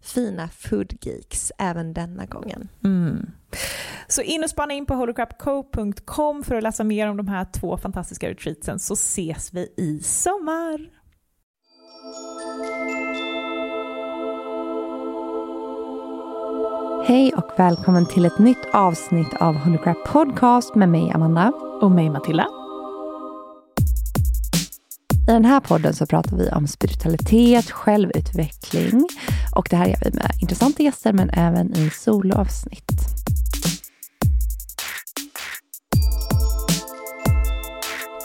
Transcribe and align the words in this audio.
fina 0.00 0.48
foodgeeks 0.48 1.52
även 1.58 1.92
denna 1.92 2.26
gången. 2.26 2.68
Mm. 2.84 3.30
Så 4.08 4.22
in 4.22 4.44
och 4.44 4.50
spana 4.50 4.74
in 4.74 4.86
på 4.86 4.94
holocrapco.com 4.94 6.42
för 6.42 6.54
att 6.54 6.62
läsa 6.62 6.84
mer 6.84 7.08
om 7.08 7.16
de 7.16 7.28
här 7.28 7.46
två 7.52 7.76
fantastiska 7.76 8.30
retreatsen 8.30 8.78
så 8.78 8.94
ses 8.94 9.54
vi 9.54 9.72
i 9.76 10.00
sommar. 10.02 10.90
Hej 17.06 17.34
och 17.34 17.50
välkommen 17.56 18.06
till 18.06 18.24
ett 18.24 18.38
nytt 18.38 18.66
avsnitt 18.72 19.34
av 19.40 19.54
Holocrap 19.54 20.04
Podcast 20.04 20.74
med 20.74 20.88
mig 20.88 21.10
Amanda. 21.14 21.52
Och 21.80 21.90
mig 21.90 22.10
Matilda. 22.10 22.65
I 25.28 25.32
den 25.32 25.44
här 25.44 25.60
podden 25.60 25.94
så 25.94 26.06
pratar 26.06 26.36
vi 26.36 26.50
om 26.50 26.66
spiritualitet, 26.66 27.70
självutveckling 27.70 29.06
och 29.54 29.66
det 29.70 29.76
här 29.76 29.86
gör 29.86 29.98
vi 30.04 30.10
med 30.10 30.30
intressanta 30.40 30.82
gäster 30.82 31.12
men 31.12 31.30
även 31.30 31.76
i 31.76 31.90
soloavsnitt. 31.90 32.92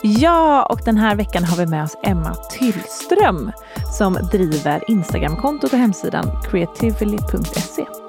Ja, 0.02 0.66
och 0.70 0.80
den 0.84 0.96
här 0.96 1.16
veckan 1.16 1.44
har 1.44 1.56
vi 1.56 1.66
med 1.66 1.84
oss 1.84 1.96
Emma 2.02 2.34
Tyllström 2.34 3.52
som 3.98 4.14
driver 4.32 4.90
Instagramkontot 4.90 5.72
och 5.72 5.78
hemsidan 5.78 6.42
creatively.se. 6.50 8.01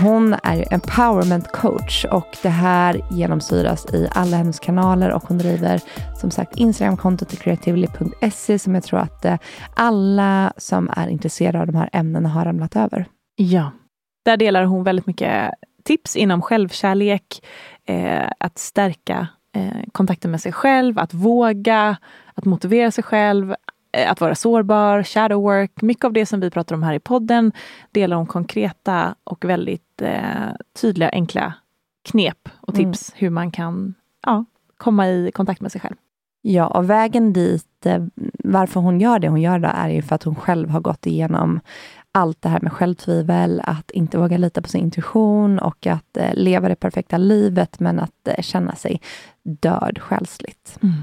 Hon 0.00 0.34
är 0.42 0.74
empowerment 0.74 1.52
coach 1.52 2.04
och 2.04 2.36
det 2.42 2.48
här 2.48 3.00
genomsyras 3.10 3.94
i 3.94 4.08
alla 4.12 4.36
hennes 4.36 4.60
kanaler 4.60 5.10
och 5.10 5.22
hon 5.22 5.38
driver 5.38 5.80
som 6.20 6.30
sagt 6.30 6.56
Instagramkontot 6.56 7.28
till 7.28 7.38
creatively.se 7.38 8.58
som 8.58 8.74
jag 8.74 8.84
tror 8.84 9.00
att 9.00 9.24
eh, 9.24 9.38
alla 9.74 10.52
som 10.56 10.90
är 10.96 11.08
intresserade 11.08 11.60
av 11.60 11.66
de 11.66 11.74
här 11.74 11.90
ämnena 11.92 12.28
har 12.28 12.44
ramlat 12.44 12.76
över. 12.76 13.06
Ja, 13.36 13.70
där 14.24 14.36
delar 14.36 14.64
hon 14.64 14.84
väldigt 14.84 15.06
mycket 15.06 15.50
tips 15.84 16.16
inom 16.16 16.42
självkärlek, 16.42 17.44
eh, 17.88 18.30
att 18.38 18.58
stärka 18.58 19.28
eh, 19.56 19.84
kontakten 19.92 20.30
med 20.30 20.40
sig 20.40 20.52
själv, 20.52 20.98
att 20.98 21.14
våga, 21.14 21.96
att 22.34 22.44
motivera 22.44 22.90
sig 22.90 23.04
själv, 23.04 23.54
att 24.06 24.20
vara 24.20 24.34
sårbar, 24.34 25.02
shadow 25.02 25.42
work, 25.42 25.82
mycket 25.82 26.04
av 26.04 26.12
det 26.12 26.26
som 26.26 26.40
vi 26.40 26.50
pratar 26.50 26.74
om 26.74 26.82
här 26.82 26.94
i 26.94 27.00
podden 27.00 27.52
delar 27.90 28.16
om 28.16 28.26
konkreta 28.26 29.14
och 29.24 29.44
väldigt 29.44 30.02
eh, 30.02 30.52
tydliga, 30.80 31.08
enkla 31.08 31.54
knep 32.04 32.48
och 32.60 32.74
mm. 32.74 32.92
tips 32.92 33.10
mm. 33.10 33.18
hur 33.18 33.30
man 33.30 33.50
kan 33.50 33.94
ja, 34.26 34.44
komma 34.76 35.08
i 35.08 35.30
kontakt 35.34 35.60
med 35.60 35.72
sig 35.72 35.80
själv. 35.80 35.96
Ja, 36.46 36.66
och 36.66 36.90
vägen 36.90 37.32
dit, 37.32 37.86
eh, 37.86 38.04
varför 38.44 38.80
hon 38.80 39.00
gör 39.00 39.18
det 39.18 39.28
hon 39.28 39.40
gör 39.40 39.58
då, 39.58 39.68
är 39.74 39.88
ju 39.88 40.02
för 40.02 40.14
att 40.14 40.22
hon 40.22 40.34
själv 40.34 40.70
har 40.70 40.80
gått 40.80 41.06
igenom 41.06 41.60
allt 42.12 42.42
det 42.42 42.48
här 42.48 42.60
med 42.60 42.72
självtvivel, 42.72 43.62
att 43.64 43.90
inte 43.90 44.18
våga 44.18 44.38
lita 44.38 44.62
på 44.62 44.68
sin 44.68 44.80
intuition 44.80 45.58
och 45.58 45.86
att 45.86 46.16
eh, 46.16 46.34
leva 46.34 46.68
det 46.68 46.76
perfekta 46.76 47.18
livet, 47.18 47.80
men 47.80 48.00
att 48.00 48.28
eh, 48.28 48.42
känna 48.42 48.74
sig 48.74 49.00
död 49.42 49.98
själsligt. 50.00 50.78
Mm. 50.82 50.94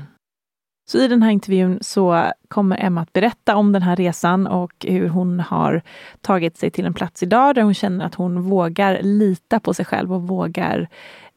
Så 0.91 0.97
i 0.97 1.07
den 1.07 1.23
här 1.23 1.31
intervjun 1.31 1.79
så 1.81 2.31
kommer 2.47 2.85
Emma 2.85 3.01
att 3.01 3.13
berätta 3.13 3.55
om 3.55 3.71
den 3.71 3.81
här 3.81 3.95
resan 3.95 4.47
och 4.47 4.85
hur 4.87 5.07
hon 5.07 5.39
har 5.39 5.81
tagit 6.21 6.57
sig 6.57 6.71
till 6.71 6.85
en 6.85 6.93
plats 6.93 7.23
idag 7.23 7.55
där 7.55 7.61
hon 7.61 7.73
känner 7.73 8.05
att 8.05 8.15
hon 8.15 8.41
vågar 8.41 8.99
lita 9.01 9.59
på 9.59 9.73
sig 9.73 9.85
själv 9.85 10.13
och 10.13 10.21
vågar 10.21 10.89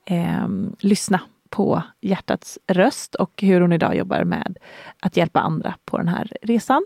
eh, 0.04 0.48
lyssna 0.78 1.20
på 1.50 1.82
hjärtats 2.00 2.58
röst 2.66 3.14
och 3.14 3.42
hur 3.42 3.60
hon 3.60 3.72
idag 3.72 3.96
jobbar 3.96 4.24
med 4.24 4.58
att 5.00 5.16
hjälpa 5.16 5.40
andra 5.40 5.74
på 5.84 5.98
den 5.98 6.08
här 6.08 6.32
resan. 6.42 6.84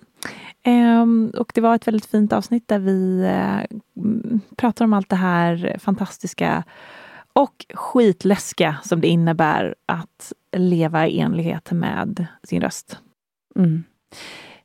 Ehm, 0.63 1.33
och 1.39 1.53
det 1.55 1.61
var 1.61 1.75
ett 1.75 1.87
väldigt 1.87 2.07
fint 2.07 2.33
avsnitt 2.33 2.69
där 2.69 2.79
vi 2.79 3.25
eh, 3.25 3.79
pratar 4.57 4.85
om 4.85 4.93
allt 4.93 5.09
det 5.09 5.17
här 5.17 5.77
fantastiska 5.79 6.65
och 7.39 7.67
skitläskiga 7.75 8.77
som 8.83 9.01
det 9.01 9.09
innebär 9.09 9.75
att 9.87 10.33
leva 10.57 11.07
i 11.07 11.21
enlighet 11.21 11.71
med 11.71 12.27
sin 12.43 12.63
röst. 12.63 12.99
Mm. 13.57 13.85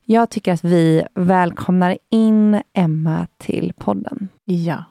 Jag 0.06 0.30
tycker 0.30 0.54
att 0.54 0.64
vi 0.64 1.04
välkomnar 1.16 1.98
in 2.10 2.62
Emma 2.74 3.28
till 3.38 3.74
podden. 3.78 4.30
Ja. 4.44 4.84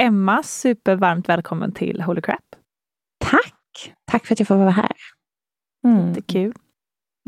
Emma, 0.00 0.42
supervarmt 0.42 1.28
välkommen 1.28 1.72
till 1.72 2.02
Holy 2.02 2.20
Crap. 2.20 2.56
Tack! 3.18 3.94
Tack 4.04 4.26
för 4.26 4.34
att 4.34 4.40
jag 4.40 4.48
får 4.48 4.56
vara 4.56 4.70
här. 4.70 4.96
Mm. 5.84 6.12
Det 6.12 6.20
är 6.20 6.22
kul. 6.22 6.54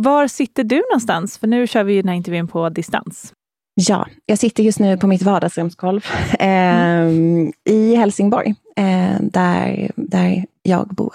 Var 0.03 0.29
sitter 0.29 0.65
du 0.65 0.83
någonstans? 0.91 1.39
För 1.39 1.47
nu 1.47 1.67
kör 1.67 1.85
vi 1.85 1.97
den 1.97 2.09
här 2.09 2.17
intervjun 2.17 2.49
på 2.49 2.69
distans. 2.69 3.33
Ja, 3.75 4.07
jag 4.27 4.39
sitter 4.39 4.63
just 4.63 4.79
nu 4.79 4.97
på 4.97 5.07
mitt 5.07 5.23
vardagsrumsgolv 5.23 6.07
eh, 6.39 6.47
mm. 7.01 7.53
i 7.65 7.95
Helsingborg, 7.95 8.55
eh, 8.77 9.21
där, 9.21 9.91
där 9.97 10.45
jag 10.63 10.89
bor. 10.89 11.15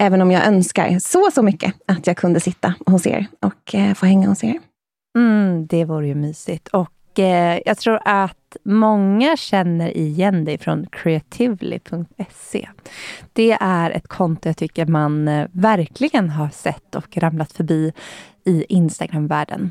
Även 0.00 0.22
om 0.22 0.30
jag 0.30 0.46
önskar 0.46 0.98
så, 0.98 1.30
så 1.30 1.42
mycket 1.42 1.74
att 1.86 2.06
jag 2.06 2.16
kunde 2.16 2.40
sitta 2.40 2.74
hos 2.86 3.06
er 3.06 3.26
och 3.40 3.74
eh, 3.74 3.94
få 3.94 4.06
hänga 4.06 4.28
hos 4.28 4.44
er. 4.44 4.60
Mm, 5.18 5.66
det 5.66 5.84
vore 5.84 6.06
ju 6.06 6.14
mysigt. 6.14 6.68
Och 6.68 6.93
eh, 7.18 7.58
jag 7.66 7.78
tror 7.78 7.98
att 8.04 8.56
många 8.62 9.36
känner 9.36 9.96
igen 9.96 10.44
dig 10.44 10.58
från 10.58 10.86
creatively.se. 10.86 12.68
Det 13.32 13.56
är 13.60 13.90
ett 13.90 14.08
konto 14.08 14.48
jag 14.48 14.56
tycker 14.56 14.86
man 14.86 15.28
eh, 15.28 15.48
verkligen 15.52 16.30
har 16.30 16.48
sett 16.48 16.94
och 16.94 17.16
ramlat 17.16 17.52
förbi 17.52 17.92
i 18.44 18.64
Instagram-världen. 18.68 19.70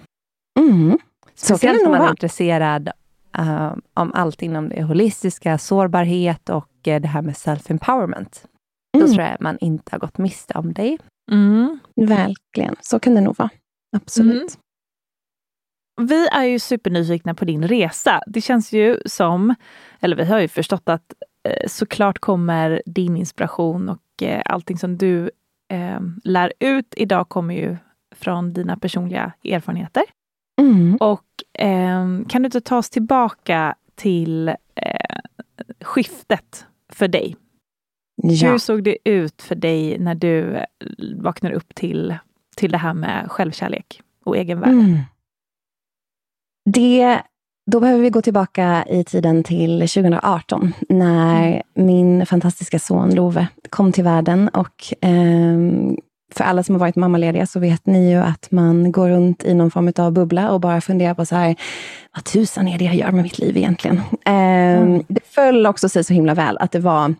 Mm. 0.59 0.97
Speciellt 1.35 1.85
om 1.85 1.91
man 1.91 2.01
är 2.01 2.09
intresserad 2.09 2.89
uh, 3.39 3.75
om 3.93 4.13
allt 4.13 4.41
inom 4.41 4.69
det 4.69 4.83
holistiska, 4.83 5.57
sårbarhet 5.57 6.49
och 6.49 6.87
uh, 6.87 6.95
det 6.95 7.07
här 7.07 7.21
med 7.21 7.35
self-empowerment. 7.35 8.45
Mm. 8.97 9.07
Då 9.07 9.13
tror 9.13 9.27
jag 9.27 9.37
man 9.39 9.57
inte 9.57 9.91
har 9.91 9.99
gått 9.99 10.17
miste 10.17 10.53
om 10.53 10.73
dig. 10.73 10.97
Mm. 11.31 11.79
Verkligen, 11.95 12.75
så 12.81 12.99
kan 12.99 13.15
det 13.15 13.21
nog 13.21 13.37
vara. 13.37 13.49
Absolut. 13.95 14.35
Mm. 14.35 14.62
Vi 16.01 16.27
är 16.27 16.43
ju 16.43 16.59
supernyfikna 16.59 17.33
på 17.33 17.45
din 17.45 17.67
resa. 17.67 18.21
Det 18.27 18.41
känns 18.41 18.73
ju 18.73 18.99
som, 19.05 19.55
eller 19.99 20.15
vi 20.15 20.25
har 20.25 20.39
ju 20.39 20.47
förstått 20.47 20.89
att 20.89 21.13
eh, 21.47 21.67
såklart 21.67 22.19
kommer 22.19 22.81
din 22.85 23.17
inspiration 23.17 23.89
och 23.89 24.23
eh, 24.23 24.41
allting 24.45 24.77
som 24.77 24.97
du 24.97 25.31
eh, 25.71 25.99
lär 26.23 26.53
ut 26.59 26.93
idag 26.97 27.29
kommer 27.29 27.55
ju 27.55 27.77
från 28.15 28.53
dina 28.53 28.77
personliga 28.77 29.31
erfarenheter. 29.43 30.03
Mm. 30.61 30.95
Och 30.95 31.61
eh, 31.63 32.05
kan 32.29 32.41
du 32.41 32.45
inte 32.45 32.61
ta 32.61 32.77
oss 32.77 32.89
tillbaka 32.89 33.75
till 33.95 34.47
eh, 34.75 35.19
skiftet 35.81 36.65
för 36.89 37.07
dig? 37.07 37.35
Ja. 38.15 38.51
Hur 38.51 38.57
såg 38.57 38.83
det 38.83 38.97
ut 39.03 39.41
för 39.41 39.55
dig 39.55 39.99
när 39.99 40.15
du 40.15 40.55
eh, 40.55 40.65
vaknade 41.15 41.55
upp 41.55 41.75
till, 41.75 42.15
till 42.55 42.71
det 42.71 42.77
här 42.77 42.93
med 42.93 43.31
självkärlek 43.31 44.01
och 44.23 44.37
egenvärde? 44.37 44.71
Mm. 44.71 44.97
Det, 46.65 47.21
då 47.71 47.79
behöver 47.79 48.01
vi 48.01 48.09
gå 48.09 48.21
tillbaka 48.21 48.85
i 48.89 49.03
tiden 49.03 49.43
till 49.43 49.79
2018 49.79 50.73
när 50.89 51.47
mm. 51.47 51.61
min 51.73 52.25
fantastiska 52.25 52.79
son 52.79 53.15
Love 53.15 53.47
kom 53.69 53.91
till 53.91 54.03
världen 54.03 54.49
och 54.49 54.93
eh, 55.01 55.57
för 56.33 56.43
alla 56.43 56.63
som 56.63 56.75
har 56.75 56.79
varit 56.79 56.95
mammalediga 56.95 57.45
så 57.45 57.59
vet 57.59 57.85
ni 57.85 58.11
ju 58.11 58.17
att 58.17 58.51
man 58.51 58.91
går 58.91 59.09
runt 59.09 59.43
i 59.43 59.53
någon 59.53 59.71
form 59.71 59.93
av 59.97 60.11
bubbla 60.11 60.51
och 60.51 60.59
bara 60.59 60.81
funderar 60.81 61.13
på 61.13 61.25
så 61.25 61.35
här, 61.35 61.55
vad 62.15 62.23
tusan 62.23 62.67
är 62.67 62.77
det 62.77 62.85
jag 62.85 62.95
gör 62.95 63.11
med 63.11 63.23
mitt 63.23 63.39
liv 63.39 63.57
egentligen? 63.57 63.97
Eh, 64.25 64.33
mm. 64.33 65.03
Det 65.07 65.21
föll 65.25 65.65
också 65.65 65.89
sig 65.89 66.03
så 66.03 66.13
himla 66.13 66.33
väl 66.33 66.57
att 66.57 66.71
det 66.71 66.79
var 66.79 67.15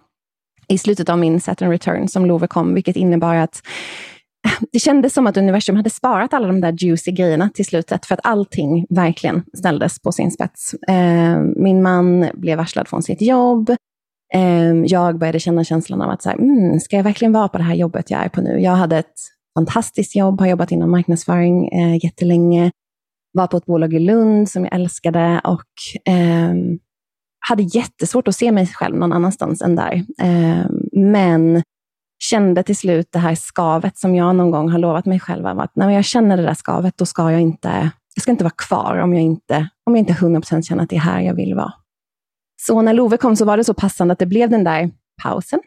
i 0.68 0.78
slutet 0.78 1.10
av 1.10 1.20
min 1.20 1.42
Saturn 1.42 1.72
return 1.72 2.08
som 2.08 2.26
Love 2.26 2.48
kom, 2.48 2.74
vilket 2.74 2.96
innebar 2.96 3.36
att 3.36 3.62
det 4.72 4.80
kändes 4.80 5.14
som 5.14 5.28
att 5.28 5.38
universum 5.38 5.76
hade 5.76 5.90
sparat 5.90 6.34
alla 6.34 6.48
de 6.48 6.62
där 6.62 6.72
juicy 6.72 7.12
grejerna 7.12 7.50
till 7.54 7.66
slutet, 7.66 8.06
för 8.06 8.14
att 8.14 8.20
allting 8.24 8.86
verkligen 8.90 9.44
ställdes 9.58 10.02
på 10.02 10.12
sin 10.12 10.32
spets. 10.32 10.74
Eh, 10.74 11.40
min 11.56 11.82
man 11.82 12.30
blev 12.34 12.58
varslad 12.58 12.88
från 12.88 13.04
sitt 13.04 13.22
jobb. 13.22 13.70
Eh, 14.34 14.74
jag 14.86 15.18
började 15.20 15.40
känna 15.40 15.64
känslan 15.64 16.02
av 16.02 16.10
att, 16.10 16.22
så 16.22 16.30
här, 16.30 16.38
mm, 16.38 16.80
ska 16.80 16.96
jag 16.96 17.04
verkligen 17.04 17.34
vara 17.34 17.48
på 17.48 17.58
det 17.58 17.64
här 17.64 17.76
jobbet 17.76 18.12
jag 18.12 18.24
är 18.24 18.30
på 18.30 18.42
nu? 18.42 18.60
Jag 18.60 18.72
hade 18.72 18.98
ett 18.98 19.16
fantastiskt 19.60 20.16
jobb, 20.16 20.40
har 20.40 20.48
jobbat 20.48 20.72
inom 20.72 20.92
marknadsföring 20.92 21.68
eh, 21.68 22.06
jättelänge, 22.06 22.72
var 23.34 23.48
på 23.48 23.58
ett 23.58 23.66
bolag 23.66 23.94
i 23.94 24.00
Lund 24.00 24.50
som 24.50 24.64
jag 24.64 24.76
älskade 24.76 25.42
och 25.44 26.12
eh, 26.14 26.54
hade 27.50 27.64
jättesvårt 27.64 28.28
att 28.28 28.36
se 28.36 28.52
mig 28.52 28.68
själv 28.68 28.96
någon 28.96 29.14
annanstans 29.14 29.62
än 29.62 29.76
där. 29.76 30.06
Eh, 30.22 30.66
men 30.92 31.64
kände 32.30 32.64
till 32.64 32.78
slut 32.78 33.08
det 33.12 33.20
här 33.20 33.36
skavet 33.36 33.98
som 33.98 34.16
jag 34.16 34.36
någon 34.36 34.52
gång 34.52 34.70
har 34.70 34.80
lovat 34.80 35.06
mig 35.06 35.20
själv 35.20 35.48
att 35.48 35.76
när 35.76 35.90
jag 35.90 36.06
känner 36.06 36.38
det 36.38 36.44
där 36.44 36.54
skavet, 36.54 36.98
då 36.98 37.06
ska 37.06 37.32
jag 37.32 37.42
inte, 37.42 37.92
jag 38.16 38.22
ska 38.22 38.32
inte 38.32 38.44
vara 38.44 38.54
kvar 38.58 38.98
om 38.98 39.14
jag 39.14 39.24
inte, 39.24 39.70
om 39.84 39.96
jag 39.96 40.00
inte 40.00 40.14
100% 40.14 40.62
känner 40.62 40.84
att 40.84 40.90
det 40.90 40.96
är 40.96 41.00
här 41.00 41.22
jag 41.22 41.34
vill 41.36 41.56
vara. 41.56 41.74
Så 42.62 42.82
när 42.82 42.94
Love 42.94 43.18
kom 43.18 43.36
så 43.36 43.46
var 43.46 43.58
det 43.58 43.64
så 43.64 43.74
passande 43.74 44.12
att 44.12 44.20
det 44.20 44.26
blev 44.26 44.50
den 44.50 44.64
där 44.64 44.92
pausen 45.24 45.60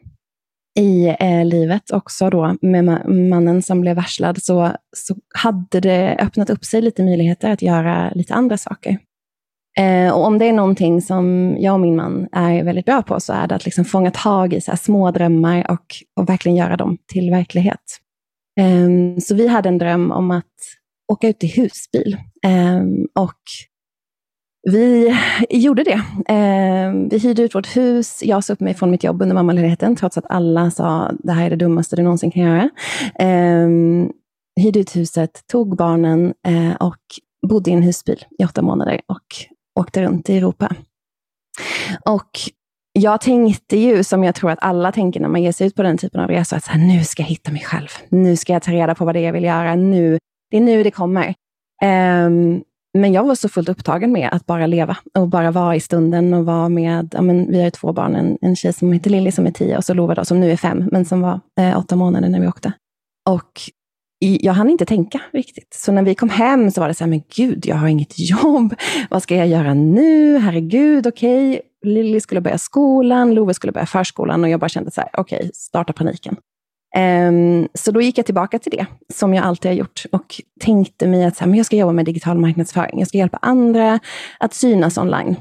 i 0.79 1.17
eh, 1.21 1.45
livet 1.45 1.91
också 1.91 2.31
då 2.31 2.57
med 2.63 2.85
ma 2.85 3.05
mannen 3.09 3.63
som 3.63 3.81
blev 3.81 3.97
varslad 3.97 4.43
så, 4.43 4.73
så 4.97 5.17
hade 5.35 5.81
det 5.81 6.17
öppnat 6.21 6.51
upp 6.51 6.65
sig 6.65 6.83
lite 6.83 7.03
möjligheter 7.03 7.51
att 7.51 7.63
göra 7.63 8.11
lite 8.15 8.35
andra 8.35 8.57
saker. 8.57 8.99
Eh, 9.79 10.13
och 10.13 10.25
om 10.25 10.39
det 10.39 10.45
är 10.45 10.53
någonting 10.53 11.03
som 11.03 11.57
jag 11.59 11.75
och 11.75 11.81
min 11.81 11.97
man 11.97 12.29
är 12.33 12.65
väldigt 12.65 12.87
bra 12.87 13.03
på, 13.03 13.21
så 13.21 13.33
är 13.33 13.47
det 13.47 13.55
att 13.55 13.65
liksom 13.65 13.85
fånga 13.85 14.11
tag 14.11 14.55
i 14.55 14.61
så 14.61 14.77
små 14.77 15.11
drömmar 15.11 15.71
och, 15.71 15.95
och 16.21 16.29
verkligen 16.29 16.57
göra 16.57 16.77
dem 16.77 16.99
till 17.13 17.31
verklighet. 17.31 18.01
Eh, 18.61 19.19
så 19.21 19.35
vi 19.35 19.49
hade 19.49 19.69
en 19.69 19.79
dröm 19.79 20.13
om 20.13 20.31
att 20.31 20.55
åka 21.13 21.29
ut 21.29 21.45
i 21.45 21.47
husbil. 21.47 22.17
Eh, 22.45 22.83
och 23.23 23.41
vi 24.71 25.17
gjorde 25.51 25.85
det. 25.85 26.03
Eh, 26.35 26.93
vi 27.11 27.19
hyrde 27.19 27.43
ut 27.43 27.55
vårt 27.55 27.77
hus. 27.77 28.23
Jag 28.23 28.45
sa 28.45 28.53
upp 28.53 28.61
mig 28.61 28.75
från 28.75 28.91
mitt 28.91 29.05
jobb 29.05 29.23
under 29.23 29.35
mammaledigheten, 29.35 29.97
trots 29.97 30.19
att 30.19 30.27
alla 30.29 30.71
sa 30.71 31.13
det 31.19 31.33
här 31.33 31.47
är 31.47 31.51
det 31.51 31.57
dummaste 31.57 31.97
du 31.97 32.03
någonsin 32.03 32.31
kan 32.31 32.43
göra. 32.43 32.71
Eh, 33.19 33.69
hyrde 34.61 34.81
ut 34.81 34.97
huset, 34.97 35.31
tog 35.47 35.77
barnen 35.77 36.35
eh, 36.49 36.75
och 36.75 36.97
bodde 37.49 37.71
i 37.71 37.75
en 37.75 37.83
husbil 37.83 38.25
i 38.39 38.45
åtta 38.45 38.63
månader 38.63 39.01
och 39.07 39.56
åkte 39.77 40.03
runt 40.03 40.31
i 40.31 40.37
Europa. 40.37 40.75
Och 42.05 42.31
jag 42.93 43.21
tänkte 43.21 43.77
ju, 43.79 44.05
som 44.05 44.25
jag 44.25 44.35
tror 44.35 44.51
att 44.51 44.59
alla 44.63 44.93
tänker 44.93 45.21
när 45.21 45.29
man 45.29 45.43
ger 45.43 45.53
sig 45.53 45.67
ut 45.67 45.75
på 45.75 45.83
den 45.83 45.99
typen 45.99 46.21
av 46.21 46.29
resor, 46.29 46.57
att 46.57 46.65
så 46.65 46.71
här, 46.71 46.79
nu 46.79 47.05
ska 47.05 47.23
jag 47.23 47.29
hitta 47.29 47.53
mig 47.53 47.63
själv. 47.63 47.89
Nu 48.09 48.37
ska 48.37 48.53
jag 48.53 48.63
ta 48.63 48.73
reda 48.73 48.95
på 48.95 49.05
vad 49.05 49.15
det 49.15 49.21
är 49.21 49.25
jag 49.25 49.33
vill 49.33 49.45
göra. 49.45 49.75
Nu, 49.75 50.19
det 50.51 50.57
är 50.57 50.61
nu 50.61 50.83
det 50.83 50.91
kommer. 50.91 51.35
Um, 51.85 52.63
men 52.99 53.13
jag 53.13 53.25
var 53.25 53.35
så 53.35 53.49
fullt 53.49 53.69
upptagen 53.69 54.13
med 54.13 54.29
att 54.33 54.47
bara 54.47 54.67
leva 54.67 54.97
och 55.15 55.29
bara 55.29 55.51
vara 55.51 55.77
i 55.77 55.81
stunden 55.81 56.35
och 56.35 56.47
vara 56.47 56.69
med, 56.69 57.15
ja, 57.15 57.23
men 57.23 57.51
vi 57.51 57.59
har 57.59 57.65
ju 57.65 57.71
två 57.71 57.93
barn, 57.93 58.15
en, 58.15 58.39
en 58.41 58.57
tjej 58.57 58.73
som 58.73 58.93
heter 58.93 59.11
Lilly 59.11 59.33
som 59.33 59.47
är 59.47 59.51
tio 59.51 59.77
och 59.77 59.85
så 59.85 59.95
Lova 59.95 60.15
då, 60.15 60.25
som 60.25 60.41
nu 60.41 60.53
är 60.53 60.57
fem, 60.57 60.89
men 60.93 61.05
som 61.05 61.21
var 61.21 61.41
eh, 61.61 61.79
åtta 61.79 61.97
månader 61.97 62.29
när 62.29 62.41
vi 62.41 62.49
åkte. 62.49 62.73
Och 63.29 63.61
jag 64.19 64.53
hann 64.53 64.71
inte 64.71 64.85
tänka 64.85 65.21
riktigt. 65.33 65.75
Så 65.75 65.93
när 65.93 66.03
vi 66.03 66.15
kom 66.15 66.29
hem 66.29 66.71
så 66.71 66.81
var 66.81 66.89
det 66.89 66.95
så 66.95 67.05
här, 67.05 67.11
men 67.11 67.23
gud, 67.37 67.67
jag 67.67 67.77
har 67.77 67.89
inget 67.89 68.19
jobb. 68.31 68.75
Vad 69.11 69.23
ska 69.23 69.37
jag 69.37 69.49
göra 69.49 69.75
nu? 69.75 70.39
Herregud, 70.39 71.07
okej. 71.07 71.51
Okay. 71.51 71.61
Lilly 71.85 72.21
skulle 72.21 72.41
börja 72.41 72.59
skolan, 72.59 73.35
Love 73.35 73.55
skulle 73.55 73.73
börja 73.73 73.87
förskolan 73.87 74.45
och 74.45 74.51
jag 74.51 74.61
bara 74.61 74.69
kände 74.69 74.91
så 74.91 75.01
här, 75.01 75.11
okej, 75.13 75.39
okay, 75.39 75.51
starta 75.55 75.93
paniken. 75.93 76.37
Um, 76.97 77.69
så 77.75 77.91
då 77.91 78.01
gick 78.01 78.19
jag 78.19 78.27
tillbaka 78.27 78.59
till 78.59 78.73
det, 78.73 78.87
som 79.15 79.35
jag 79.35 79.45
alltid 79.45 79.71
har 79.71 79.77
gjort 79.77 80.05
och 80.13 80.41
tänkte 80.61 81.07
mig 81.07 81.25
att 81.25 81.37
så 81.37 81.41
här, 81.41 81.47
men 81.49 81.57
jag 81.57 81.67
ska 81.67 81.77
jobba 81.77 81.93
med 81.93 82.05
digital 82.05 82.39
marknadsföring. 82.39 82.99
Jag 82.99 83.09
ska 83.09 83.19
hjälpa 83.19 83.39
andra 83.43 84.01
att 84.39 84.55
synas 84.55 84.99
online. 84.99 85.37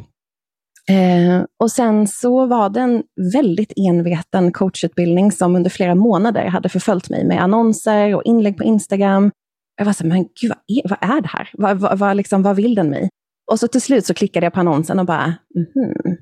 Eh, 0.89 1.44
och 1.60 1.72
sen 1.72 2.08
så 2.08 2.46
var 2.46 2.70
det 2.70 2.80
en 2.80 3.04
väldigt 3.34 3.74
enveten 3.75 4.51
coachutbildning 4.51 5.32
som 5.32 5.56
under 5.56 5.70
flera 5.70 5.96
månader 5.96 6.46
hade 6.46 6.70
förföljt 6.70 7.10
mig 7.10 7.25
med 7.25 7.44
annonser 7.44 8.15
och 8.15 8.24
inlägg 8.24 8.58
på 8.58 8.63
Instagram. 8.63 9.32
Jag 9.77 9.86
var 9.86 9.94
så 9.94 10.06
men 10.06 10.24
gud, 10.42 10.51
vad 10.51 10.58
är, 10.68 10.89
vad 10.89 11.18
är 11.18 11.22
det 11.22 11.27
här? 11.27 11.50
Vad, 11.54 11.77
vad, 11.77 12.00
vad, 12.00 12.18
liksom, 12.18 12.44
vad 12.44 12.56
vill 12.56 12.75
den 12.75 12.89
mig? 12.89 13.10
Och 13.51 13.60
så 13.60 13.68
till 13.68 13.82
slut 13.82 14.06
så 14.06 14.13
klickade 14.13 14.46
jag 14.46 14.54
på 14.54 14.60
annonsen 14.60 15.00
och 15.00 15.06
bara, 15.06 15.34
mm, 15.56 16.18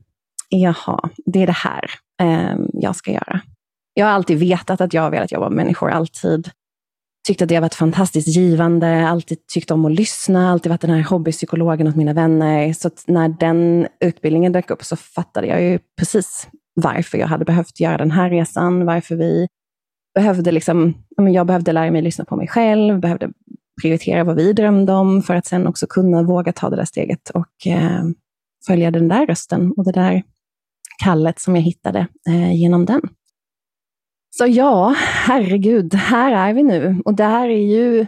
jaha, 0.50 1.10
det 1.26 1.42
är 1.42 1.48
det 1.48 1.52
här 1.52 1.86
eh, 2.22 2.58
jag 2.74 2.96
ska 2.96 3.12
göra. 3.12 3.42
Jag 3.94 4.06
har 4.06 4.14
alltid 4.14 4.40
vetat 4.40 4.82
att 4.82 4.94
jag 4.94 5.02
har 5.02 5.12
velat 5.12 5.32
jobba 5.32 5.50
med 5.50 5.56
människor, 5.56 5.92
alltid 5.92 6.50
tyckt 7.28 7.42
att 7.42 7.50
det 7.50 7.56
har 7.56 7.62
varit 7.62 7.76
fantastiskt 7.76 8.28
givande, 8.28 9.08
alltid 9.08 9.48
tyckt 9.48 9.72
om 9.72 9.86
att 9.86 9.92
lyssna, 9.92 10.52
alltid 10.52 10.70
varit 10.70 10.82
den 10.82 10.90
här 10.90 11.04
hobbypsykologen 11.04 11.88
åt 11.88 11.96
mina 11.96 12.14
vänner. 12.14 12.74
Så 12.74 12.90
när 13.08 13.30
den 13.30 13.88
utbildningen 14.00 14.52
dök 14.52 14.70
upp 14.70 14.84
så 14.84 14.96
fattade 14.96 15.48
jag 15.48 15.62
ju 15.64 15.80
precis 16.00 16.48
varför 16.74 17.18
jag 17.18 17.28
hade 17.28 17.46
behövt 17.46 17.80
göra 17.80 17.98
den 17.98 18.12
här 18.12 18.30
resan, 18.30 18.86
varför 18.86 19.16
vi 19.16 19.48
behövde 20.16 20.52
liksom, 20.52 20.94
jag 21.18 21.48
behövde 21.48 21.72
lära 21.72 21.92
mig 21.92 22.02
lyssna 22.02 22.26
på 22.26 22.36
mig 22.36 22.48
själv, 22.48 23.00
behövde 23.00 23.30
prioritera 23.82 24.24
vad 24.24 24.36
vi 24.36 24.54
drömde 24.54 24.94
om 24.94 25.22
för 25.22 25.36
att 25.36 25.46
sen 25.46 25.68
också 25.68 25.88
kunna 25.88 26.24
våga 26.24 26.54
ta 26.54 26.70
det 26.70 26.76
där 26.76 26.86
steget 26.86 27.30
och 27.30 27.68
eh, 27.68 28.04
följa 28.68 28.92
den 28.92 29.08
där 29.08 29.28
rösten 29.28 29.72
och 29.78 29.86
det 29.86 29.92
där 29.92 30.24
kallet 31.04 31.40
som 31.40 31.56
jag 31.56 31.64
hittade 31.64 32.08
eh, 32.28 32.54
genom 32.54 32.86
den. 32.86 33.02
Så 34.38 34.48
ja, 34.48 34.96
herregud, 34.98 35.94
här 35.94 36.50
är 36.50 36.54
vi 36.54 36.64
nu. 36.64 37.02
Och 37.06 37.14
det 37.14 37.24
här 37.24 37.50
är 37.50 37.66
ju 37.66 38.06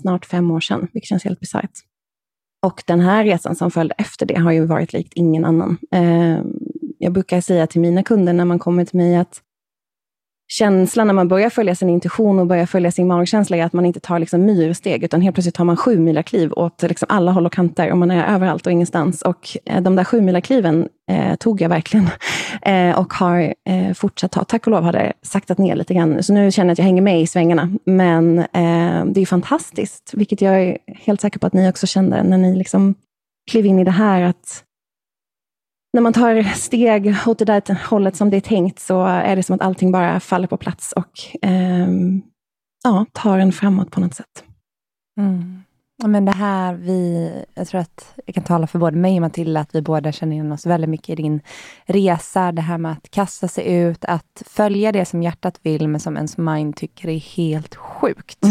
snart 0.00 0.26
fem 0.26 0.50
år 0.50 0.60
sedan, 0.60 0.88
vilket 0.92 1.08
känns 1.08 1.24
helt 1.24 1.40
bisarrt. 1.40 1.70
Och 2.66 2.82
den 2.86 3.00
här 3.00 3.24
resan 3.24 3.56
som 3.56 3.70
följde 3.70 3.94
efter 3.98 4.26
det 4.26 4.38
har 4.38 4.52
ju 4.52 4.66
varit 4.66 4.92
likt 4.92 5.12
ingen 5.14 5.44
annan. 5.44 5.78
Eh, 5.92 6.38
jag 6.98 7.12
brukar 7.12 7.40
säga 7.40 7.66
till 7.66 7.80
mina 7.80 8.02
kunder 8.02 8.32
när 8.32 8.44
man 8.44 8.58
kommer 8.58 8.84
till 8.84 8.96
mig 8.96 9.16
att 9.16 9.42
känslan 10.48 11.06
när 11.06 11.14
man 11.14 11.28
börjar 11.28 11.50
följa 11.50 11.74
sin 11.74 11.88
intuition 11.88 12.38
och 12.38 12.46
börjar 12.46 12.66
följa 12.66 12.92
sin 12.92 13.06
magkänsla 13.06 13.56
är 13.56 13.64
att 13.64 13.72
man 13.72 13.86
inte 13.86 14.00
tar 14.00 14.18
liksom 14.18 14.44
myrsteg, 14.44 15.04
utan 15.04 15.20
helt 15.20 15.34
plötsligt 15.34 15.54
tar 15.54 15.64
man 15.64 15.76
sju 15.76 15.98
mila 15.98 16.22
kliv 16.22 16.52
åt 16.52 16.82
liksom 16.82 17.06
alla 17.08 17.32
håll 17.32 17.46
och 17.46 17.52
kanter 17.52 17.90
och 17.90 17.98
man 17.98 18.10
är 18.10 18.34
överallt 18.34 18.66
och 18.66 18.72
ingenstans. 18.72 19.22
Och 19.22 19.56
eh, 19.64 19.82
de 19.82 19.96
där 19.96 20.04
sju 20.04 20.20
mila 20.20 20.40
kliven 20.40 20.88
eh, 21.10 21.34
tog 21.34 21.60
jag 21.60 21.68
verkligen 21.68 22.08
eh, 22.62 22.98
och 22.98 23.12
har 23.14 23.54
eh, 23.68 23.92
fortsatt 23.94 24.32
ta. 24.32 24.44
Tack 24.44 24.66
och 24.66 24.70
lov 24.70 24.84
har 24.84 24.92
det 24.92 25.12
saktat 25.22 25.58
ner 25.58 25.76
lite 25.76 25.94
grann, 25.94 26.22
så 26.22 26.32
nu 26.32 26.50
känner 26.50 26.68
jag 26.68 26.72
att 26.72 26.78
jag 26.78 26.84
hänger 26.84 27.02
med 27.02 27.20
i 27.20 27.26
svängarna. 27.26 27.70
Men 27.84 28.38
eh, 28.38 29.04
det 29.06 29.20
är 29.20 29.26
fantastiskt, 29.26 30.10
vilket 30.14 30.40
jag 30.40 30.62
är 30.62 30.78
helt 30.86 31.20
säker 31.20 31.38
på 31.38 31.46
att 31.46 31.52
ni 31.52 31.70
också 31.70 31.86
kände 31.86 32.22
när 32.22 32.38
ni 32.38 32.56
liksom 32.56 32.94
klev 33.50 33.66
in 33.66 33.78
i 33.78 33.84
det 33.84 33.90
här, 33.90 34.22
att 34.22 34.63
när 35.94 36.00
man 36.00 36.12
tar 36.12 36.42
steg 36.42 37.14
åt 37.26 37.38
det 37.38 37.44
där 37.44 37.88
hållet 37.88 38.16
som 38.16 38.30
det 38.30 38.36
är 38.36 38.40
tänkt, 38.40 38.80
så 38.80 39.04
är 39.04 39.36
det 39.36 39.42
som 39.42 39.54
att 39.54 39.62
allting 39.62 39.92
bara 39.92 40.20
faller 40.20 40.46
på 40.46 40.56
plats 40.56 40.92
och 40.92 41.44
eh, 41.48 41.88
ja, 42.84 43.06
tar 43.12 43.38
en 43.38 43.52
framåt 43.52 43.90
på 43.90 44.00
något 44.00 44.14
sätt. 44.14 44.44
Mm. 45.20 45.62
Ja, 45.96 46.06
men 46.08 46.24
det 46.24 46.32
här, 46.32 46.74
vi, 46.74 47.30
jag 47.54 47.68
tror 47.68 47.80
att 47.80 48.14
jag 48.26 48.34
kan 48.34 48.44
tala 48.44 48.66
för 48.66 48.78
både 48.78 48.96
mig 48.96 49.14
och 49.16 49.20
Matilda, 49.20 49.60
att 49.60 49.74
vi 49.74 49.82
båda 49.82 50.12
känner 50.12 50.32
igen 50.32 50.52
oss 50.52 50.66
väldigt 50.66 50.90
mycket 50.90 51.08
i 51.08 51.22
din 51.22 51.40
resa. 51.84 52.52
Det 52.52 52.62
här 52.62 52.78
med 52.78 52.92
att 52.92 53.10
kasta 53.10 53.48
sig 53.48 53.74
ut, 53.74 54.04
att 54.04 54.42
följa 54.46 54.92
det 54.92 55.04
som 55.04 55.22
hjärtat 55.22 55.60
vill, 55.62 55.88
men 55.88 56.00
som 56.00 56.16
ens 56.16 56.36
mind 56.36 56.76
tycker 56.76 57.08
är 57.08 57.18
helt 57.18 57.74
sjukt. 57.74 58.44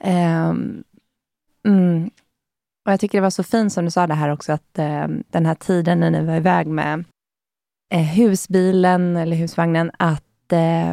Mm. 0.00 0.50
Um, 0.50 0.84
mm. 1.66 2.10
Och 2.86 2.92
Jag 2.92 3.00
tycker 3.00 3.18
det 3.18 3.22
var 3.22 3.30
så 3.30 3.42
fint 3.42 3.72
som 3.72 3.84
du 3.84 3.90
sa 3.90 4.06
det 4.06 4.14
här 4.14 4.28
också, 4.28 4.52
att 4.52 4.78
eh, 4.78 5.06
den 5.30 5.46
här 5.46 5.54
tiden 5.54 6.00
när 6.00 6.10
ni 6.10 6.24
var 6.24 6.36
iväg 6.36 6.66
med 6.66 7.04
eh, 7.92 8.00
husbilen 8.00 9.16
eller 9.16 9.36
husvagnen, 9.36 9.90
att, 9.98 10.52
eh, 10.52 10.92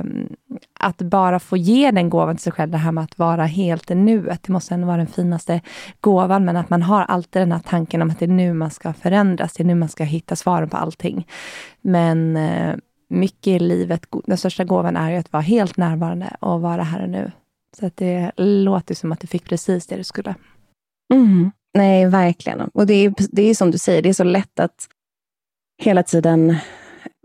att 0.79 0.97
bara 0.97 1.39
få 1.39 1.57
ge 1.57 1.91
den 1.91 2.09
gåvan 2.09 2.35
till 2.35 2.43
sig 2.43 2.53
själv, 2.53 2.71
det 2.71 2.77
här 2.77 2.91
med 2.91 3.03
att 3.03 3.19
vara 3.19 3.45
helt 3.45 3.91
i 3.91 3.95
nuet. 3.95 4.43
Det 4.43 4.53
måste 4.53 4.73
ändå 4.73 4.87
vara 4.87 4.97
den 4.97 5.07
finaste 5.07 5.61
gåvan, 6.01 6.45
men 6.45 6.57
att 6.57 6.69
man 6.69 6.81
har 6.81 7.01
alltid 7.01 7.41
den 7.41 7.51
här 7.51 7.59
tanken 7.59 8.01
om 8.01 8.09
att 8.09 8.19
det 8.19 8.25
är 8.25 8.27
nu 8.27 8.53
man 8.53 8.71
ska 8.71 8.93
förändras, 8.93 9.53
det 9.53 9.63
är 9.63 9.65
nu 9.65 9.75
man 9.75 9.89
ska 9.89 10.03
hitta 10.03 10.35
svaren 10.35 10.69
på 10.69 10.77
allting. 10.77 11.27
Men 11.81 12.37
eh, 12.37 12.75
mycket 13.09 13.47
i 13.47 13.59
livet, 13.59 14.05
den 14.25 14.37
största 14.37 14.63
gåvan 14.63 14.97
är 14.97 15.11
ju 15.11 15.17
att 15.17 15.33
vara 15.33 15.43
helt 15.43 15.77
närvarande 15.77 16.35
och 16.39 16.61
vara 16.61 16.83
här 16.83 17.03
och 17.03 17.09
nu. 17.09 17.31
Så 17.79 17.85
att 17.85 17.97
det 17.97 18.31
låter 18.37 18.95
som 18.95 19.11
att 19.11 19.19
du 19.19 19.27
fick 19.27 19.45
precis 19.45 19.87
det 19.87 19.95
du 19.95 20.03
skulle. 20.03 20.35
Mm. 21.13 21.51
Nej, 21.73 22.05
verkligen. 22.05 22.61
Och 22.61 22.87
det 22.87 22.93
är, 22.93 23.13
det 23.31 23.41
är 23.41 23.55
som 23.55 23.71
du 23.71 23.77
säger, 23.77 24.01
det 24.01 24.09
är 24.09 24.13
så 24.13 24.23
lätt 24.23 24.59
att 24.59 24.87
hela 25.81 26.03
tiden 26.03 26.55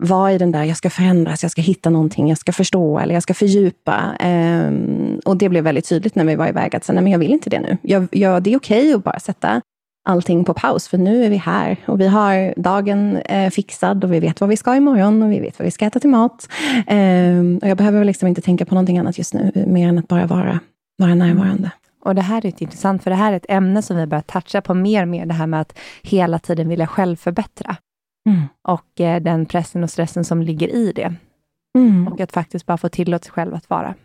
vara 0.03 0.33
i 0.33 0.37
den 0.37 0.51
där, 0.51 0.63
jag 0.63 0.77
ska 0.77 0.89
förändras, 0.89 1.43
jag 1.43 1.51
ska 1.51 1.61
hitta 1.61 1.89
någonting, 1.89 2.29
jag 2.29 2.37
ska 2.37 2.51
förstå 2.51 2.99
eller 2.99 3.13
jag 3.13 3.23
ska 3.23 3.33
fördjupa. 3.33 4.17
Um, 4.25 5.19
och 5.25 5.37
det 5.37 5.49
blev 5.49 5.63
väldigt 5.63 5.89
tydligt 5.89 6.15
när 6.15 6.25
vi 6.25 6.35
var 6.35 6.47
iväg, 6.47 6.75
att 6.75 6.89
nej, 6.89 7.03
men 7.03 7.11
jag 7.11 7.19
vill 7.19 7.31
inte 7.31 7.49
det 7.49 7.59
nu. 7.59 7.77
Jag, 7.81 8.07
jag, 8.11 8.43
det 8.43 8.53
är 8.53 8.57
okej 8.57 8.79
okay 8.79 8.93
att 8.93 9.03
bara 9.03 9.19
sätta 9.19 9.61
allting 10.09 10.43
på 10.43 10.53
paus, 10.53 10.87
för 10.87 10.97
nu 10.97 11.25
är 11.25 11.29
vi 11.29 11.37
här 11.37 11.77
och 11.85 12.01
vi 12.01 12.07
har 12.07 12.53
dagen 12.57 13.17
eh, 13.17 13.49
fixad 13.49 14.03
och 14.03 14.13
vi 14.13 14.19
vet 14.19 14.41
vad 14.41 14.49
vi 14.49 14.57
ska 14.57 14.75
imorgon 14.75 15.23
och 15.23 15.31
vi 15.31 15.39
vet 15.39 15.59
vad 15.59 15.65
vi 15.65 15.71
ska 15.71 15.85
äta 15.85 15.99
till 15.99 16.09
mat. 16.09 16.49
Um, 16.91 17.57
och 17.57 17.67
jag 17.67 17.77
behöver 17.77 18.05
liksom 18.05 18.27
inte 18.27 18.41
tänka 18.41 18.65
på 18.65 18.75
någonting 18.75 18.97
annat 18.97 19.17
just 19.17 19.33
nu, 19.33 19.51
mer 19.67 19.89
än 19.89 19.99
att 19.99 20.07
bara 20.07 20.25
vara, 20.25 20.59
vara 20.97 21.15
närvarande. 21.15 21.71
Och 22.07 22.15
det 22.15 22.21
här 22.21 22.45
är 22.45 22.63
intressant, 22.63 23.03
för 23.03 23.09
det 23.11 23.15
här 23.15 23.31
är 23.31 23.37
ett 23.37 23.45
ämne 23.49 23.81
som 23.81 23.97
vi 23.97 24.05
börjar 24.05 24.21
toucha 24.21 24.61
på 24.61 24.73
mer 24.73 25.01
och 25.01 25.07
mer, 25.07 25.25
det 25.25 25.33
här 25.33 25.47
med 25.47 25.61
att 25.61 25.77
hela 26.03 26.39
tiden 26.39 26.69
vilja 26.69 26.87
självförbättra. 26.87 27.75
Mm. 28.29 28.41
Och 28.67 29.01
eh, 29.01 29.21
den 29.21 29.45
pressen 29.45 29.83
och 29.83 29.89
stressen 29.89 30.25
som 30.25 30.41
ligger 30.41 30.67
i 30.67 30.91
det. 30.91 31.15
Mm. 31.77 32.07
Och 32.07 32.19
att 32.19 32.31
faktiskt 32.31 32.65
bara 32.65 32.77
få 32.77 32.89
tillåta 32.89 33.23
sig 33.23 33.31
själv 33.31 33.55
att 33.55 33.69
vara. 33.69 33.95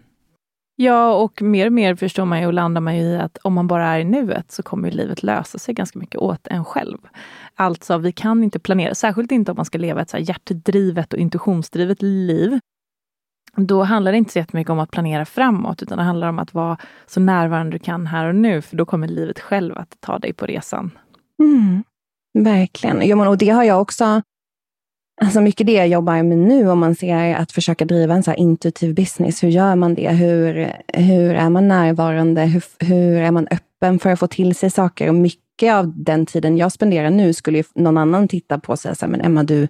Ja, 0.77 1.15
och 1.15 1.43
mer 1.43 1.67
och 1.67 1.73
mer 1.73 1.95
förstår 1.95 2.25
man 2.25 2.41
ju 2.41 2.47
och 2.47 2.53
landar 2.53 2.81
man 2.81 2.97
ju 2.97 3.03
i 3.03 3.17
att 3.17 3.39
om 3.43 3.55
man 3.55 3.67
bara 3.67 3.89
är 3.89 4.01
i 4.01 4.05
nuet 4.05 4.53
så 4.53 4.63
kommer 4.63 4.91
livet 4.91 5.23
lösa 5.23 5.59
sig 5.59 5.75
ganska 5.75 5.99
mycket 5.99 6.21
åt 6.21 6.47
en 6.47 6.65
själv. 6.65 6.99
Alltså, 7.55 7.99
vi 7.99 8.13
kan 8.13 8.45
inte 8.45 8.59
planera, 8.59 8.95
särskilt 8.95 9.33
inte 9.33 9.51
om 9.51 9.57
man 9.57 9.65
ska 9.65 9.79
leva 9.79 10.03
ett 10.03 10.11
så 10.11 10.17
här 10.17 10.25
hjärtdrivet 10.25 11.13
och 11.13 11.19
intuitionsdrivet 11.19 12.03
liv 12.03 12.61
då 13.57 13.83
handlar 13.83 14.13
det 14.13 14.19
inte 14.19 14.33
så 14.33 14.39
jättemycket 14.39 14.71
om 14.71 14.79
att 14.79 14.91
planera 14.91 15.25
framåt, 15.25 15.83
utan 15.83 15.99
det 15.99 16.05
handlar 16.05 16.29
om 16.29 16.39
att 16.39 16.55
vara 16.55 16.77
så 17.07 17.21
närvarande 17.21 17.73
du 17.73 17.79
kan 17.79 18.07
här 18.07 18.29
och 18.29 18.35
nu, 18.35 18.63
för 18.63 18.77
då 18.77 18.85
kommer 18.85 19.09
livet 19.09 19.41
själv 19.41 19.79
att 19.79 19.97
ta 20.01 20.19
dig 20.19 20.33
på 20.33 20.47
resan. 20.47 20.91
Mm, 21.43 21.85
verkligen. 22.39 23.09
Ja, 23.09 23.17
men, 23.17 23.29
och 23.29 23.39
det 23.39 23.49
har 23.49 23.65
jag 23.65 23.81
också, 23.81 24.23
alltså 25.21 25.41
mycket 25.41 25.67
det 25.67 25.73
jag 25.73 25.89
jobbar 25.89 26.23
med 26.23 26.39
nu, 26.39 26.71
om 26.71 26.79
man 26.79 26.95
ser 26.95 27.35
att 27.35 27.53
försöka 27.53 27.85
driva 27.85 28.15
en 28.15 28.23
så 28.23 28.35
intuitiv 28.35 28.95
business. 28.95 29.43
Hur 29.43 29.49
gör 29.49 29.77
man 29.77 29.95
det? 29.95 30.11
Hur, 30.11 30.73
hur 30.95 31.35
är 31.35 31.51
man 31.51 31.69
närvarande? 31.69 32.43
Hur, 32.43 32.65
hur 32.79 33.17
är 33.17 33.31
man 33.31 33.49
öppen 33.51 33.99
för 33.99 34.11
att 34.11 34.19
få 34.19 34.27
till 34.27 34.55
sig 34.55 34.71
saker? 34.71 35.09
Och 35.09 35.15
mycket 35.15 35.75
av 35.75 35.93
den 35.97 36.27
tiden 36.27 36.57
jag 36.57 36.73
spenderar 36.73 37.11
nu 37.11 37.33
skulle 37.33 37.65
någon 37.75 37.99
annan 37.99 38.29
titta 38.29 38.59
på 38.59 38.73
och 38.73 38.79
säga 38.79 38.95
så 38.95 39.07
här, 39.07 39.11
men 39.11 39.21
Emma, 39.21 39.43
du, 39.43 39.69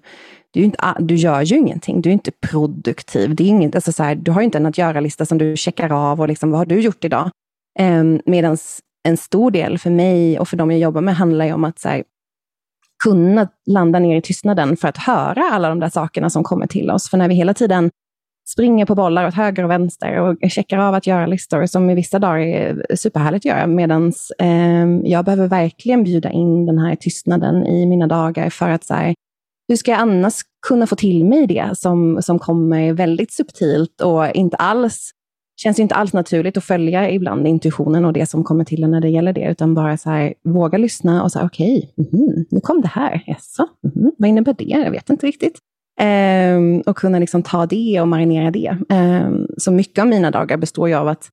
du, 0.52 0.62
inte, 0.62 0.97
du 0.99 1.14
gör 1.14 1.42
ju 1.42 1.59
ingenting. 1.59 2.00
Du 2.00 2.09
är 2.09 2.12
inte 2.12 2.30
produktiv. 2.30 3.35
Det 3.35 3.44
är 3.44 3.49
inget, 3.49 3.75
alltså 3.75 3.92
så 3.92 4.02
här, 4.02 4.14
du 4.14 4.30
har 4.30 4.42
inte 4.42 4.59
en 4.59 4.66
att 4.66 4.78
göra-lista 4.78 5.26
som 5.26 5.38
du 5.38 5.56
checkar 5.56 5.92
av 5.92 6.21
och 6.21 6.28
liksom, 6.28 6.50
vad 6.50 6.59
har 6.59 6.66
du 6.66 6.80
gjort 6.80 7.04
idag? 7.04 7.30
Ehm, 7.78 8.06
um, 8.06 8.21
Medan 8.26 8.56
en 9.09 9.16
stor 9.16 9.50
del 9.50 9.78
för 9.78 9.90
mig 9.90 10.38
och 10.38 10.49
för 10.49 10.56
de 10.56 10.71
jag 10.71 10.80
jobbar 10.80 11.00
med 11.00 11.16
handlar 11.16 11.44
ju 11.44 11.52
om 11.52 11.64
att 11.64 11.78
så 11.78 11.88
här, 11.88 12.04
kunna 13.04 13.49
landa 13.66 13.99
ner 13.99 14.16
i 14.16 14.23
tystnaden 14.23 14.76
för 14.76 14.88
att 14.88 14.97
höra 14.97 15.42
alla 15.52 15.68
de 15.68 15.80
där 15.80 15.88
sakerna 15.88 16.30
som 16.30 16.44
kommer 16.44 16.66
till 16.66 16.90
oss. 16.90 17.11
För 17.11 17.18
när 17.18 17.28
vi 17.28 17.35
hela 17.35 17.54
tiden 17.54 17.90
springer 18.49 18.87
på 18.87 18.94
bollar 18.94 19.26
åt 19.28 19.35
höger 19.35 19.64
och 19.64 19.71
vänster 19.71 20.21
och 20.21 20.50
checkar 20.50 20.78
av 20.78 20.94
att 20.94 21.06
göra-listor, 21.06 21.66
som 21.66 21.90
i 21.90 21.94
vissa 21.94 22.18
dagar 22.18 22.38
är 22.38 22.97
superhärligt 22.97 23.40
att 23.40 23.44
göra, 23.44 23.66
medan 23.66 24.12
eh, 24.38 24.87
jag 25.04 25.25
behöver 25.25 25.49
verkligen 25.49 26.04
bjuda 26.04 26.30
in 26.30 26.66
den 26.66 26.78
här 26.78 26.97
tystnaden 26.97 27.66
i 27.66 27.87
mina 27.87 28.06
dagar 28.06 28.50
för 28.50 28.68
att 28.68 28.85
så 28.85 28.94
här, 28.94 29.14
hur 29.73 29.76
ska 29.76 29.91
jag 29.91 30.00
annars 30.00 30.35
kunna 30.69 30.87
få 30.87 30.97
till 30.97 31.25
mig 31.25 31.47
det 31.47 31.71
som, 31.75 32.23
som 32.23 32.38
kommer 32.38 32.93
väldigt 32.93 33.33
subtilt 33.33 34.00
och 34.00 34.31
inte 34.35 34.57
alls 34.57 35.11
känns 35.57 35.79
inte 35.79 35.95
alls 35.95 36.12
naturligt 36.12 36.57
att 36.57 36.64
följa 36.64 37.11
ibland 37.11 37.47
intuitionen 37.47 38.05
och 38.05 38.12
det 38.12 38.26
som 38.26 38.45
kommer 38.45 38.64
till 38.64 38.85
en 38.85 38.91
när 38.91 39.00
det 39.00 39.09
gäller 39.09 39.33
det, 39.33 39.50
utan 39.50 39.75
bara 39.75 39.97
så 39.97 40.11
här, 40.11 40.35
våga 40.45 40.79
lyssna 40.79 41.23
och 41.23 41.33
säga 41.33 41.45
okej, 41.45 41.93
okay, 41.97 42.21
mm, 42.21 42.45
nu 42.50 42.61
kom 42.61 42.81
det 42.81 42.88
här, 42.88 43.25
jaså, 43.26 43.69
mm, 43.97 44.12
vad 44.19 44.29
innebär 44.29 44.55
det? 44.59 44.64
Jag 44.64 44.91
vet 44.91 45.11
inte 45.11 45.26
riktigt. 45.26 45.59
Um, 46.02 46.81
och 46.81 46.97
kunna 46.97 47.19
liksom 47.19 47.43
ta 47.43 47.67
det 47.67 48.00
och 48.00 48.09
marinera 48.09 48.50
det. 48.50 48.76
Um, 48.88 49.47
så 49.59 49.73
mycket 49.73 50.02
av 50.02 50.09
mina 50.09 50.31
dagar 50.31 50.57
består 50.57 50.88
ju 50.88 50.95
av 50.95 51.09
att 51.09 51.29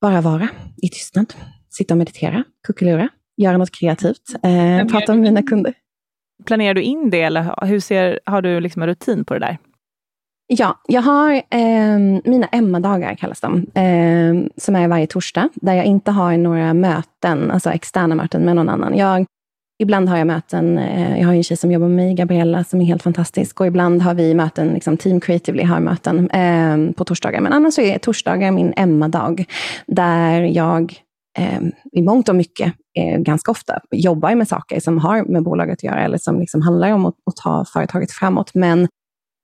bara 0.00 0.20
vara 0.20 0.48
i 0.82 0.88
tystnad, 0.88 1.34
sitta 1.70 1.94
och 1.94 1.98
meditera, 1.98 2.44
kuckelura, 2.66 3.08
göra 3.36 3.56
något 3.56 3.70
kreativt, 3.70 4.22
uh, 4.46 4.88
prata 4.88 5.14
med 5.14 5.22
mina 5.22 5.42
kunder. 5.42 5.74
Planerar 6.44 6.74
du 6.74 6.82
in 6.82 7.10
det 7.10 7.22
eller 7.22 7.66
hur 7.66 7.80
ser, 7.80 8.20
har 8.26 8.42
du 8.42 8.60
liksom 8.60 8.82
en 8.82 8.88
rutin 8.88 9.24
på 9.24 9.34
det 9.34 9.40
där? 9.40 9.58
Ja, 10.46 10.80
jag 10.88 11.02
har 11.02 11.32
eh, 11.32 11.98
mina 12.24 12.46
Emma-dagar, 12.52 13.14
kallas 13.14 13.40
de, 13.40 13.56
eh, 13.74 14.50
som 14.56 14.76
är 14.76 14.88
varje 14.88 15.06
torsdag, 15.06 15.48
där 15.54 15.74
jag 15.74 15.84
inte 15.84 16.10
har 16.10 16.36
några 16.36 16.74
möten, 16.74 17.50
alltså 17.50 17.70
externa 17.70 18.14
möten 18.14 18.42
med 18.42 18.56
någon 18.56 18.68
annan. 18.68 18.96
Jag, 18.96 19.26
ibland 19.82 20.08
har 20.08 20.18
jag 20.18 20.26
möten, 20.26 20.78
eh, 20.78 21.20
jag 21.20 21.26
har 21.26 21.34
en 21.34 21.42
tjej 21.42 21.56
som 21.56 21.72
jobbar 21.72 21.88
med 21.88 21.96
mig, 21.96 22.14
Gabriella, 22.14 22.64
som 22.64 22.80
är 22.80 22.84
helt 22.84 23.02
fantastisk, 23.02 23.60
och 23.60 23.66
ibland 23.66 24.02
har 24.02 24.14
vi 24.14 24.34
möten, 24.34 24.68
liksom 24.68 24.96
Team 24.96 25.20
Creatively 25.20 25.64
har 25.64 25.80
möten 25.80 26.30
eh, 26.30 26.94
på 26.94 27.04
torsdagar. 27.04 27.40
Men 27.40 27.52
annars 27.52 27.74
så 27.74 27.80
är 27.80 27.98
torsdagar 27.98 28.50
min 28.50 28.72
Emma-dag, 28.76 29.44
där 29.86 30.42
jag 30.42 30.94
Ehm, 31.38 31.72
i 31.92 32.02
mångt 32.02 32.28
och 32.28 32.36
mycket 32.36 32.74
eh, 32.98 33.18
ganska 33.18 33.50
ofta 33.50 33.80
jobbar 33.90 34.34
med 34.34 34.48
saker 34.48 34.80
som 34.80 34.98
har 34.98 35.24
med 35.24 35.42
bolaget 35.42 35.72
att 35.72 35.82
göra 35.82 36.04
eller 36.04 36.18
som 36.18 36.40
liksom 36.40 36.62
handlar 36.62 36.92
om 36.92 37.06
att, 37.06 37.14
att 37.26 37.36
ta 37.36 37.64
företaget 37.64 38.12
framåt. 38.12 38.54
Men, 38.54 38.88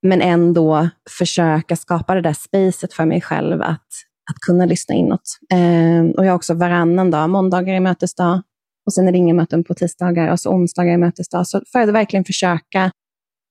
men 0.02 0.20
ändå 0.20 0.88
försöka 1.18 1.76
skapa 1.76 2.14
det 2.14 2.20
där 2.20 2.32
spacet 2.32 2.92
för 2.92 3.04
mig 3.04 3.20
själv 3.20 3.62
att, 3.62 3.86
att 4.30 4.38
kunna 4.46 4.66
lyssna 4.66 4.94
inåt. 4.94 5.38
Eh, 5.52 6.10
och 6.16 6.24
jag 6.24 6.30
har 6.30 6.36
också 6.36 6.54
varannan 6.54 7.10
dag, 7.10 7.30
måndagar 7.30 7.74
är 7.74 7.80
mötesdag 7.80 8.42
och 8.86 8.92
sen 8.94 9.08
är 9.08 9.12
det 9.12 9.18
inga 9.18 9.34
möten 9.34 9.64
på 9.64 9.74
tisdagar 9.74 10.32
och 10.32 10.40
så 10.40 10.50
onsdagar 10.50 10.92
är 10.92 10.98
mötesdag. 10.98 11.46
Så 11.46 11.62
för 11.72 11.78
att 11.78 11.88
verkligen 11.88 12.24
försöka 12.24 12.90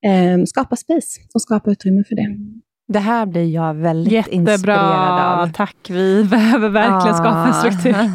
eh, 0.05 0.43
skapa 0.45 0.75
space 0.75 1.19
och 1.33 1.41
skapa 1.41 1.71
utrymme 1.71 2.03
för 2.03 2.15
det. 2.15 2.37
Det 2.89 2.99
här 2.99 3.25
blir 3.25 3.49
jag 3.53 3.73
väldigt 3.73 4.13
Jättebra. 4.13 4.53
inspirerad 4.53 5.39
av. 5.41 5.51
Tack, 5.51 5.75
vi 5.89 6.23
behöver 6.29 6.69
verkligen 6.69 7.15
ah. 7.15 7.17
skapa 7.17 7.47
en 7.47 7.53
struktur. 7.53 8.09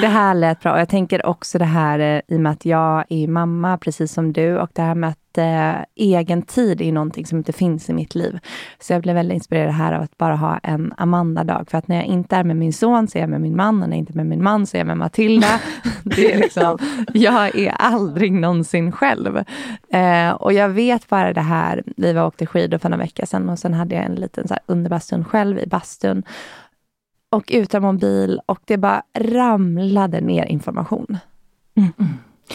det 0.00 0.06
här 0.06 0.34
lät 0.34 0.60
bra. 0.60 0.78
Jag 0.78 0.88
tänker 0.88 1.26
också 1.26 1.58
det 1.58 1.64
här 1.64 1.98
eh, 1.98 2.20
i 2.28 2.36
och 2.36 2.40
med 2.40 2.52
att 2.52 2.64
jag 2.64 3.04
är 3.08 3.28
mamma, 3.28 3.78
precis 3.78 4.12
som 4.12 4.32
du, 4.32 4.58
och 4.58 4.70
det 4.72 4.82
här 4.82 4.94
med 4.94 5.10
att 5.10 5.18
att 5.30 5.38
eh, 5.38 5.84
egen 5.94 6.42
tid 6.42 6.80
är 6.80 6.92
någonting 6.92 7.26
som 7.26 7.38
inte 7.38 7.52
finns 7.52 7.90
i 7.90 7.92
mitt 7.92 8.14
liv. 8.14 8.38
Så 8.80 8.92
jag 8.92 9.02
blev 9.02 9.14
väldigt 9.14 9.34
inspirerad 9.34 9.74
här 9.74 9.92
av 9.92 10.02
att 10.02 10.18
bara 10.18 10.36
ha 10.36 10.58
en 10.58 10.94
Amanda-dag. 10.96 11.70
För 11.70 11.78
att 11.78 11.88
när 11.88 11.96
jag 11.96 12.04
inte 12.04 12.36
är 12.36 12.44
med 12.44 12.56
min 12.56 12.72
son 12.72 13.08
så 13.08 13.18
är 13.18 13.20
jag 13.20 13.30
med 13.30 13.40
min 13.40 13.56
man 13.56 13.82
och 13.82 13.88
när 13.88 13.96
jag 13.96 13.98
inte 13.98 14.12
är 14.12 14.16
med 14.16 14.26
min 14.26 14.42
man 14.42 14.66
så 14.66 14.76
är 14.76 14.78
jag 14.78 14.86
med 14.86 14.96
Matilda. 14.96 15.60
det 16.04 16.32
är 16.32 16.38
liksom, 16.38 16.78
jag 17.14 17.58
är 17.58 17.70
aldrig 17.70 18.32
någonsin 18.32 18.92
själv. 18.92 19.44
Eh, 19.92 20.30
och 20.30 20.52
jag 20.52 20.68
vet 20.68 21.08
bara 21.08 21.32
det 21.32 21.40
här, 21.40 21.82
vi 21.96 22.12
var 22.12 22.22
och 22.22 22.28
åkte 22.28 22.46
skidor 22.46 22.78
för 22.78 22.88
några 22.88 23.02
veckor 23.02 23.26
sedan 23.26 23.48
och 23.48 23.58
sen 23.58 23.74
hade 23.74 23.94
jag 23.94 24.04
en 24.04 24.14
liten 24.14 24.48
så 24.48 24.56
underbar 24.66 24.98
stund 24.98 25.26
själv 25.26 25.58
i 25.58 25.66
bastun 25.66 26.22
och 27.30 27.44
utan 27.52 27.82
mobil 27.82 28.40
och 28.46 28.60
det 28.64 28.76
bara 28.76 29.02
ramlade 29.18 30.20
ner 30.20 30.44
information. 30.44 31.18
Mm. 31.76 31.92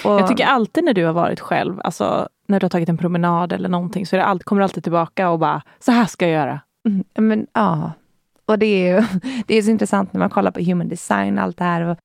Och, 0.04 0.20
jag 0.20 0.28
tycker 0.28 0.46
alltid 0.46 0.84
när 0.84 0.94
du 0.94 1.06
har 1.06 1.14
varit 1.14 1.40
själv, 1.40 1.82
alltså 1.84 2.30
när 2.48 2.60
du 2.60 2.64
har 2.64 2.70
tagit 2.70 2.90
en 2.90 2.98
promenad 2.98 3.54
eller 3.54 3.70
någonting, 3.70 4.06
så 4.06 4.16
är 4.16 4.18
det 4.18 4.26
alltid, 4.26 4.46
kommer 4.46 4.60
du 4.60 4.64
alltid 4.64 4.84
tillbaka 4.84 5.30
och 5.30 5.40
bara, 5.40 5.62
så 5.80 5.92
här 5.92 6.06
ska 6.06 6.28
jag 6.28 6.34
göra. 6.34 6.60
Mm, 6.88 7.04
men, 7.14 7.48
ja. 7.54 7.92
Och 8.46 8.60
det 8.60 8.66
är, 8.66 8.96
ju, 8.96 9.08
det 9.48 9.58
är 9.58 9.62
så 9.62 9.70
intressant 9.70 10.14
när 10.14 10.20
man 10.20 10.30
kollar 10.30 10.52
på 10.52 10.60
human 10.60 10.90
design 10.90 11.38
och 11.38 11.44
allt 11.44 11.58
det 11.58 11.64
här. 11.64 11.82
Och, 11.82 11.98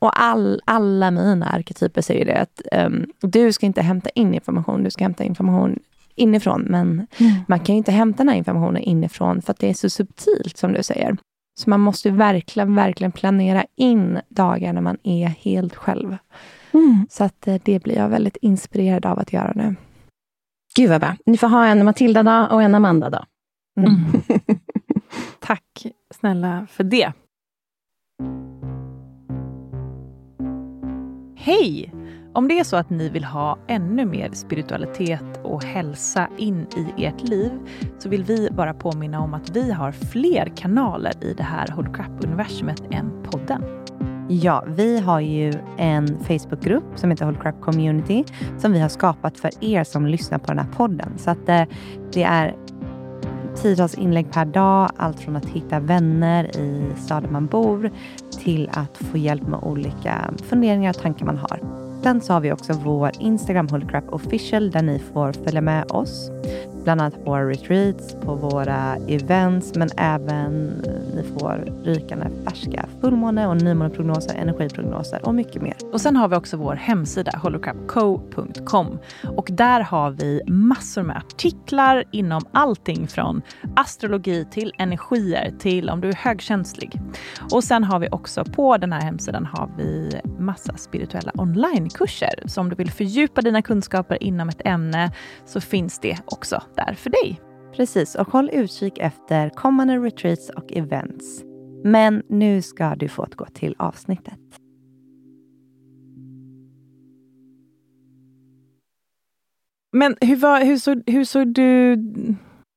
och 0.00 0.22
all, 0.22 0.60
alla 0.64 1.10
mina 1.10 1.46
arketyper 1.46 2.02
säger 2.02 2.24
det, 2.24 2.40
att 2.40 2.62
um, 2.86 3.06
du 3.20 3.52
ska 3.52 3.66
inte 3.66 3.82
hämta 3.82 4.10
in 4.10 4.34
information, 4.34 4.84
du 4.84 4.90
ska 4.90 5.04
hämta 5.04 5.24
information 5.24 5.78
inifrån. 6.14 6.62
Men 6.62 7.06
mm. 7.18 7.32
man 7.48 7.60
kan 7.60 7.74
ju 7.74 7.78
inte 7.78 7.92
hämta 7.92 8.16
den 8.16 8.28
här 8.28 8.36
informationen 8.36 8.82
inifrån, 8.82 9.42
för 9.42 9.50
att 9.50 9.58
det 9.58 9.70
är 9.70 9.74
så 9.74 9.90
subtilt, 9.90 10.56
som 10.56 10.72
du 10.72 10.82
säger. 10.82 11.16
Så 11.54 11.70
man 11.70 11.80
måste 11.80 12.10
verkligen, 12.10 12.74
verkligen 12.74 13.12
planera 13.12 13.64
in 13.76 14.20
dagar 14.28 14.72
när 14.72 14.80
man 14.80 14.98
är 15.02 15.26
helt 15.28 15.74
själv. 15.74 16.16
Mm. 16.72 17.06
Så 17.10 17.24
att 17.24 17.48
eh, 17.48 17.56
det 17.64 17.82
blir 17.82 17.96
jag 17.96 18.08
väldigt 18.08 18.36
inspirerad 18.36 19.06
av 19.06 19.18
att 19.18 19.32
göra 19.32 19.52
nu. 19.54 19.76
Gud 20.76 20.90
vad 20.90 21.00
bra. 21.00 21.16
Ni 21.26 21.38
får 21.38 21.48
ha 21.48 21.66
en 21.66 21.84
Matilda-dag 21.84 22.52
och 22.52 22.62
en 22.62 22.74
Amanda-dag. 22.74 23.26
Mm. 23.80 23.90
mm. 23.90 24.22
Tack 25.40 25.86
snälla 26.14 26.66
för 26.70 26.84
det. 26.84 27.12
Hej! 31.36 31.92
Om 32.34 32.48
det 32.48 32.58
är 32.58 32.64
så 32.64 32.76
att 32.76 32.90
ni 32.90 33.08
vill 33.08 33.24
ha 33.24 33.58
ännu 33.68 34.04
mer 34.06 34.30
spiritualitet 34.32 35.40
och 35.44 35.64
hälsa 35.64 36.28
in 36.38 36.66
i 36.76 37.04
ert 37.04 37.28
liv 37.28 37.50
så 37.98 38.08
vill 38.08 38.24
vi 38.24 38.48
bara 38.50 38.74
påminna 38.74 39.20
om 39.20 39.34
att 39.34 39.56
vi 39.56 39.72
har 39.72 39.92
fler 39.92 40.52
kanaler 40.56 41.24
i 41.24 41.34
det 41.34 41.42
här 41.42 41.68
Hold 41.68 41.96
Crap-universumet 41.96 42.82
än 42.90 43.22
podden. 43.22 43.81
Ja, 44.28 44.64
vi 44.66 45.00
har 45.00 45.20
ju 45.20 45.52
en 45.76 46.18
Facebookgrupp 46.18 46.84
som 46.96 47.10
heter 47.10 47.24
Hold 47.24 47.42
Crap 47.42 47.60
Community 47.60 48.24
som 48.58 48.72
vi 48.72 48.80
har 48.80 48.88
skapat 48.88 49.38
för 49.38 49.50
er 49.60 49.84
som 49.84 50.06
lyssnar 50.06 50.38
på 50.38 50.46
den 50.46 50.58
här 50.58 50.72
podden. 50.76 51.12
Så 51.18 51.30
att 51.30 51.46
det, 51.46 51.66
det 52.12 52.22
är 52.22 52.54
tiotals 53.56 53.94
inlägg 53.94 54.32
per 54.32 54.44
dag, 54.44 54.90
allt 54.96 55.20
från 55.20 55.36
att 55.36 55.46
hitta 55.46 55.80
vänner 55.80 56.56
i 56.56 56.82
staden 56.96 57.32
man 57.32 57.46
bor 57.46 57.90
till 58.44 58.70
att 58.72 58.98
få 58.98 59.18
hjälp 59.18 59.48
med 59.48 59.60
olika 59.62 60.34
funderingar 60.42 60.90
och 60.90 61.02
tankar 61.02 61.26
man 61.26 61.38
har. 61.38 61.60
Sen 62.02 62.20
så 62.20 62.32
har 62.32 62.40
vi 62.40 62.52
också 62.52 62.72
vår 62.72 63.10
Instagram 63.20 63.68
Holycrap 63.68 64.12
official 64.12 64.70
där 64.70 64.82
ni 64.82 64.98
får 64.98 65.32
följa 65.32 65.60
med 65.60 65.90
oss. 65.90 66.30
Bland 66.84 67.00
annat 67.00 67.24
på 67.24 67.30
våra 67.30 67.48
retreats, 67.48 68.16
på 68.20 68.34
våra 68.34 68.96
events, 69.08 69.74
men 69.74 69.88
även 69.96 70.66
ni 71.14 71.24
får 71.38 71.82
rykande 71.84 72.26
färska 72.44 72.86
fullmåne 73.00 73.46
och 73.46 73.62
nymåneprognoser, 73.62 74.34
energiprognoser 74.34 75.26
och 75.26 75.34
mycket 75.34 75.62
mer. 75.62 75.76
Och 75.92 76.00
sen 76.00 76.16
har 76.16 76.28
vi 76.28 76.36
också 76.36 76.56
vår 76.56 76.74
hemsida 76.74 77.32
holocrapco.com 77.42 78.98
och 79.36 79.48
där 79.52 79.80
har 79.80 80.10
vi 80.10 80.42
massor 80.46 81.02
med 81.02 81.16
artiklar 81.16 82.04
inom 82.10 82.42
allting 82.52 83.08
från 83.08 83.42
astrologi 83.76 84.46
till 84.50 84.72
energier 84.78 85.54
till 85.58 85.90
om 85.90 86.00
du 86.00 86.08
är 86.08 86.14
högkänslig. 86.14 87.00
Och 87.52 87.64
sen 87.64 87.84
har 87.84 87.98
vi 87.98 88.08
också 88.10 88.44
på 88.44 88.76
den 88.76 88.92
här 88.92 89.00
hemsidan 89.00 89.46
har 89.46 89.70
vi 89.78 90.20
massa 90.38 90.76
spirituella 90.76 91.32
onlinekurser. 91.34 92.42
Så 92.46 92.60
om 92.60 92.68
du 92.68 92.76
vill 92.76 92.90
fördjupa 92.90 93.40
dina 93.40 93.62
kunskaper 93.62 94.22
inom 94.22 94.48
ett 94.48 94.60
ämne 94.64 95.12
så 95.46 95.60
finns 95.60 95.98
det 95.98 96.18
också 96.24 96.62
där 96.76 96.94
för 96.94 97.10
dig. 97.10 97.40
Precis, 97.76 98.14
och 98.14 98.28
håll 98.28 98.50
utkik 98.52 98.98
efter 98.98 99.50
kommande 99.50 99.98
retreats 99.98 100.50
och 100.50 100.72
events. 100.72 101.44
Men 101.84 102.22
nu 102.28 102.62
ska 102.62 102.94
du 102.94 103.08
få 103.08 103.26
gå 103.36 103.46
till 103.46 103.74
avsnittet. 103.78 104.38
Men 109.92 110.16
hur, 110.20 110.36
var, 110.36 110.64
hur, 110.64 110.76
såg, 110.76 111.02
hur 111.06 111.24
såg 111.24 111.54
du 111.54 111.96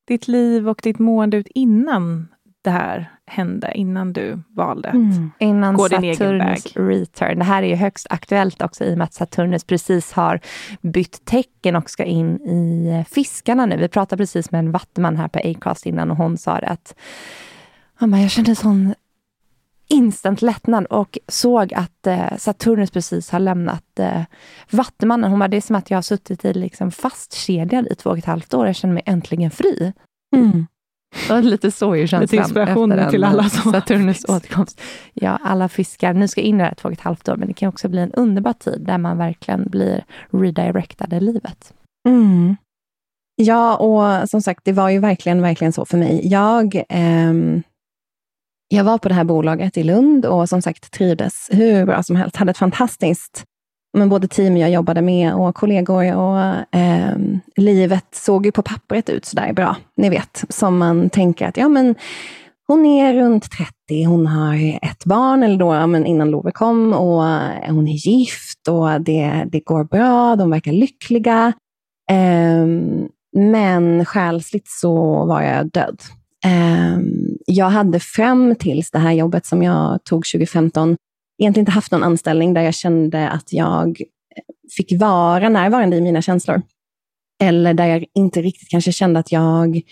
ditt 0.06 0.28
liv 0.28 0.68
och 0.68 0.80
ditt 0.82 0.98
mående 0.98 1.36
ut 1.36 1.48
innan 1.54 2.28
det 2.62 2.70
här 2.70 3.15
hände 3.26 3.72
innan 3.74 4.12
du 4.12 4.42
valde 4.48 4.88
att 4.88 4.94
mm. 4.94 5.30
innan 5.38 5.74
gå 5.74 5.88
din 5.88 6.04
egen 6.04 6.38
väg? 6.38 6.60
return. 6.74 7.38
Det 7.38 7.44
här 7.44 7.62
är 7.62 7.66
ju 7.66 7.74
högst 7.74 8.06
aktuellt 8.10 8.62
också 8.62 8.84
i 8.84 8.94
och 8.94 8.98
med 8.98 9.04
att 9.04 9.14
Saturnus 9.14 9.64
precis 9.64 10.12
har 10.12 10.40
bytt 10.80 11.24
tecken 11.24 11.76
och 11.76 11.90
ska 11.90 12.04
in 12.04 12.40
i 12.40 13.04
fiskarna 13.08 13.66
nu. 13.66 13.76
Vi 13.76 13.88
pratade 13.88 14.22
precis 14.22 14.50
med 14.50 14.58
en 14.58 14.72
vattenman 14.72 15.16
här 15.16 15.28
på 15.28 15.38
Acast 15.44 15.86
innan 15.86 16.10
och 16.10 16.16
hon 16.16 16.38
sa 16.38 16.52
att 16.52 16.94
jag 17.98 18.30
kände 18.30 18.54
sån 18.54 18.94
instant 19.88 20.42
lättnad 20.42 20.86
och 20.86 21.18
såg 21.28 21.74
att 21.74 22.06
eh, 22.06 22.36
Saturnus 22.38 22.90
precis 22.90 23.30
har 23.30 23.38
lämnat 23.38 23.98
eh, 23.98 24.22
Vattumannen. 24.70 25.30
Hon 25.30 25.38
bara, 25.38 25.48
det 25.48 25.56
är 25.56 25.60
som 25.60 25.76
att 25.76 25.90
jag 25.90 25.96
har 25.96 26.02
suttit 26.02 26.44
i 26.44 26.54
liksom 26.54 26.90
fastkedjad 26.90 27.86
i 27.90 27.94
två 27.94 28.10
och 28.10 28.18
ett 28.18 28.24
halvt 28.24 28.54
år. 28.54 28.66
Jag 28.66 28.76
känner 28.76 28.94
mig 28.94 29.02
äntligen 29.06 29.50
fri. 29.50 29.92
Mm. 30.36 30.66
Och 31.30 31.42
lite 31.42 31.70
så 31.70 31.94
är 31.94 31.98
känslan. 31.98 32.20
Lite 32.20 32.36
inspiration 32.36 32.92
efter 32.92 33.10
till 33.10 33.24
alla 33.24 33.48
som 33.48 33.72
Saturnus 33.72 34.24
återkomst. 34.28 34.80
Ja, 35.12 35.38
alla 35.42 35.68
fiskar. 35.68 36.14
Nu 36.14 36.28
ska 36.28 36.40
in 36.40 36.54
i 36.54 36.58
det 36.58 36.64
här 36.64 36.74
två 36.74 36.88
och 36.88 36.92
ett 36.92 37.00
halvt 37.00 37.28
år, 37.28 37.36
men 37.36 37.48
det 37.48 37.54
kan 37.54 37.68
också 37.68 37.88
bli 37.88 38.00
en 38.00 38.12
underbar 38.12 38.52
tid 38.52 38.84
där 38.86 38.98
man 38.98 39.18
verkligen 39.18 39.68
blir 39.70 40.04
redirectad 40.30 41.16
i 41.16 41.20
livet. 41.20 41.74
Mm. 42.08 42.56
Ja, 43.36 43.76
och 43.76 44.28
som 44.28 44.42
sagt, 44.42 44.64
det 44.64 44.72
var 44.72 44.88
ju 44.88 44.98
verkligen, 44.98 45.42
verkligen 45.42 45.72
så 45.72 45.84
för 45.84 45.98
mig. 45.98 46.20
Jag, 46.28 46.82
ehm, 46.88 47.62
jag 48.68 48.84
var 48.84 48.98
på 48.98 49.08
det 49.08 49.14
här 49.14 49.24
bolaget 49.24 49.76
i 49.76 49.84
Lund 49.84 50.26
och 50.26 50.48
som 50.48 50.62
sagt 50.62 50.92
trivdes 50.92 51.48
hur 51.52 51.86
bra 51.86 52.02
som 52.02 52.16
helst. 52.16 52.36
Hade 52.36 52.50
ett 52.50 52.58
fantastiskt 52.58 53.44
men 53.96 54.08
både 54.08 54.28
team 54.28 54.56
jag 54.56 54.70
jobbade 54.70 55.02
med 55.02 55.34
och 55.34 55.54
kollegor 55.54 56.16
och 56.16 56.38
eh, 56.78 57.16
livet 57.56 58.06
såg 58.12 58.46
ju 58.46 58.52
på 58.52 58.62
pappret 58.62 59.10
ut 59.10 59.24
sådär 59.24 59.52
bra. 59.52 59.76
Ni 59.96 60.08
vet, 60.08 60.44
som 60.48 60.78
man 60.78 61.10
tänker 61.10 61.48
att 61.48 61.56
ja, 61.56 61.68
men 61.68 61.94
hon 62.66 62.86
är 62.86 63.14
runt 63.14 63.50
30, 63.50 64.04
hon 64.04 64.26
har 64.26 64.78
ett 64.82 65.04
barn, 65.04 65.42
eller 65.42 65.56
då 65.56 65.86
men 65.86 66.06
innan 66.06 66.30
Love 66.30 66.50
kom, 66.50 66.92
och 66.92 67.22
hon 67.68 67.88
är 67.88 68.08
gift 68.08 68.68
och 68.68 69.00
det, 69.00 69.44
det 69.52 69.60
går 69.60 69.84
bra, 69.84 70.36
de 70.36 70.50
verkar 70.50 70.72
lyckliga. 70.72 71.52
Eh, 72.10 72.66
men 73.36 74.04
själsligt 74.04 74.68
så 74.68 75.24
var 75.24 75.42
jag 75.42 75.70
död. 75.70 76.00
Eh, 76.44 76.98
jag 77.46 77.70
hade 77.70 78.00
fram 78.00 78.54
tills 78.54 78.90
det 78.90 78.98
här 78.98 79.12
jobbet 79.12 79.46
som 79.46 79.62
jag 79.62 80.04
tog 80.04 80.24
2015 80.24 80.96
egentligen 81.38 81.62
inte 81.62 81.72
haft 81.72 81.92
någon 81.92 82.02
anställning 82.02 82.54
där 82.54 82.62
jag 82.62 82.74
kände 82.74 83.28
att 83.28 83.52
jag 83.52 83.88
eh, 84.36 84.42
fick 84.76 85.00
vara 85.00 85.48
närvarande 85.48 85.96
i 85.96 86.00
mina 86.00 86.22
känslor. 86.22 86.62
Eller 87.42 87.74
där 87.74 87.86
jag 87.86 88.04
inte 88.14 88.42
riktigt 88.42 88.68
kanske 88.68 88.92
kände 88.92 89.20
att 89.20 89.32
jag 89.32 89.82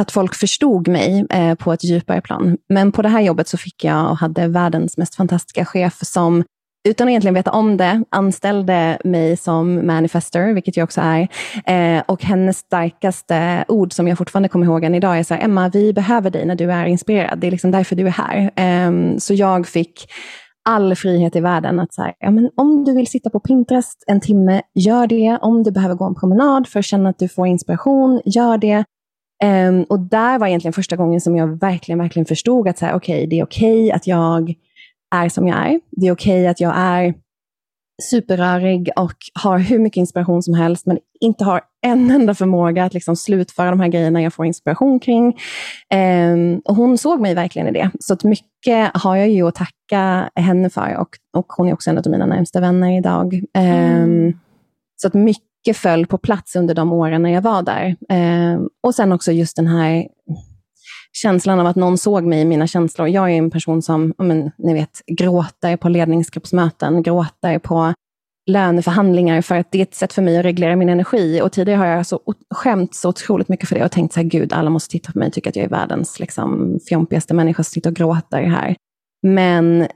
att 0.00 0.10
folk 0.10 0.34
förstod 0.34 0.88
mig 0.88 1.26
eh, 1.30 1.54
på 1.54 1.72
ett 1.72 1.84
djupare 1.84 2.20
plan. 2.20 2.56
Men 2.68 2.92
på 2.92 3.02
det 3.02 3.08
här 3.08 3.20
jobbet 3.20 3.48
så 3.48 3.56
fick 3.56 3.84
jag 3.84 4.10
och 4.10 4.18
hade 4.18 4.48
världens 4.48 4.96
mest 4.96 5.14
fantastiska 5.14 5.64
chef 5.64 5.98
som 6.02 6.44
utan 6.88 7.08
att 7.08 7.10
egentligen 7.10 7.34
veta 7.34 7.50
om 7.50 7.76
det, 7.76 8.04
anställde 8.10 8.98
mig 9.04 9.36
som 9.36 9.86
manifester, 9.86 10.52
vilket 10.52 10.76
jag 10.76 10.84
också 10.84 11.00
är. 11.00 11.28
Eh, 11.64 12.02
och 12.06 12.24
hennes 12.24 12.58
starkaste 12.58 13.64
ord, 13.68 13.92
som 13.92 14.08
jag 14.08 14.18
fortfarande 14.18 14.48
kommer 14.48 14.66
ihåg 14.66 14.84
än 14.84 14.94
idag, 14.94 15.18
är 15.18 15.22
så 15.22 15.34
här, 15.34 15.44
Emma, 15.44 15.68
vi 15.68 15.92
behöver 15.92 16.30
dig 16.30 16.46
när 16.46 16.54
du 16.54 16.72
är 16.72 16.86
inspirerad. 16.86 17.38
Det 17.38 17.46
är 17.46 17.50
liksom 17.50 17.70
därför 17.70 17.96
du 17.96 18.06
är 18.06 18.10
här. 18.10 18.50
Eh, 18.56 19.16
så 19.18 19.34
jag 19.34 19.66
fick 19.68 20.10
all 20.68 20.94
frihet 20.94 21.36
i 21.36 21.40
världen 21.40 21.80
att 21.80 21.94
säga, 21.94 22.12
ja, 22.18 22.30
men 22.30 22.50
om 22.56 22.84
du 22.84 22.94
vill 22.94 23.06
sitta 23.06 23.30
på 23.30 23.40
Pinterest 23.40 24.04
en 24.06 24.20
timme, 24.20 24.62
gör 24.74 25.06
det. 25.06 25.38
Om 25.42 25.62
du 25.62 25.70
behöver 25.70 25.94
gå 25.94 26.04
en 26.04 26.14
promenad 26.14 26.68
för 26.68 26.78
att 26.78 26.84
känna 26.84 27.10
att 27.10 27.18
du 27.18 27.28
får 27.28 27.46
inspiration, 27.46 28.20
gör 28.24 28.58
det. 28.58 28.84
Eh, 29.42 29.80
och 29.88 30.00
där 30.00 30.38
var 30.38 30.46
egentligen 30.46 30.72
första 30.72 30.96
gången 30.96 31.20
som 31.20 31.36
jag 31.36 31.60
verkligen, 31.60 31.98
verkligen 31.98 32.26
förstod 32.26 32.68
att 32.68 32.82
okej, 32.82 32.94
okay, 32.94 33.26
det 33.26 33.38
är 33.38 33.44
okej 33.44 33.84
okay 33.84 33.90
att 33.90 34.06
jag 34.06 34.54
är 35.14 35.28
som 35.28 35.48
jag 35.48 35.58
är. 35.58 35.80
Det 35.90 36.06
är 36.06 36.12
okej 36.12 36.40
okay 36.40 36.46
att 36.46 36.60
jag 36.60 36.72
är 36.76 37.14
superrörig 38.02 38.90
och 38.96 39.16
har 39.34 39.58
hur 39.58 39.78
mycket 39.78 39.96
inspiration 39.96 40.42
som 40.42 40.54
helst, 40.54 40.86
men 40.86 40.98
inte 41.20 41.44
har 41.44 41.60
en 41.86 42.10
enda 42.10 42.34
förmåga 42.34 42.84
att 42.84 42.94
liksom 42.94 43.16
slutföra 43.16 43.70
de 43.70 43.80
här 43.80 43.88
grejerna 43.88 44.22
jag 44.22 44.34
får 44.34 44.46
inspiration 44.46 45.00
kring. 45.00 45.26
Um, 45.94 46.58
och 46.64 46.76
hon 46.76 46.98
såg 46.98 47.20
mig 47.20 47.34
verkligen 47.34 47.68
i 47.68 47.72
det. 47.72 47.90
Så 48.00 48.14
att 48.14 48.24
mycket 48.24 48.96
har 48.96 49.16
jag 49.16 49.28
ju 49.28 49.48
att 49.48 49.54
tacka 49.54 50.30
henne 50.36 50.70
för 50.70 50.96
och, 50.96 51.08
och 51.36 51.46
hon 51.48 51.68
är 51.68 51.72
också 51.72 51.90
en 51.90 51.98
av 51.98 52.06
mina 52.06 52.26
närmsta 52.26 52.60
vänner 52.60 52.98
idag. 52.98 53.34
Um, 53.34 53.64
mm. 53.64 54.38
Så 54.96 55.08
att 55.08 55.14
mycket 55.14 55.76
föll 55.76 56.06
på 56.06 56.18
plats 56.18 56.56
under 56.56 56.74
de 56.74 56.92
åren 56.92 57.22
när 57.22 57.30
jag 57.30 57.42
var 57.42 57.62
där. 57.62 57.96
Eh, 58.08 58.60
och 58.82 58.94
sen 58.94 59.12
också 59.12 59.32
just 59.32 59.56
den 59.56 59.66
här 59.66 60.06
känslan 61.12 61.60
av 61.60 61.66
att 61.66 61.76
någon 61.76 61.98
såg 61.98 62.24
mig 62.24 62.40
i 62.40 62.44
mina 62.44 62.66
känslor. 62.66 63.08
Jag 63.08 63.30
är 63.30 63.34
en 63.34 63.50
person 63.50 63.82
som, 63.82 64.14
men, 64.18 64.50
ni 64.58 64.74
vet, 64.74 65.02
gråter 65.06 65.76
på 65.76 65.88
ledningsgruppsmöten, 65.88 67.02
gråter 67.02 67.58
på 67.58 67.94
löneförhandlingar 68.46 69.42
för 69.42 69.54
att 69.54 69.72
det 69.72 69.78
är 69.78 69.82
ett 69.82 69.94
sätt 69.94 70.12
för 70.12 70.22
mig 70.22 70.38
att 70.38 70.44
reglera 70.44 70.76
min 70.76 70.88
energi. 70.88 71.40
Och 71.42 71.52
tidigare 71.52 71.78
har 71.78 71.86
jag 71.86 72.06
så 72.06 72.20
skämt 72.54 72.94
så 72.94 73.08
otroligt 73.08 73.48
mycket 73.48 73.68
för 73.68 73.76
det 73.76 73.84
och 73.84 73.90
tänkt 73.90 74.14
så 74.14 74.20
här, 74.20 74.26
gud, 74.26 74.52
alla 74.52 74.70
måste 74.70 74.90
titta 74.90 75.12
på 75.12 75.18
mig 75.18 75.28
och 75.28 75.32
tycka 75.34 75.50
att 75.50 75.56
jag 75.56 75.64
är 75.64 75.68
världens 75.68 76.20
liksom, 76.20 76.78
fjompigaste 76.88 77.34
människa 77.34 77.62
som 77.62 77.70
sitter 77.70 77.90
och 77.90 77.96
gråter 77.96 78.42
här. 78.42 78.76
Men 79.22 79.86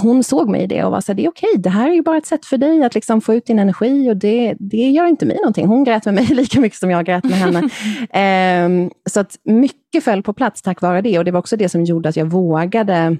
hon 0.00 0.24
såg 0.24 0.48
mig 0.48 0.62
i 0.62 0.66
det 0.66 0.84
och 0.84 0.90
var 0.90 1.00
så 1.00 1.12
här, 1.12 1.16
det 1.16 1.24
är 1.24 1.28
okej, 1.28 1.48
det 1.58 1.70
här 1.70 1.90
är 1.90 1.94
ju 1.94 2.02
bara 2.02 2.16
ett 2.16 2.26
sätt 2.26 2.46
för 2.46 2.56
dig 2.56 2.84
att 2.84 2.94
liksom 2.94 3.20
få 3.20 3.34
ut 3.34 3.46
din 3.46 3.58
energi 3.58 4.10
och 4.10 4.16
det, 4.16 4.54
det 4.58 4.90
gör 4.90 5.06
inte 5.06 5.26
mig 5.26 5.36
någonting. 5.36 5.66
Hon 5.66 5.84
grät 5.84 6.04
med 6.04 6.14
mig 6.14 6.26
lika 6.30 6.60
mycket 6.60 6.78
som 6.78 6.90
jag 6.90 7.04
grät 7.04 7.24
med 7.24 7.38
henne. 7.38 7.58
um, 8.66 8.90
så 9.10 9.20
att 9.20 9.36
mycket 9.44 10.04
föll 10.04 10.22
på 10.22 10.32
plats 10.32 10.62
tack 10.62 10.80
vare 10.82 11.00
det 11.00 11.18
och 11.18 11.24
det 11.24 11.30
var 11.30 11.38
också 11.38 11.56
det 11.56 11.68
som 11.68 11.84
gjorde 11.84 12.08
att 12.08 12.16
jag 12.16 12.26
vågade 12.26 13.16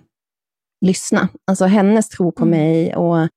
lyssna. 0.85 1.29
Alltså 1.47 1.65
hennes 1.65 2.09
tro 2.09 2.33
på 2.33 2.45
mm. 2.45 2.59
mig 2.59 2.97
och 2.97 3.29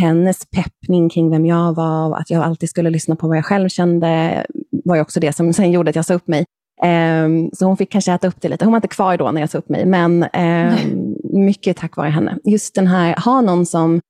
hennes 0.00 0.46
peppning 0.50 1.08
kring 1.08 1.30
vem 1.30 1.46
jag 1.46 1.74
var, 1.74 2.08
och 2.08 2.20
att 2.20 2.30
jag 2.30 2.42
alltid 2.42 2.68
skulle 2.68 2.90
lyssna 2.90 3.16
på 3.16 3.28
vad 3.28 3.36
jag 3.36 3.44
själv 3.44 3.68
kände, 3.68 4.46
var 4.84 4.94
ju 4.96 5.02
också 5.02 5.20
det 5.20 5.32
som 5.32 5.52
sen 5.52 5.72
gjorde 5.72 5.90
att 5.90 5.96
jag 5.96 6.04
sa 6.04 6.14
upp 6.14 6.28
mig. 6.28 6.44
Um, 6.82 7.50
så 7.52 7.66
hon 7.66 7.76
fick 7.76 7.92
kanske 7.92 8.12
äta 8.12 8.28
upp 8.28 8.40
det 8.40 8.48
lite. 8.48 8.64
Hon 8.64 8.72
var 8.72 8.78
inte 8.78 8.88
kvar 8.88 9.16
då 9.16 9.30
när 9.30 9.40
jag 9.40 9.50
sa 9.50 9.58
upp 9.58 9.68
mig, 9.68 9.86
men 9.86 10.22
um, 10.22 11.13
mycket 11.34 11.76
tack 11.76 11.96
vare 11.96 12.10
henne. 12.10 12.38
Just 12.44 12.74
den 12.74 12.86
här, 12.86 13.16
ha 13.24 13.40
någon 13.40 13.66
som 13.66 14.00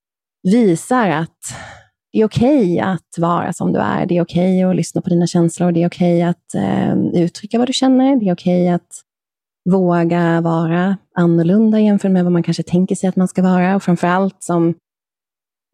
visar 0.43 1.09
att 1.09 1.39
det 2.13 2.21
är 2.21 2.25
okej 2.25 2.63
okay 2.63 2.79
att 2.79 3.19
vara 3.19 3.53
som 3.53 3.73
du 3.73 3.79
är. 3.79 4.07
Det 4.07 4.17
är 4.17 4.23
okej 4.23 4.65
okay 4.65 4.71
att 4.71 4.77
lyssna 4.77 5.01
på 5.01 5.11
dina 5.11 5.27
känslor. 5.27 5.73
Det 5.73 5.83
är 5.83 5.89
okej 5.89 6.17
okay 6.17 6.23
att 6.23 6.55
eh, 6.55 7.23
uttrycka 7.23 7.59
vad 7.59 7.69
du 7.69 7.73
känner. 7.73 8.17
Det 8.17 8.29
är 8.29 8.35
okej 8.35 8.69
att 8.69 9.03
våga 9.71 10.41
vara 10.41 10.97
annorlunda 11.15 11.81
jämfört 11.81 12.11
med 12.11 12.25
vad 12.25 12.33
man 12.33 12.43
kanske 12.43 12.63
tänker 12.63 12.95
sig 12.95 13.09
att 13.09 13.17
man 13.17 13.29
ska 13.29 13.43
vara. 13.43 13.77
Och 13.77 13.83
framför 13.83 14.07
allt 14.07 14.43
som 14.43 14.75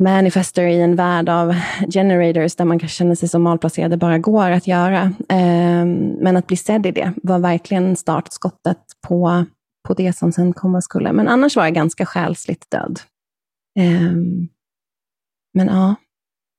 manifester 0.03 0.67
i 0.67 0.81
en 0.81 0.97
värld 0.97 1.29
av 1.29 1.55
generators 1.93 2.57
där 2.57 2.65
man 2.65 2.79
kan 2.79 2.89
känna 2.89 3.17
sig 3.17 3.29
som 3.29 3.43
malplacerad, 3.43 3.99
bara 3.99 4.19
går 4.19 4.51
att 4.51 4.67
göra. 4.67 5.13
Ehm, 5.29 6.17
men 6.21 6.37
att 6.37 6.47
bli 6.47 6.57
sedd 6.57 6.87
i 6.87 6.91
det 6.91 7.13
var 7.23 7.39
verkligen 7.39 7.97
startskottet 7.97 8.79
på, 9.09 9.45
på 9.91 9.95
det 9.95 10.13
som 10.13 10.33
sen 10.33 10.53
komma 10.53 10.81
skulle. 10.81 11.13
Men 11.13 11.29
annars 11.29 11.57
var 11.57 11.65
jag 11.65 11.75
ganska 11.75 12.07
själsligt 12.07 12.71
död. 12.71 13.01
Um, 13.79 14.49
men 15.55 15.67
ja. 15.67 15.95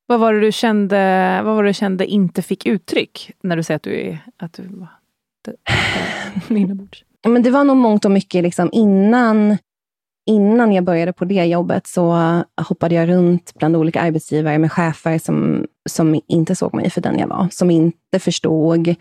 Vad 0.07 0.19
var 0.19 0.33
det 0.33 0.39
du 0.39 0.51
kände, 0.51 0.97
vad 1.43 1.55
var 1.55 1.63
du 1.63 1.73
kände 1.73 2.05
inte 2.05 2.41
fick 2.41 2.65
uttryck 2.65 3.31
när 3.43 3.57
du 3.57 3.63
säger 3.63 3.75
att 3.75 3.83
du, 3.83 4.17
att 4.37 4.53
du 4.53 4.67
var 4.67 4.89
inombords? 6.57 7.03
Men 7.27 7.43
det 7.43 7.49
var 7.49 7.63
nog 7.63 7.77
mångt 7.77 8.05
och 8.05 8.11
mycket 8.11 8.43
liksom 8.43 8.69
innan 8.71 9.57
innan 10.25 10.73
jag 10.73 10.83
började 10.83 11.13
på 11.13 11.25
det 11.25 11.45
jobbet 11.45 11.87
så 11.87 12.15
hoppade 12.67 12.95
jag 12.95 13.09
runt 13.09 13.53
bland 13.55 13.75
olika 13.75 14.01
arbetsgivare 14.01 14.57
med 14.57 14.71
chefer 14.71 15.17
som, 15.17 15.65
som 15.89 16.21
inte 16.27 16.55
såg 16.55 16.73
mig 16.73 16.89
för 16.89 17.01
den 17.01 17.19
jag 17.19 17.27
var. 17.27 17.47
Som 17.51 17.71
inte 17.71 18.19
förstod 18.19 18.95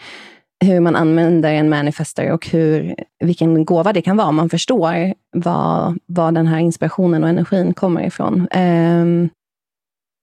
hur 0.65 0.81
man 0.81 0.97
använder 0.97 1.53
en 1.53 1.69
manifester 1.69 2.33
och 2.33 2.47
hur, 2.47 2.95
vilken 3.25 3.65
gåva 3.65 3.93
det 3.93 4.03
kan 4.03 4.17
vara 4.17 4.29
om 4.29 4.37
man 4.37 4.49
förstår 4.49 5.15
var, 5.37 5.97
var 6.07 6.33
den 6.33 6.47
här 6.47 6.59
inspirationen 6.59 7.23
och 7.23 7.29
energin 7.29 7.75
kommer 7.75 8.07
ifrån. 8.07 8.49
Um, 8.57 9.29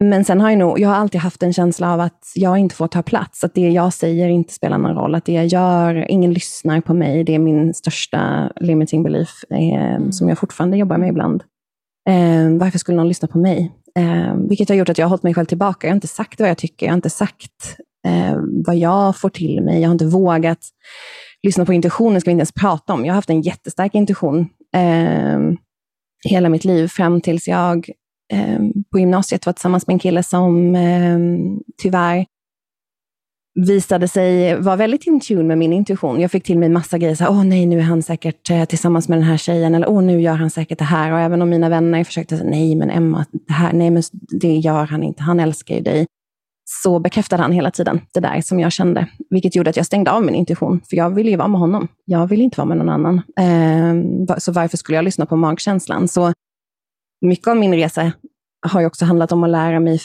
men 0.04 0.26
sen 0.26 0.42
har 0.42 0.50
jag 0.50 0.60
nog, 0.60 0.80
jag 0.80 0.90
har 0.90 0.96
alltid 0.96 1.22
haft 1.22 1.44
en 1.44 1.54
känsla 1.54 1.94
av 1.94 2.00
att 2.00 2.32
jag 2.36 2.58
inte 2.58 2.76
får 2.76 2.88
ta 2.88 3.02
plats, 3.04 3.44
att 3.44 3.54
det 3.54 3.70
jag 3.70 3.94
säger 3.94 4.28
inte 4.30 4.54
spelar 4.54 4.78
någon 4.78 4.96
roll, 4.96 5.16
att 5.16 5.26
det 5.26 5.34
jag 5.34 5.46
gör, 5.46 6.12
ingen 6.12 6.34
lyssnar 6.34 6.82
på 6.82 6.94
mig, 6.94 7.24
det 7.24 7.36
är 7.36 7.40
min 7.40 7.74
största 7.74 8.52
limiting 8.56 9.04
belief, 9.04 9.44
mm. 9.50 10.12
som 10.12 10.30
jag 10.30 10.40
fortfarande 10.40 10.78
jobbar 10.78 10.98
med 10.98 11.10
ibland. 11.10 11.44
Eh, 12.10 12.50
varför 12.60 12.80
skulle 12.80 12.98
någon 12.98 13.08
lyssna 13.08 13.28
på 13.28 13.38
mig? 13.38 13.72
Eh, 13.96 14.36
vilket 14.36 14.70
har 14.70 14.76
gjort 14.76 14.90
att 14.90 14.98
jag 14.98 15.06
har 15.06 15.10
hållit 15.10 15.24
mig 15.24 15.34
själv 15.34 15.46
tillbaka. 15.46 15.88
Jag 15.88 15.92
har 15.92 15.96
inte 15.96 16.08
sagt 16.08 16.40
vad 16.40 16.50
jag 16.50 16.58
tycker, 16.58 16.86
jag 16.86 16.94
har 16.94 16.98
inte 16.98 17.10
sagt 17.10 17.78
eh, 18.06 18.38
vad 18.66 18.76
jag 18.76 19.18
får 19.18 19.30
till 19.30 19.62
mig, 19.62 19.82
jag 19.82 19.90
har 19.90 19.94
inte 19.94 20.06
vågat 20.06 20.60
lyssna 21.44 21.66
på 21.66 21.74
intuitionen, 21.74 22.22
ska 22.22 22.30
vi 22.30 22.32
inte 22.32 22.42
ens 22.42 22.52
prata 22.52 22.94
om. 22.94 23.06
Jag 23.06 23.14
har 23.14 23.16
haft 23.16 23.30
en 23.30 23.42
jättestark 23.42 23.96
intuition 23.96 24.40
eh, 24.76 25.40
hela 26.26 26.50
mitt 26.50 26.66
liv, 26.66 26.88
fram 26.88 27.22
tills 27.22 27.48
jag 27.48 27.90
eh, 28.34 28.60
på 28.92 29.00
gymnasiet 29.00 29.46
var 29.46 29.54
tillsammans 29.54 29.88
med 29.88 29.94
en 29.94 30.00
kille 30.00 30.24
som 30.24 30.76
eh, 30.76 31.20
tyvärr 31.82 32.26
visade 33.66 34.08
sig 34.08 34.56
vara 34.62 34.76
väldigt 34.76 35.08
in 35.08 35.20
tune 35.20 35.44
med 35.44 35.58
min 35.58 35.74
intuition. 35.74 36.22
Jag 36.22 36.32
fick 36.32 36.44
till 36.44 36.58
mig 36.58 36.70
massa 36.70 36.98
grejer, 36.98 37.18
åh 37.30 37.44
nej, 37.44 37.66
nu 37.66 37.80
är 37.80 37.84
han 37.84 38.04
säkert 38.04 38.50
eh, 38.50 38.66
tillsammans 38.66 39.10
med 39.10 39.18
den 39.18 39.26
här 39.26 39.38
tjejen, 39.38 39.76
eller 39.76 39.90
åh, 39.90 40.04
nu 40.04 40.22
gör 40.22 40.34
han 40.34 40.50
säkert 40.50 40.80
det 40.80 40.86
här. 40.86 41.12
Och 41.12 41.20
även 41.20 41.42
om 41.42 41.50
mina 41.50 41.70
vänner 41.70 42.04
försökte 42.04 42.38
säga, 42.38 42.50
nej 42.50 42.76
men 42.76 42.90
Emma, 42.90 43.26
det 43.48 43.54
här, 43.54 43.74
nej 43.74 43.90
men 43.90 44.04
det 44.42 44.56
gör 44.56 44.86
han 44.86 45.04
inte, 45.04 45.24
han 45.24 45.40
älskar 45.40 45.76
ju 45.76 45.82
dig. 45.82 46.06
Så 46.70 47.00
bekräftade 47.00 47.42
han 47.42 47.52
hela 47.52 47.72
tiden 47.72 48.02
det 48.14 48.20
där 48.20 48.42
som 48.42 48.60
jag 48.60 48.72
kände, 48.72 49.08
vilket 49.30 49.56
gjorde 49.56 49.70
att 49.70 49.78
jag 49.78 49.86
stängde 49.86 50.12
av 50.12 50.24
min 50.24 50.36
intuition, 50.36 50.82
för 50.90 50.98
jag 50.98 51.10
ville 51.10 51.30
ju 51.30 51.38
vara 51.38 51.48
med 51.48 51.60
honom. 51.60 51.88
Jag 52.06 52.28
ville 52.28 52.44
inte 52.44 52.58
vara 52.58 52.68
med 52.68 52.78
någon 52.78 52.90
annan. 52.90 53.22
Ehm, 53.40 54.28
så 54.38 54.52
varför 54.52 54.78
skulle 54.78 54.96
jag 54.96 55.06
lyssna 55.06 55.26
på 55.26 55.36
magkänslan? 55.36 56.08
Så 56.08 56.34
mycket 57.22 57.48
av 57.48 57.58
min 57.58 57.74
resa 57.74 58.12
har 58.68 58.82
ju 58.82 58.88
också 58.88 59.06
handlat 59.06 59.32
om 59.32 59.44
att 59.44 59.50
lära 59.50 59.80
mig 59.80 60.00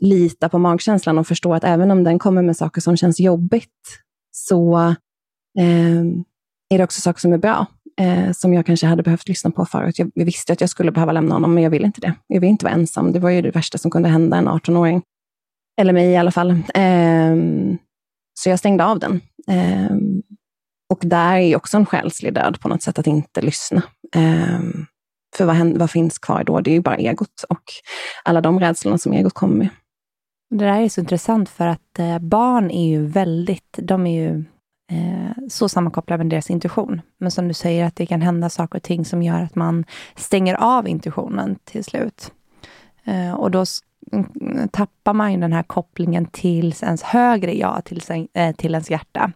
lita 0.00 0.48
på 0.48 0.58
magkänslan 0.58 1.18
och 1.18 1.26
förstå 1.26 1.54
att 1.54 1.64
även 1.64 1.90
om 1.90 2.04
den 2.04 2.18
kommer 2.18 2.42
med 2.42 2.56
saker 2.56 2.80
som 2.80 2.96
känns 2.96 3.20
jobbigt, 3.20 4.00
så 4.30 4.76
eh, 5.58 6.00
är 6.74 6.78
det 6.78 6.84
också 6.84 7.00
saker 7.00 7.20
som 7.20 7.32
är 7.32 7.38
bra, 7.38 7.66
eh, 8.00 8.32
som 8.32 8.54
jag 8.54 8.66
kanske 8.66 8.86
hade 8.86 9.02
behövt 9.02 9.28
lyssna 9.28 9.50
på 9.50 9.66
förut. 9.66 9.98
Jag, 9.98 10.10
jag 10.14 10.24
visste 10.24 10.52
att 10.52 10.60
jag 10.60 10.70
skulle 10.70 10.92
behöva 10.92 11.12
lämna 11.12 11.34
honom, 11.34 11.54
men 11.54 11.62
jag 11.62 11.70
ville 11.70 11.86
inte 11.86 12.00
det. 12.00 12.14
Jag 12.26 12.40
ville 12.40 12.50
inte 12.50 12.64
vara 12.64 12.74
ensam. 12.74 13.12
Det 13.12 13.18
var 13.18 13.30
ju 13.30 13.42
det 13.42 13.50
värsta 13.50 13.78
som 13.78 13.90
kunde 13.90 14.08
hända 14.08 14.36
en 14.36 14.48
18-åring. 14.48 15.02
Eller 15.76 15.92
mig 15.92 16.10
i 16.10 16.16
alla 16.16 16.30
fall. 16.30 16.50
Eh, 16.74 17.36
så 18.34 18.48
jag 18.48 18.58
stängde 18.58 18.84
av 18.84 18.98
den. 18.98 19.20
Eh, 19.48 19.96
och 20.88 20.98
där 21.02 21.36
är 21.36 21.56
också 21.56 21.76
en 21.76 21.86
själslig 21.86 22.34
död 22.34 22.60
på 22.60 22.68
något 22.68 22.82
sätt, 22.82 22.98
att 22.98 23.06
inte 23.06 23.40
lyssna. 23.40 23.82
Ehm, 24.14 24.86
för 25.36 25.44
vad, 25.44 25.56
händer, 25.56 25.78
vad 25.78 25.90
finns 25.90 26.18
kvar 26.18 26.44
då? 26.44 26.60
Det 26.60 26.70
är 26.70 26.74
ju 26.74 26.80
bara 26.80 26.96
egot 26.96 27.44
och 27.48 27.62
alla 28.24 28.40
de 28.40 28.60
rädslorna 28.60 28.98
som 28.98 29.12
egot 29.12 29.34
kommer 29.34 29.56
med. 29.56 29.68
Det 30.50 30.64
där 30.64 30.80
är 30.80 30.88
så 30.88 31.00
intressant 31.00 31.48
för 31.48 31.66
att 31.66 31.98
eh, 31.98 32.18
barn 32.18 32.70
är 32.70 32.88
ju 32.88 33.06
väldigt, 33.06 33.78
de 33.82 34.06
är 34.06 34.22
ju 34.22 34.44
eh, 34.92 35.48
så 35.48 35.68
sammankopplade 35.68 36.24
med 36.24 36.30
deras 36.30 36.50
intuition. 36.50 37.00
Men 37.18 37.30
som 37.30 37.48
du 37.48 37.54
säger, 37.54 37.84
att 37.84 37.96
det 37.96 38.06
kan 38.06 38.22
hända 38.22 38.48
saker 38.48 38.78
och 38.78 38.82
ting 38.82 39.04
som 39.04 39.22
gör 39.22 39.42
att 39.42 39.54
man 39.54 39.84
stänger 40.14 40.54
av 40.54 40.88
intuitionen 40.88 41.58
till 41.64 41.84
slut. 41.84 42.32
Eh, 43.04 43.32
och 43.34 43.50
då 43.50 43.64
tappar 44.70 45.12
man 45.12 45.32
ju 45.32 45.40
den 45.40 45.52
här 45.52 45.62
kopplingen 45.62 46.26
till 46.26 46.74
ens 46.82 47.02
högre 47.02 47.54
jag, 47.54 47.84
till, 47.84 48.00
eh, 48.34 48.54
till 48.56 48.74
ens 48.74 48.90
hjärta. 48.90 49.32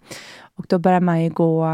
Och 0.54 0.66
då 0.68 0.78
börjar 0.78 1.00
man 1.00 1.22
ju 1.22 1.30
gå 1.30 1.66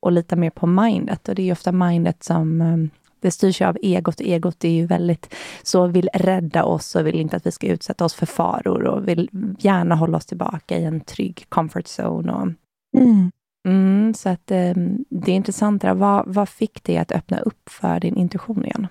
och 0.00 0.12
lita 0.12 0.36
mer 0.36 0.50
på 0.50 0.66
mindet. 0.66 1.28
Och 1.28 1.34
det 1.34 1.48
är 1.48 1.52
ofta 1.52 1.72
mindet 1.72 2.22
som 2.22 2.60
eh, 2.60 2.76
det 3.20 3.30
styrs 3.30 3.62
av 3.62 3.78
egot. 3.82 4.20
Egot 4.20 4.64
är 4.64 4.68
ju 4.68 4.86
väldigt 4.86 5.34
så, 5.62 5.86
vill 5.86 6.08
rädda 6.14 6.64
oss 6.64 6.94
och 6.94 7.06
vill 7.06 7.20
inte 7.20 7.36
att 7.36 7.46
vi 7.46 7.50
ska 7.50 7.66
utsätta 7.66 8.04
oss 8.04 8.14
för 8.14 8.26
faror 8.26 8.84
och 8.84 9.08
vill 9.08 9.28
gärna 9.58 9.94
hålla 9.94 10.16
oss 10.16 10.26
tillbaka 10.26 10.78
i 10.78 10.84
en 10.84 11.00
trygg 11.00 11.44
comfort 11.48 11.86
zone. 11.86 12.32
Och, 12.32 12.48
mm. 12.96 13.30
Mm, 13.68 14.14
så 14.14 14.28
att 14.28 14.50
eh, 14.50 14.74
det 15.10 15.32
är 15.32 15.36
intressant. 15.36 15.84
Vad, 15.84 16.22
vad 16.26 16.48
fick 16.48 16.84
dig 16.84 16.98
att 16.98 17.12
öppna 17.12 17.38
upp 17.38 17.68
för 17.68 18.00
din 18.00 18.16
intuition 18.16 18.64
igen? 18.64 18.86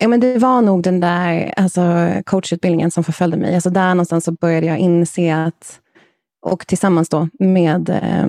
Ja, 0.00 0.08
men 0.08 0.20
det 0.20 0.38
var 0.38 0.62
nog 0.62 0.82
den 0.82 1.00
där 1.00 1.54
alltså, 1.56 2.12
coachutbildningen 2.26 2.90
som 2.90 3.04
förföljde 3.04 3.36
mig. 3.36 3.54
Alltså, 3.54 3.70
där 3.70 3.88
någonstans 3.88 4.24
så 4.24 4.32
började 4.32 4.66
jag 4.66 4.78
inse 4.78 5.36
att, 5.36 5.80
och 6.46 6.66
tillsammans 6.66 7.08
då 7.08 7.28
med, 7.38 7.88
eh, 7.88 8.26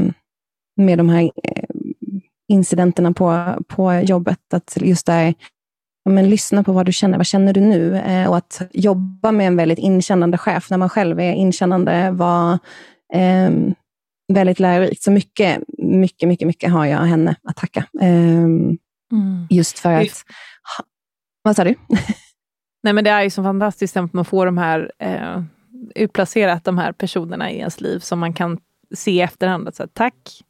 med 0.77 0.97
de 0.97 1.09
här 1.09 1.23
eh, 1.23 1.63
incidenterna 2.47 3.13
på, 3.13 3.55
på 3.67 3.93
jobbet. 3.93 4.53
Att 4.53 4.77
just 4.81 5.05
där, 5.05 5.33
ja, 6.03 6.11
men 6.11 6.29
lyssna 6.29 6.63
på 6.63 6.71
vad 6.71 6.85
du 6.85 6.93
känner. 6.93 7.17
Vad 7.17 7.25
känner 7.25 7.53
du 7.53 7.61
nu? 7.61 7.97
Eh, 7.97 8.29
och 8.29 8.37
att 8.37 8.61
jobba 8.71 9.31
med 9.31 9.47
en 9.47 9.55
väldigt 9.55 9.79
inkännande 9.79 10.37
chef 10.37 10.69
när 10.69 10.77
man 10.77 10.89
själv 10.89 11.19
är 11.19 11.33
inkännande 11.33 12.11
var 12.11 12.59
eh, 13.13 13.51
väldigt 14.33 14.59
lärorikt. 14.59 15.03
Så 15.03 15.11
mycket, 15.11 15.63
mycket, 15.77 16.29
mycket, 16.29 16.47
mycket 16.47 16.71
har 16.71 16.85
jag 16.85 16.99
henne 16.99 17.35
att 17.43 17.55
tacka. 17.55 17.85
Eh, 18.01 18.43
mm. 19.11 19.47
Just 19.49 19.79
för 19.79 19.93
att... 19.93 20.23
Vad 21.47 21.55
sa 21.55 21.63
du? 21.63 21.75
Nej, 22.83 22.93
men 22.93 23.03
det 23.03 23.09
är 23.09 23.23
ju 23.23 23.29
så 23.29 23.43
fantastiskt 23.43 23.97
att 23.97 24.13
man 24.13 24.25
får 24.25 24.45
de 24.45 24.57
här 24.57 24.91
eh, 24.99 25.41
utplacerat 25.95 26.63
de 26.63 26.77
här 26.77 26.91
personerna 26.91 27.51
i 27.51 27.57
ens 27.57 27.81
liv 27.81 27.99
som 27.99 28.19
man 28.19 28.33
kan 28.33 28.59
se 28.95 29.11
i 29.11 29.21
efterhand. 29.21 29.67
Att 29.67 29.75
säga, 29.75 29.87
tack, 29.93 30.43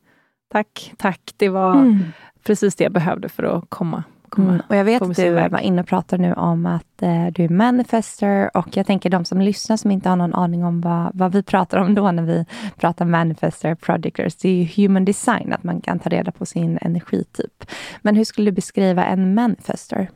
Tack, 0.52 0.94
tack. 0.98 1.22
Det 1.38 1.50
var 1.50 1.76
mm. 1.76 2.04
precis 2.44 2.76
det 2.76 2.84
jag 2.84 2.94
behövde 2.94 3.30
för 3.30 3.44
att 3.44 3.66
komma, 3.70 4.04
komma 4.30 4.50
mm. 4.50 4.62
Och 4.70 4.76
jag 4.76 4.86
vet 4.86 5.02
att 5.02 5.16
du 5.16 5.32
var 5.32 5.60
inne 5.60 5.82
och 5.82 5.88
pratade 5.88 6.22
nu 6.22 6.34
om 6.34 6.66
att 6.66 7.02
eh, 7.02 7.28
du 7.28 7.44
är 7.44 7.50
manifester 7.50 8.58
och 8.58 8.78
jag 8.78 8.86
tänker 8.86 9.10
de 9.10 9.26
som 9.26 9.42
lyssnar 9.42 9.78
som 9.78 9.92
inte 9.92 10.10
har 10.10 10.16
någon 10.16 10.34
aning 10.34 10.64
om 10.64 10.82
vad, 10.82 11.12
vad 11.14 11.32
vi 11.32 11.44
pratar 11.44 11.78
om 11.78 11.96
då 11.96 12.12
när 12.12 12.24
vi 12.24 12.46
pratar 12.78 13.06
manifester 13.06 13.76
projectors, 13.76 14.36
det 14.36 14.50
är 14.50 14.54
ju 14.54 14.84
human 14.84 15.06
design, 15.06 15.54
att 15.54 15.64
man 15.64 15.82
kan 15.82 16.00
ta 16.00 16.10
reda 16.10 16.32
på 16.32 16.46
sin 16.46 16.78
energityp. 16.82 17.72
Men 18.02 18.16
hur 18.16 18.24
skulle 18.24 18.52
du 18.52 18.56
beskriva 18.56 19.06
en 19.06 19.34
manifester? 19.34 20.10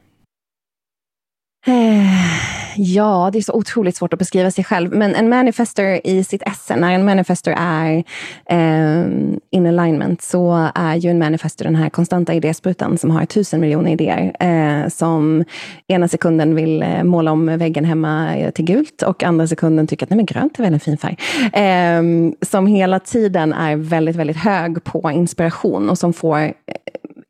Eh, 1.67 2.41
ja, 2.78 3.30
det 3.34 3.38
är 3.39 3.41
så 3.41 3.54
otroligt 3.54 3.95
svårt 3.95 4.13
att 4.13 4.19
beskriva 4.19 4.52
sig 4.52 4.63
själv. 4.63 4.91
Men 4.93 5.15
en 5.15 5.30
manifester 5.30 6.08
i 6.08 6.24
sitt 6.24 6.41
esse, 6.41 6.76
när 6.76 6.93
en 6.93 7.06
manifester 7.06 7.56
är 7.58 8.04
eh, 8.45 9.06
in 9.52 9.67
alignment, 9.67 10.21
så 10.21 10.69
är 10.76 10.95
ju 10.95 11.10
en 11.10 11.19
manifester 11.19 11.65
den 11.65 11.76
här 11.76 11.89
konstanta 11.89 12.34
idésprutan 12.34 12.97
som 12.97 13.12
har 13.12 13.26
tusen 13.26 13.62
miljoner 13.62 13.91
idéer. 13.91 14.36
Eh, 14.39 14.89
som 14.89 15.43
ena 15.88 16.08
sekunden 16.08 16.56
vill 16.56 16.84
eh, 16.84 17.04
måla 17.04 17.32
om 17.32 17.45
väggen 17.45 17.86
hemma 17.86 18.36
eh, 18.38 18.52
till 18.52 18.65
gult 18.65 19.02
och 19.02 19.24
andra 19.24 19.47
sekunden 19.47 19.88
tycker 19.88 20.06
att 20.06 20.10
nej 20.10 20.17
men 20.17 20.26
grönt 20.26 20.60
är 20.60 20.63
väl 20.63 20.74
en 20.74 20.80
fin 20.80 20.97
färg. 20.97 21.17
Eh, 21.54 22.02
som 22.41 22.67
hela 22.67 23.00
tiden 23.00 23.54
är 23.54 23.76
väldigt, 23.76 24.15
väldigt 24.15 24.38
hög 24.38 24.84
på 24.84 25.12
inspiration 25.12 25.89
och 25.89 25.97
som 25.97 26.13
får 26.13 26.54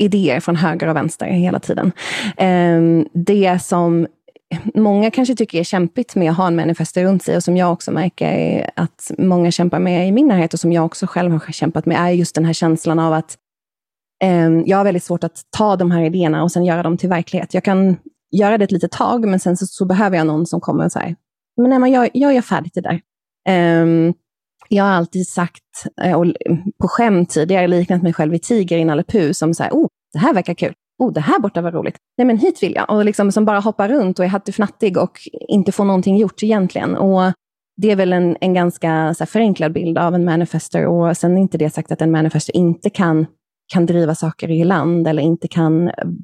idéer 0.01 0.39
från 0.39 0.55
höger 0.55 0.87
och 0.87 0.95
vänster 0.95 1.25
hela 1.25 1.59
tiden. 1.59 1.91
Ehm, 2.37 3.05
det 3.13 3.59
som 3.63 4.07
många 4.73 5.11
kanske 5.11 5.35
tycker 5.35 5.59
är 5.59 5.63
kämpigt 5.63 6.15
med 6.15 6.31
att 6.31 6.37
ha 6.37 6.47
en 6.47 6.55
manifester 6.55 7.03
runt 7.03 7.23
sig 7.23 7.35
och 7.35 7.43
som 7.43 7.57
jag 7.57 7.73
också 7.73 7.91
märker 7.91 8.69
att 8.75 9.11
många 9.17 9.51
kämpar 9.51 9.79
med 9.79 10.07
i 10.07 10.11
min 10.11 10.27
närhet 10.27 10.53
och 10.53 10.59
som 10.59 10.71
jag 10.71 10.85
också 10.85 11.07
själv 11.07 11.31
har 11.31 11.39
kämpat 11.51 11.85
med, 11.85 11.97
är 11.97 12.09
just 12.09 12.35
den 12.35 12.45
här 12.45 12.53
känslan 12.53 12.99
av 12.99 13.13
att 13.13 13.37
eh, 14.23 14.49
jag 14.65 14.77
har 14.77 14.83
väldigt 14.83 15.03
svårt 15.03 15.23
att 15.23 15.41
ta 15.57 15.75
de 15.75 15.91
här 15.91 16.03
idéerna 16.03 16.43
och 16.43 16.51
sen 16.51 16.65
göra 16.65 16.83
dem 16.83 16.97
till 16.97 17.09
verklighet. 17.09 17.53
Jag 17.53 17.63
kan 17.63 17.97
göra 18.31 18.57
det 18.57 18.63
ett 18.63 18.71
litet 18.71 18.91
tag, 18.91 19.27
men 19.27 19.39
sen 19.39 19.57
så, 19.57 19.65
så 19.65 19.85
behöver 19.85 20.17
jag 20.17 20.27
någon 20.27 20.45
som 20.45 20.61
kommer 20.61 20.85
och 20.85 20.91
säger, 20.91 21.15
men 21.61 21.73
Emma, 21.73 21.89
jag, 21.89 22.09
jag 22.13 22.33
gör 22.33 22.41
färdigt 22.41 22.73
det 22.73 22.81
där. 22.81 23.01
Eh, 23.49 24.13
jag 24.69 24.83
har 24.83 24.91
alltid 24.91 25.27
sagt, 25.27 25.63
eh, 26.01 26.19
och 26.19 26.25
på 26.81 26.87
skämt 26.87 27.29
tidigare, 27.29 27.67
liknat 27.67 28.03
mig 28.03 28.13
själv 28.13 28.31
vid 28.31 28.43
tiger 28.43 28.77
i 28.77 28.85
Nalle 28.85 29.03
Puh, 29.03 29.31
som 29.31 29.53
säger, 29.53 29.71
oh, 29.71 29.87
det 30.13 30.19
här 30.19 30.33
verkar 30.33 30.53
kul 30.53 30.73
oh, 31.01 31.13
det 31.13 31.21
här 31.21 31.39
borta 31.39 31.61
var 31.61 31.71
roligt. 31.71 31.95
Nej, 32.17 32.27
men 32.27 32.37
hit 32.37 32.63
vill 32.63 32.75
jag. 32.75 32.89
Och 32.89 33.05
liksom 33.05 33.31
som 33.31 33.45
bara 33.45 33.59
hoppar 33.59 33.89
runt 33.89 34.19
och 34.19 34.25
är 34.25 34.29
hattifnattig 34.29 34.97
och 34.97 35.19
inte 35.47 35.71
får 35.71 35.85
någonting 35.85 36.17
gjort 36.17 36.43
egentligen. 36.43 36.95
Och 36.95 37.33
det 37.77 37.91
är 37.91 37.95
väl 37.95 38.13
en, 38.13 38.37
en 38.41 38.53
ganska 38.53 39.13
så 39.13 39.23
här, 39.23 39.25
förenklad 39.29 39.73
bild 39.73 39.97
av 39.97 40.15
en 40.15 40.25
manifester. 40.25 40.85
Och 40.85 41.17
sen 41.17 41.37
är 41.37 41.41
inte 41.41 41.57
det 41.57 41.69
sagt 41.69 41.91
att 41.91 42.01
en 42.01 42.11
manifester 42.11 42.55
inte 42.55 42.89
kan, 42.89 43.25
kan 43.73 43.85
driva 43.85 44.15
saker 44.15 44.51
i 44.51 44.63
land 44.63 45.07
eller 45.07 45.23
inte 45.23 45.47
kan 45.47 45.81
mm, 45.81 46.17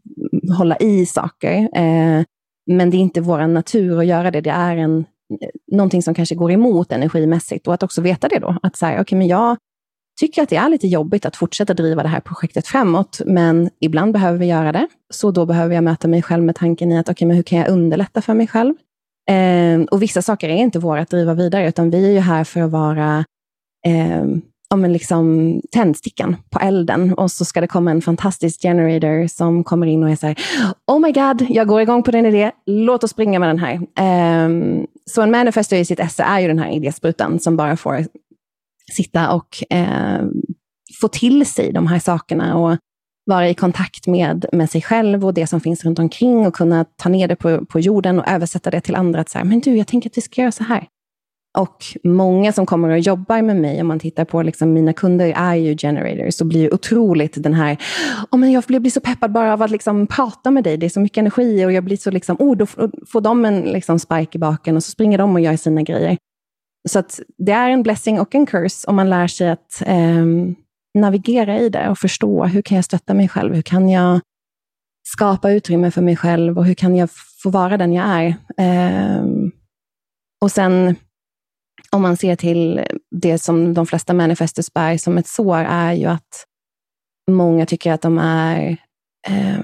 hålla 0.58 0.78
i 0.78 1.06
saker. 1.06 1.70
Eh, 1.76 2.24
men 2.68 2.90
det 2.90 2.98
är 2.98 3.00
inte 3.00 3.22
vår 3.22 3.48
natur 3.48 4.00
att 4.00 4.06
göra 4.06 4.32
det. 4.32 4.42
Det 4.42 4.50
är 4.50 4.78
en, 4.78 5.00
eh, 5.42 5.50
någonting 5.72 6.02
som 6.04 6.14
kanske 6.14 6.36
går 6.36 6.52
emot 6.52 6.92
energimässigt. 6.92 7.68
Och 7.68 7.74
att 7.74 7.84
också 7.84 8.02
veta 8.02 8.28
det 8.28 8.40
då. 8.40 8.58
Att 8.64 8.76
så 8.76 8.86
här, 8.86 9.02
okay, 9.02 9.18
men 9.18 9.28
jag 9.28 9.58
tycker 10.18 10.44
att 10.44 10.50
det 10.50 10.56
är 10.56 10.70
lite 10.70 10.88
jobbigt 10.88 11.26
att 11.26 11.36
fortsätta 11.36 11.74
driva 11.74 12.04
det 12.04 12.10
här 12.10 12.20
projektet 12.20 12.68
framåt, 12.68 13.22
men 13.26 13.70
ibland 13.80 14.14
behöver 14.14 14.40
vi 14.40 14.46
göra 14.46 14.72
det. 14.72 14.88
Så 15.14 15.32
då 15.32 15.46
behöver 15.46 15.76
jag 15.76 15.84
möta 15.84 16.08
mig 16.08 16.22
själv 16.22 16.44
med 16.44 16.56
tanken 16.56 16.92
i 16.92 16.98
att, 16.98 17.06
okej, 17.06 17.14
okay, 17.14 17.28
men 17.28 17.36
hur 17.36 17.44
kan 17.44 17.60
jag 17.60 17.70
underlätta 17.70 18.22
för 18.22 18.34
mig 18.34 18.48
själv? 18.48 18.74
Eh, 19.30 19.82
och 19.92 20.02
vissa 20.02 20.22
saker 20.22 20.50
är 20.50 20.56
inte 20.56 20.80
våra 20.80 21.02
att 21.02 21.10
driva 21.10 21.34
vidare, 21.34 21.68
utan 21.70 21.90
vi 21.90 22.06
är 22.06 22.12
ju 22.12 22.20
här 22.20 22.44
för 22.44 22.62
att 22.62 22.72
vara 22.72 23.26
eh, 23.88 24.26
om 24.74 24.86
en 24.86 24.94
liksom 24.94 25.62
tändstickan 25.72 26.36
på 26.50 26.60
elden 26.60 27.14
och 27.14 27.32
så 27.32 27.46
ska 27.46 27.62
det 27.62 27.68
komma 27.68 27.92
en 27.92 28.02
fantastisk 28.02 28.62
generator 28.62 29.28
som 29.28 29.64
kommer 29.64 29.88
in 29.88 30.04
och 30.04 30.10
är 30.10 30.16
så 30.16 30.28
här, 30.28 30.36
oh 30.88 31.00
my 31.00 31.12
god, 31.12 31.46
jag 31.50 31.68
går 31.68 31.82
igång 31.82 32.04
på 32.04 32.12
den 32.12 32.26
idé, 32.26 32.52
låt 32.66 33.04
oss 33.04 33.12
springa 33.12 33.40
med 33.40 33.50
den 33.50 33.60
här. 33.60 33.76
Um, 34.46 34.88
så 35.06 35.22
en 35.22 35.32
manifester 35.32 35.78
i 35.78 35.86
sitt 35.86 36.00
esse 36.00 36.24
är 36.24 36.40
ju 36.40 36.48
den 36.48 36.60
här 36.60 36.72
idésprutan 36.72 37.40
som 37.40 37.58
bara 37.58 37.78
får 37.78 38.06
sitta 38.92 39.34
och 39.34 39.64
eh, 39.70 40.26
få 41.02 41.08
till 41.08 41.46
sig 41.46 41.72
de 41.72 41.88
här 41.88 42.00
sakerna 42.00 42.58
och 42.58 42.78
vara 43.26 43.50
i 43.50 43.54
kontakt 43.54 44.08
med, 44.08 44.46
med 44.52 44.70
sig 44.70 44.82
själv 44.82 45.26
och 45.26 45.34
det 45.34 45.48
som 45.48 45.62
finns 45.62 45.86
runt 45.86 46.00
omkring 46.00 46.48
och 46.48 46.54
kunna 46.56 46.86
ta 46.96 47.10
ner 47.10 47.28
det 47.28 47.36
på, 47.36 47.66
på 47.66 47.80
jorden 47.80 48.20
och 48.20 48.28
översätta 48.28 48.72
det 48.72 48.82
till 48.82 48.96
andra. 48.96 49.22
Att 49.22 49.30
säga, 49.30 49.44
men 49.44 49.60
du, 49.60 49.78
jag 49.78 49.88
tänker 49.88 50.10
att 50.10 50.18
vi 50.18 50.22
ska 50.22 50.42
göra 50.42 50.52
så 50.52 50.64
här. 50.64 50.88
Och 51.58 51.86
många 52.04 52.54
som 52.54 52.66
kommer 52.66 52.90
och 52.90 53.00
jobbar 53.00 53.42
med 53.42 53.56
mig, 53.56 53.82
om 53.82 53.88
man 53.88 54.00
tittar 54.00 54.26
på 54.26 54.42
liksom, 54.42 54.74
mina 54.74 54.94
kunder, 54.94 55.34
är 55.36 55.56
ju 55.56 55.78
generators 55.78 56.42
och 56.42 56.48
blir 56.48 56.74
otroligt 56.74 57.44
den 57.44 57.54
här, 57.54 57.78
oh, 58.32 58.40
men 58.40 58.52
jag 58.52 58.64
blir 58.64 58.90
så 58.90 59.02
peppad 59.02 59.32
bara 59.32 59.54
av 59.54 59.62
att 59.62 59.72
liksom, 59.72 60.08
prata 60.08 60.52
med 60.52 60.64
dig, 60.64 60.78
det 60.78 60.86
är 60.86 60.90
så 60.90 61.00
mycket 61.00 61.18
energi 61.18 61.66
och 61.66 61.72
jag 61.72 61.84
blir 61.84 61.98
så, 61.98 62.12
liksom, 62.12 62.36
oh, 62.40 62.58
då 62.58 62.66
får 63.08 63.22
de 63.22 63.46
en 63.46 63.62
liksom, 63.62 64.00
spark 64.00 64.36
i 64.36 64.40
baken 64.40 64.76
och 64.76 64.84
så 64.84 64.92
springer 64.92 65.18
de 65.18 65.36
och 65.36 65.42
gör 65.42 65.56
sina 65.56 65.82
grejer. 65.82 66.18
Så 66.88 67.00
att 67.00 67.20
det 67.38 67.52
är 67.52 67.70
en 67.70 67.84
blessing 67.84 68.20
och 68.20 68.36
en 68.36 68.46
curse 68.46 68.88
om 68.88 68.96
man 68.96 69.10
lär 69.10 69.28
sig 69.28 69.50
att 69.50 69.84
eh, 69.86 70.26
navigera 70.98 71.60
i 71.60 71.70
det 71.70 71.90
och 71.90 71.98
förstå 71.98 72.46
hur 72.46 72.62
kan 72.62 72.76
jag 72.76 72.86
stötta 72.86 73.14
mig 73.14 73.30
själv? 73.30 73.56
Hur 73.56 73.62
kan 73.62 73.90
jag 73.90 74.20
skapa 75.08 75.52
utrymme 75.52 75.92
för 75.92 76.02
mig 76.02 76.16
själv 76.16 76.58
och 76.58 76.66
hur 76.66 76.74
kan 76.74 76.96
jag 76.96 77.10
få 77.44 77.50
vara 77.50 77.78
den 77.78 77.94
jag 77.94 78.06
är? 78.06 78.36
Eh, 78.58 79.26
och 80.42 80.52
sen 80.52 80.96
om 81.92 82.02
man 82.02 82.18
ser 82.18 82.36
till 82.36 82.82
det 83.12 83.40
som 83.40 83.74
de 83.74 83.86
flesta 83.86 84.14
manifestus 84.14 84.74
bär 84.74 84.98
som 84.98 85.18
ett 85.18 85.28
sår, 85.28 85.58
är 85.58 85.94
ju 85.94 86.06
att 86.06 86.46
många 87.32 87.66
tycker 87.66 87.92
att 87.92 88.02
de 88.02 88.18
är 88.18 88.78
eh, 89.28 89.60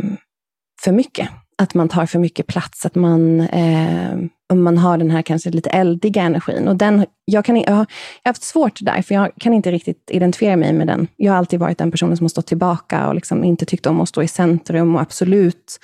för 0.83 0.91
mycket. 0.91 1.29
Att 1.63 1.73
man 1.73 1.89
tar 1.89 2.05
för 2.05 2.19
mycket 2.19 2.47
plats, 2.47 2.85
att 2.85 2.95
man 2.95 3.39
eh, 3.39 4.15
man 4.55 4.77
har 4.77 4.97
den 4.97 5.11
här 5.11 5.21
kanske 5.21 5.49
lite 5.49 5.69
eldiga 5.69 6.21
energin. 6.21 6.67
Och 6.67 6.75
den, 6.75 7.05
jag, 7.25 7.45
kan, 7.45 7.55
jag, 7.55 7.71
har, 7.71 7.85
jag 8.23 8.29
har 8.29 8.29
haft 8.29 8.43
svårt 8.43 8.79
där, 8.81 9.01
för 9.01 9.15
jag 9.15 9.31
kan 9.39 9.53
inte 9.53 9.71
riktigt 9.71 10.09
identifiera 10.11 10.55
mig 10.55 10.73
med 10.73 10.87
den. 10.87 11.07
Jag 11.15 11.31
har 11.31 11.37
alltid 11.37 11.59
varit 11.59 11.77
den 11.77 11.91
personen 11.91 12.17
som 12.17 12.23
har 12.23 12.29
stått 12.29 12.47
tillbaka 12.47 13.07
och 13.07 13.15
liksom 13.15 13.43
inte 13.43 13.65
tyckt 13.65 13.85
om 13.85 14.01
att 14.01 14.09
stå 14.09 14.23
i 14.23 14.27
centrum 14.27 14.95
och 14.95 15.01
absolut 15.01 15.79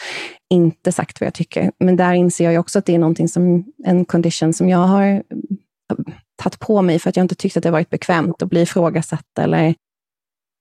inte 0.49 0.91
sagt 0.91 1.21
vad 1.21 1.27
jag 1.27 1.33
tycker. 1.33 1.71
Men 1.79 1.95
där 1.95 2.13
inser 2.13 2.51
jag 2.51 2.59
också 2.59 2.79
att 2.79 2.85
det 2.85 2.95
är 2.95 2.99
någonting 2.99 3.27
som, 3.27 3.65
en 3.85 4.05
condition 4.05 4.53
som 4.53 4.69
jag 4.69 4.87
har 4.87 5.03
eh, 5.03 5.21
tagit 6.43 6.59
på 6.59 6.81
mig 6.81 6.99
för 6.99 7.09
att 7.09 7.15
jag 7.15 7.23
inte 7.23 7.35
tyckt 7.35 7.57
att 7.57 7.63
det 7.63 7.71
varit 7.71 7.89
bekvämt 7.89 8.41
att 8.41 8.49
bli 8.49 8.61
ifrågasatt 8.61 9.39
eller 9.39 9.75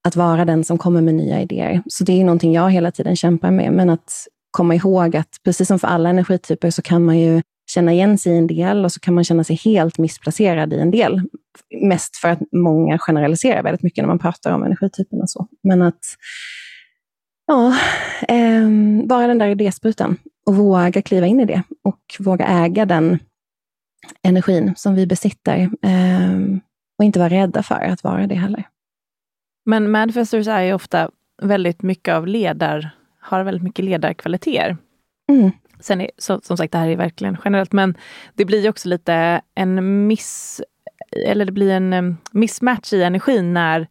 att 0.09 0.17
vara 0.17 0.45
den 0.45 0.65
som 0.65 0.79
kommer 0.79 1.01
med 1.01 1.15
nya 1.15 1.41
idéer. 1.41 1.83
Så 1.87 2.05
det 2.05 2.21
är 2.21 2.25
någonting 2.25 2.53
jag 2.53 2.71
hela 2.71 2.91
tiden 2.91 3.17
kämpar 3.17 3.51
med. 3.51 3.73
Men 3.73 3.91
att 3.91 4.27
komma 4.51 4.75
ihåg 4.75 5.17
att 5.17 5.37
precis 5.45 5.69
som 5.69 5.79
för 5.79 5.89
alla 5.89 6.09
energityper 6.09 6.71
så 6.71 6.83
kan 6.83 7.05
man 7.05 7.19
ju 7.19 7.43
känna 7.71 7.93
igen 7.93 8.19
sig 8.19 8.33
i 8.33 8.39
en 8.39 8.47
del 8.47 8.85
och 8.85 8.93
så 8.93 9.01
kan 9.01 9.15
man 9.15 9.25
känna 9.25 9.45
sig 9.45 9.57
helt 9.57 9.99
missplacerad 9.99 10.73
i 10.73 10.79
en 10.79 10.91
del. 10.91 11.23
Mest 11.83 12.17
för 12.17 12.29
att 12.29 12.39
många 12.53 12.99
generaliserar 12.99 13.63
väldigt 13.63 13.83
mycket 13.83 14.03
när 14.03 14.09
man 14.09 14.19
pratar 14.19 14.53
om 14.53 14.63
energityperna. 14.63 15.27
Så. 15.27 15.47
Men 15.63 15.83
att 15.83 16.01
ja, 17.47 17.77
eh, 18.29 18.69
vara 19.05 19.27
den 19.27 19.39
där 19.39 19.49
idésprutan 19.49 20.17
och 20.47 20.57
våga 20.57 21.03
kliva 21.03 21.27
in 21.27 21.41
i 21.41 21.45
det 21.45 21.63
och 21.85 22.01
våga 22.19 22.47
äga 22.47 22.87
den 22.87 23.19
energin 24.23 24.75
som 24.77 24.95
vi 24.95 25.07
besitter. 25.07 25.59
Eh, 25.83 26.59
och 26.99 27.05
inte 27.05 27.19
vara 27.19 27.29
rädda 27.29 27.63
för 27.63 27.75
att 27.75 28.05
vara 28.05 28.27
det 28.27 28.35
heller. 28.35 28.65
Men 29.67 29.91
manifestors 29.91 30.49
är 30.49 30.63
ju 30.63 30.73
ofta 30.73 31.11
väldigt 31.43 31.83
mycket 31.83 32.15
av 32.15 32.27
ledar, 32.27 32.91
har 33.29 33.45
väldigt 33.45 33.62
mycket 33.62 33.85
ledarkvaliteter. 33.85 34.77
Mm. 35.29 35.51
Sen 35.81 36.01
är, 36.01 36.11
så, 36.19 36.41
som 36.43 36.57
sagt, 36.57 36.73
det 36.73 36.79
här 36.79 36.88
är 36.88 36.97
verkligen 36.97 37.37
generellt, 37.45 37.73
men 37.73 37.95
det 38.35 38.45
blir 38.45 38.69
också 38.69 38.88
lite 38.88 39.41
en 39.55 40.07
miss, 40.07 40.61
eller 41.27 41.45
det 41.45 41.53
blir 41.53 41.71
en 41.71 42.17
mismatch 42.33 42.93
i 42.93 43.03
energin 43.03 43.55
när 43.55 43.87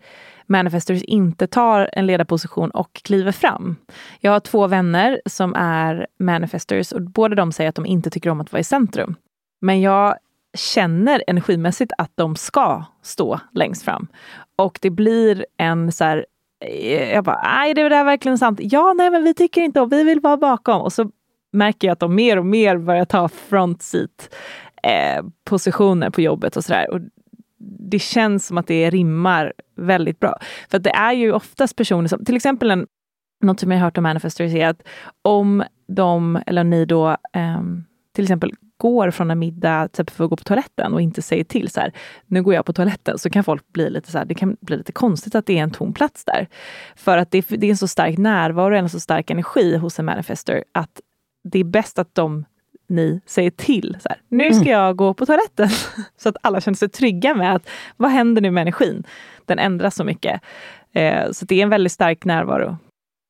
manifestors 0.48 1.04
inte 1.04 1.48
tar 1.48 1.90
en 1.94 2.06
ledarposition 2.06 2.72
och 2.72 2.94
kliver 2.94 3.32
fram. 3.32 3.76
Jag 4.20 4.32
har 4.32 4.40
två 4.40 4.68
vänner 4.68 5.22
som 5.26 5.54
är 5.56 6.08
manifestors 6.20 6.92
och 6.92 7.02
båda 7.02 7.36
de 7.36 7.52
säger 7.52 7.70
att 7.70 7.76
de 7.76 7.86
inte 7.86 8.10
tycker 8.10 8.30
om 8.30 8.42
att 8.42 8.52
vara 8.52 8.60
i 8.60 8.64
centrum. 8.64 9.16
Men 9.62 9.82
jag 9.82 10.16
känner 10.58 11.24
energimässigt 11.28 11.92
att 11.98 12.12
de 12.16 12.36
ska 12.36 12.84
stå 13.02 13.40
längst 13.54 13.84
fram. 13.84 14.08
Och 14.56 14.80
det 14.82 14.90
blir 14.90 15.46
en 15.58 15.92
så 15.92 16.04
här, 16.04 16.26
Eh, 16.60 17.14
jag 17.14 17.24
bara, 17.24 17.42
nej 17.44 17.74
det 17.74 17.82
är 17.82 17.90
det 17.90 18.04
verkligen 18.04 18.38
sant? 18.38 18.60
Ja, 18.62 18.94
nej 18.98 19.10
men 19.10 19.24
vi 19.24 19.34
tycker 19.34 19.62
inte 19.62 19.82
om, 19.82 19.90
vi 19.90 20.04
vill 20.04 20.20
vara 20.20 20.38
bakom. 20.38 20.82
Och 20.82 20.94
så 20.94 21.12
märker 21.52 21.88
jag 21.88 21.94
att 21.94 22.00
de 22.00 22.16
mer 22.16 22.38
och 22.38 22.46
mer 22.46 22.78
börjar 22.78 23.06
ta 23.06 23.28
front 23.28 23.82
seat 23.82 24.36
eh, 24.84 25.26
positioner 25.44 26.10
på 26.10 26.22
jobbet 26.22 26.58
och 26.58 26.64
sådär. 26.64 26.88
Det 27.80 28.00
känns 28.00 28.48
som 28.48 28.58
att 28.58 28.68
det 28.68 28.90
rimmar 28.90 29.54
väldigt 29.76 30.20
bra. 30.20 30.38
För 30.70 30.80
det 30.80 30.90
är 30.90 31.14
ju 31.14 31.32
oftast 31.32 31.76
personer 31.76 32.08
som, 32.08 32.26
till 32.26 32.36
exempel 32.36 32.72
en, 32.72 32.88
något 33.42 33.60
som 33.60 33.72
jag 33.72 33.80
har 33.80 33.86
hört 33.86 33.98
om 33.98 34.04
manifestors 34.04 34.54
är 34.54 34.68
att 34.68 34.84
om 35.22 35.64
de, 35.88 36.40
eller 36.46 36.64
ni 36.64 36.86
då, 36.86 37.10
eh, 37.10 37.62
till 38.16 38.24
exempel 38.24 38.52
går 38.78 39.12
från 39.12 39.32
en 39.32 39.40
middag 39.40 39.88
typ 39.88 40.10
för 40.10 40.24
att 40.24 40.30
gå 40.30 40.36
på 40.36 40.44
toaletten 40.44 40.94
och 40.94 41.02
inte 41.02 41.22
säger 41.22 41.44
till 41.44 41.70
så 41.70 41.80
här, 41.80 41.94
nu 42.26 42.44
går 42.44 42.54
jag 42.54 42.66
på 42.66 42.74
toaletten, 42.74 43.18
så 43.18 43.30
kan 43.30 43.44
folk 43.44 43.74
bli 43.74 43.90
lite 43.90 44.12
så 44.12 44.18
här, 44.18 44.26
det 44.26 44.36
kan 44.36 44.58
bli 44.62 44.78
lite 44.78 44.92
konstigt 44.92 45.36
att 45.36 45.46
det 45.46 45.58
är 45.58 45.64
en 45.64 45.72
tom 45.72 45.94
plats 45.94 46.26
där. 46.26 46.48
För 46.96 47.18
att 47.18 47.32
det, 47.32 47.46
det 47.50 47.68
är 47.68 47.72
en 47.72 47.78
så 47.78 47.88
stark 47.88 48.18
närvaro, 48.18 48.76
en 48.76 48.90
så 48.90 49.00
stark 49.00 49.30
energi 49.30 49.78
hos 49.78 50.00
en 50.00 50.06
manifester, 50.06 50.64
att 50.72 51.02
det 51.44 51.60
är 51.60 51.64
bäst 51.64 52.00
att 52.00 52.16
de 52.16 52.46
ni 52.90 53.22
säger 53.26 53.52
till. 53.52 53.98
Så 54.00 54.10
här, 54.10 54.22
nu 54.30 54.54
ska 54.54 54.62
mm. 54.62 54.72
jag 54.72 54.96
gå 54.96 55.14
på 55.14 55.26
toaletten. 55.26 55.70
så 56.18 56.30
att 56.30 56.38
alla 56.42 56.62
känner 56.62 56.76
sig 56.76 56.90
trygga 56.90 57.36
med 57.36 57.56
att 57.56 57.70
vad 57.98 58.12
händer 58.12 58.42
nu 58.42 58.52
med 58.52 58.62
energin? 58.62 59.04
Den 59.46 59.60
ändras 59.60 59.96
så 59.96 60.04
mycket. 60.04 60.42
Eh, 60.94 61.32
så 61.32 61.46
det 61.46 61.60
är 61.60 61.64
en 61.64 61.70
väldigt 61.70 61.92
stark 61.92 62.26
närvaro. 62.26 62.78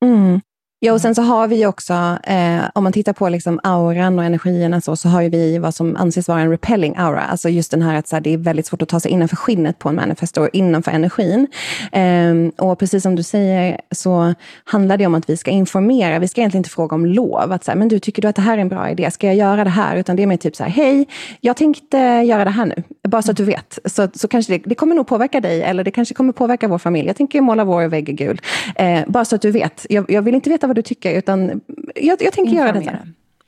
Mm. 0.06 0.42
Ja, 0.80 0.94
och 0.94 1.02
sen 1.02 1.16
så 1.16 1.22
har 1.22 1.48
vi 1.48 1.66
också, 1.66 2.18
eh, 2.24 2.60
om 2.74 2.84
man 2.84 2.94
tittar 2.94 3.14
på 3.14 3.30
liksom 3.30 3.60
auran 3.64 4.20
och 4.20 4.26
energierna 4.26 4.82
så, 4.82 4.96
så 4.96 5.10
har 5.10 5.24
vi 5.24 5.58
vad 5.58 5.76
som 5.76 5.96
anses 5.96 6.28
vara 6.28 6.40
en 6.40 6.50
repelling 6.52 6.96
aura. 6.98 7.22
Alltså 7.22 7.50
just 7.50 7.72
den 7.72 7.82
här 7.82 7.96
att 7.96 8.08
så 8.08 8.16
här, 8.16 8.22
det 8.22 8.34
är 8.34 8.38
väldigt 8.38 8.66
svårt 8.66 8.82
att 8.82 8.90
ta 8.90 9.00
sig 9.00 9.12
innanför 9.12 9.36
skinnet 9.36 9.80
på 9.80 9.90
en 9.90 9.96
manifestor, 9.96 10.50
innanför 10.54 10.92
energin. 10.92 11.48
Eh, 11.92 12.68
och 12.68 12.80
precis 12.80 13.04
som 13.04 13.16
du 13.16 13.24
säger 13.24 13.82
så 13.92 14.34
handlar 14.64 14.98
det 14.98 15.06
om 15.06 15.16
att 15.16 15.30
vi 15.30 15.38
ska 15.38 15.52
informera. 15.52 16.20
Vi 16.20 16.28
ska 16.28 16.42
egentligen 16.42 16.60
inte 16.60 16.70
fråga 16.70 16.96
om 16.96 17.06
lov. 17.06 17.52
Att 17.52 17.64
så 17.64 17.72
här, 17.72 17.78
men 17.78 17.88
du, 17.88 18.00
tycker 18.00 18.22
du 18.22 18.28
att 18.28 18.36
det 18.36 18.42
här 18.42 18.58
är 18.58 18.62
en 18.62 18.70
bra 18.70 18.90
idé? 18.90 19.12
Ska 19.12 19.28
jag 19.28 19.36
göra 19.36 19.64
det 19.64 19.70
här? 19.70 19.98
Utan 19.98 20.16
det 20.16 20.24
är 20.24 20.28
mer 20.28 20.38
typ 20.38 20.56
så 20.56 20.64
här, 20.64 20.72
hej, 20.72 21.08
jag 21.42 21.58
tänkte 21.58 21.98
göra 21.98 22.44
det 22.44 22.52
här 22.52 22.66
nu. 22.66 22.84
Bara 23.08 23.22
så 23.22 23.32
att 23.32 23.38
du 23.38 23.44
vet. 23.44 23.80
Så, 23.86 24.08
så 24.14 24.28
kanske 24.28 24.54
det, 24.54 24.62
det 24.66 24.76
kommer 24.76 24.96
nog 24.96 25.08
påverka 25.08 25.42
dig, 25.42 25.62
eller 25.62 25.84
det 25.84 25.92
kanske 25.92 26.14
kommer 26.14 26.34
påverka 26.34 26.68
vår 26.68 26.78
familj. 26.78 27.08
Jag 27.08 27.16
tänker 27.16 27.42
måla 27.42 27.64
vår 27.64 27.88
vägg 27.88 28.18
gul. 28.18 28.42
Eh, 28.76 29.02
bara 29.08 29.26
så 29.26 29.36
att 29.36 29.42
du 29.42 29.52
vet. 29.52 29.86
Jag, 29.90 30.12
jag 30.12 30.22
vill 30.22 30.36
inte 30.36 30.50
veta 30.50 30.67
vad 30.68 30.76
du 30.76 30.82
tycker, 30.82 31.18
utan 31.18 31.62
jag, 31.96 32.22
jag 32.22 32.34
tänker 32.34 32.54
göra 32.54 32.72
detta. 32.72 32.98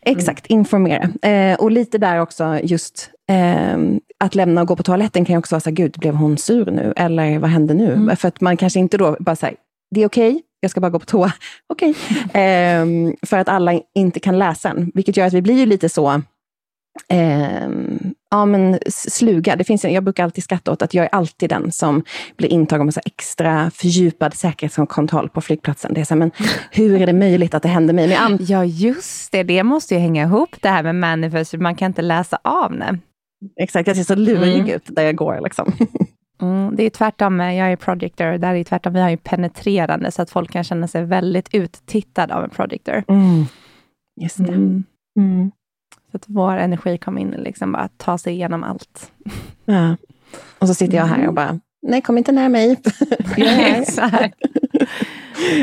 Exakt, 0.01 0.45
informera. 0.45 1.29
Eh, 1.29 1.60
och 1.60 1.71
lite 1.71 1.97
där 1.97 2.21
också 2.21 2.60
just 2.63 3.10
eh, 3.29 3.77
att 4.17 4.36
lämna 4.36 4.62
och 4.62 4.67
gå 4.67 4.75
på 4.75 4.84
toaletten 4.84 5.25
kan 5.25 5.34
ju 5.34 5.39
också 5.39 5.55
vara 5.55 5.62
så 5.62 5.69
här, 5.69 5.75
gud, 5.75 5.95
blev 5.99 6.15
hon 6.15 6.38
sur 6.38 6.71
nu? 6.71 6.93
Eller 6.95 7.39
vad 7.39 7.49
hände 7.49 7.73
nu? 7.73 7.93
Mm. 7.93 8.15
För 8.15 8.27
att 8.27 8.41
man 8.41 8.58
kanske 8.58 8.79
inte 8.79 8.97
då 8.97 9.17
bara 9.19 9.36
säger, 9.36 9.58
det 9.91 10.01
är 10.01 10.08
okej, 10.08 10.29
okay, 10.29 10.41
jag 10.60 10.71
ska 10.71 10.82
bara 10.82 10.89
gå 10.89 10.99
på 10.99 11.05
toa. 11.05 11.34
Okej. 11.67 11.89
Okay. 11.89 12.17
Eh, 12.43 12.86
för 13.21 13.38
att 13.38 13.49
alla 13.49 13.82
inte 13.95 14.19
kan 14.19 14.39
läsa 14.39 14.69
en, 14.69 14.91
vilket 14.93 15.17
gör 15.17 15.27
att 15.27 15.34
vi 15.34 15.41
blir 15.41 15.55
ju 15.55 15.65
lite 15.65 15.89
så 15.89 16.21
eh, 17.10 17.69
ja, 18.30 18.45
men 18.45 18.80
sluga. 18.89 19.56
Det 19.56 19.63
finns, 19.63 19.84
jag 19.84 20.04
brukar 20.04 20.23
alltid 20.23 20.43
skratta 20.43 20.71
åt 20.71 20.82
att 20.82 20.93
jag 20.93 21.06
är 21.06 21.10
alltid 21.10 21.49
den 21.49 21.71
som 21.71 22.04
blir 22.38 22.49
intagen 22.49 22.86
med 22.86 22.93
så 22.93 23.02
extra 23.06 23.71
fördjupad 23.71 24.34
säkerhetskontroll 24.34 25.30
på 25.30 25.41
flygplatsen. 25.41 25.93
Det 25.93 26.02
är 26.02 26.06
så 26.06 26.13
här, 26.13 26.19
men 26.19 26.32
hur 26.71 27.02
är 27.02 27.06
det 27.06 27.13
möjligt 27.13 27.54
att 27.54 27.63
det 27.63 27.69
händer 27.69 27.93
mig? 27.93 28.08
Men 28.08 28.38
ja, 28.41 28.65
just 28.65 29.32
det. 29.32 29.43
Det 29.43 29.63
måste 29.63 29.93
ju 29.93 29.99
hänga 29.99 30.23
ihop 30.23 30.56
det 30.62 30.69
här 30.69 30.84
med 30.84 30.95
manifest. 30.95 31.54
Man 31.54 31.75
kan 31.75 31.86
inte 31.86 32.02
läsa 32.02 32.39
av 32.43 32.71
det. 32.71 32.99
Exakt, 33.62 33.88
jag 33.88 33.95
ser 33.95 34.04
så 34.04 34.15
lurig 34.15 34.60
mm. 34.60 34.69
ut 34.69 34.84
där 34.86 35.04
jag 35.04 35.15
går. 35.15 35.39
Liksom. 35.43 35.73
Mm, 36.41 36.75
det 36.75 36.84
är 36.84 36.89
tvärtom, 36.89 37.39
jag 37.39 37.71
är 37.71 37.75
projector, 37.75 38.38
där 38.38 38.56
är 38.56 38.63
tvärtom, 38.63 38.93
vi 38.93 39.02
har 39.02 39.10
ju 39.10 39.17
penetrerande, 39.17 40.12
så 40.12 40.21
att 40.21 40.30
folk 40.30 40.52
kan 40.52 40.63
känna 40.63 40.88
sig 40.88 41.06
väldigt 41.06 41.49
uttittad 41.54 42.32
av 42.32 42.43
en 42.43 42.49
projector. 42.49 43.04
Mm. 43.08 43.45
Just 44.21 44.38
det. 44.38 44.54
Mm. 44.54 45.52
Mm. 46.10 46.12
Så 46.12 46.17
att 46.17 46.24
vår 46.28 46.58
energi 46.58 46.98
kommer 46.98 47.22
in 47.22 47.30
liksom 47.30 47.72
bara 47.72 47.89
ta 47.98 48.17
sig 48.17 48.34
igenom 48.34 48.63
allt. 48.63 49.12
Ja. 49.65 49.95
Och 50.60 50.67
så 50.67 50.74
sitter 50.74 50.98
jag 50.98 51.06
här 51.06 51.28
och 51.28 51.34
bara, 51.34 51.60
nej 51.82 52.02
kom 52.02 52.17
inte 52.17 52.32
nära 52.32 52.50
mig. 52.50 52.72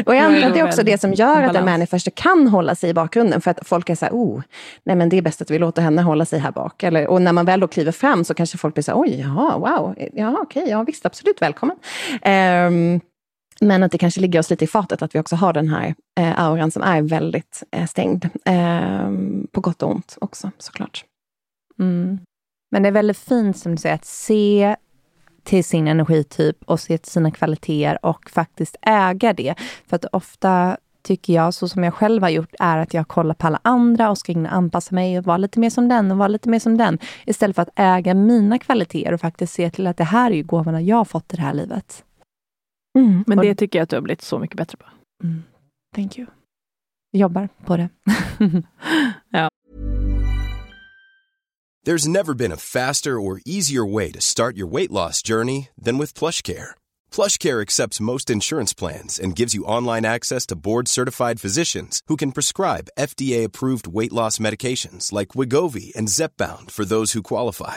och 0.07 0.15
jag 0.15 0.25
antar 0.25 0.47
att 0.47 0.55
det 0.55 0.61
är 0.61 0.65
också 0.65 0.83
det 0.83 1.01
som 1.01 1.13
gör 1.13 1.43
att 1.43 1.57
en 1.57 1.65
manifester 1.65 2.11
kan 2.11 2.49
hålla 2.49 2.75
sig 2.75 2.91
i 2.91 2.95
bakgrunden. 2.95 3.41
För 3.41 3.51
att 3.51 3.69
folk 3.69 3.91
är 3.91 3.95
så 3.95 4.05
här, 4.05 4.13
oh, 4.13 4.43
nej 4.85 4.97
men 4.97 5.09
det 5.09 5.19
är 5.19 5.23
bäst 5.23 5.43
att 5.43 5.51
vi 5.51 5.59
låter 5.59 5.83
henne 5.83 6.03
hålla 6.03 6.25
sig 6.25 6.39
här 6.39 6.53
bak. 6.53 6.83
Eller, 6.83 7.07
och 7.07 7.23
när 7.23 7.33
man 7.33 7.45
väl 7.47 7.61
då 7.61 7.69
kliver 7.69 7.93
fram 7.93 8.25
så 8.25 8.35
kanske 8.35 8.59
folk 8.59 8.75
blir 8.75 8.83
så 8.83 8.93
här, 8.93 9.01
oj, 9.01 9.21
jaha, 9.21 9.59
wow, 9.59 9.95
ja 10.13 10.39
okej, 10.43 10.63
okay, 10.63 10.73
ja 10.73 10.83
visst, 10.83 11.07
absolut, 11.07 11.43
välkommen. 11.43 11.77
Um, 12.25 13.01
men 13.61 13.83
att 13.83 13.93
det 13.93 13.99
kanske 13.99 14.21
ligger 14.21 14.39
oss 14.39 14.51
lite 14.51 14.65
i 14.65 14.69
fatet 14.69 15.03
att 15.03 15.15
vi 15.15 15.19
också 15.19 15.37
har 15.37 15.53
den 15.53 15.69
här 15.69 15.95
eh, 16.21 16.41
auran 16.41 16.71
som 16.71 16.83
är 16.83 17.03
väldigt 17.03 17.63
eh, 17.71 17.87
stängd. 17.87 18.29
Eh, 18.45 19.11
på 19.53 19.61
gott 19.61 19.83
och 19.83 19.91
ont 19.91 20.19
också 20.21 20.51
såklart. 20.59 21.05
Mm. 21.79 22.19
Men 22.71 22.83
det 22.83 22.89
är 22.89 22.93
väldigt 22.93 23.19
fint 23.19 23.57
som 23.57 23.73
du 23.73 23.79
säger, 23.79 23.95
att 23.95 24.05
se 24.05 24.77
till 25.45 25.65
sin 25.65 25.89
energityp 25.89 26.57
och 26.65 26.81
se 26.81 26.99
till 26.99 27.13
sina 27.13 27.31
kvaliteter 27.31 28.07
och 28.07 28.31
faktiskt 28.31 28.77
äga 28.83 29.33
det. 29.33 29.55
För 29.87 29.97
att 29.97 30.05
ofta 30.05 30.77
tycker 31.03 31.33
jag, 31.33 31.55
så 31.55 31.69
som 31.69 31.85
jag 31.85 31.95
själv 31.95 32.23
har 32.23 32.31
gjort, 32.31 32.55
är 32.59 32.79
att 32.79 32.95
jag 32.95 33.09
kollar 33.09 33.35
på 33.35 33.47
alla 33.47 33.61
andra 33.63 34.11
och 34.11 34.19
ska 34.19 34.33
in 34.33 34.47
och 34.47 34.53
anpassa 34.53 34.95
mig 34.95 35.19
och 35.19 35.25
vara 35.25 35.37
lite 35.37 35.61
mer 35.61 35.71
som 35.71 35.89
den 35.89 36.11
och 36.11 36.19
vara 36.19 36.29
lite 36.29 36.49
mer 36.49 36.59
som 36.59 36.77
den. 36.77 36.99
Istället 37.27 37.57
för 37.57 37.63
att 37.63 37.73
äga 37.77 38.15
mina 38.15 38.59
kvaliteter 38.59 39.13
och 39.15 39.21
faktiskt 39.21 39.53
se 39.53 39.71
till 39.71 39.87
att 39.87 39.97
det 39.97 40.05
här 40.05 40.31
är 40.31 40.35
ju 40.35 40.43
gåvorna 40.43 40.83
jag 40.83 40.97
har 40.97 41.05
fått 41.05 41.33
i 41.33 41.37
det 41.37 41.43
här 41.43 41.55
livet. 41.55 42.05
Mm. 42.97 43.25
Men 43.27 43.39
det 43.39 43.55
tycker 43.55 43.79
jag 43.79 43.83
att 43.83 43.91
du 43.91 43.97
har 43.97 44.01
blivit 44.01 44.23
så 44.23 44.39
mycket 44.39 44.57
bättre 44.57 44.79
på. 44.79 44.87
Mm. 45.25 45.43
Thank 45.95 46.19
you. 46.19 46.27
Jobbar 47.13 47.49
på 47.65 47.77
det. 47.77 47.89
ja. 49.31 49.49
There's 51.87 52.09
never 52.09 52.35
been 52.35 52.53
a 52.53 52.57
faster 52.57 53.21
or 53.21 53.41
easier 53.47 53.93
way 53.93 54.11
to 54.11 54.21
start 54.21 54.57
your 54.57 54.73
weight 54.73 54.91
loss 54.91 55.23
journey 55.23 55.69
than 55.85 55.99
with 55.99 56.19
PlushCare. 56.19 56.71
PlushCare 57.13 57.63
accepts 57.63 58.01
most 58.01 58.29
insurance 58.29 58.75
plans 58.75 59.21
and 59.21 59.39
gives 59.39 59.55
you 59.55 59.65
online 59.65 60.05
access 60.05 60.47
to 60.47 60.57
board-certified 60.57 61.41
physicians 61.41 62.01
who 62.09 62.17
can 62.17 62.33
prescribe 62.33 62.89
FDA-approved 62.99 63.87
weight 63.87 64.13
loss 64.13 64.39
medications 64.39 65.13
like 65.13 65.37
Wigovi 65.37 65.95
and 65.95 66.09
Zepbound 66.09 66.73
for 66.73 66.85
those 66.85 67.13
who 67.13 67.23
qualify. 67.23 67.77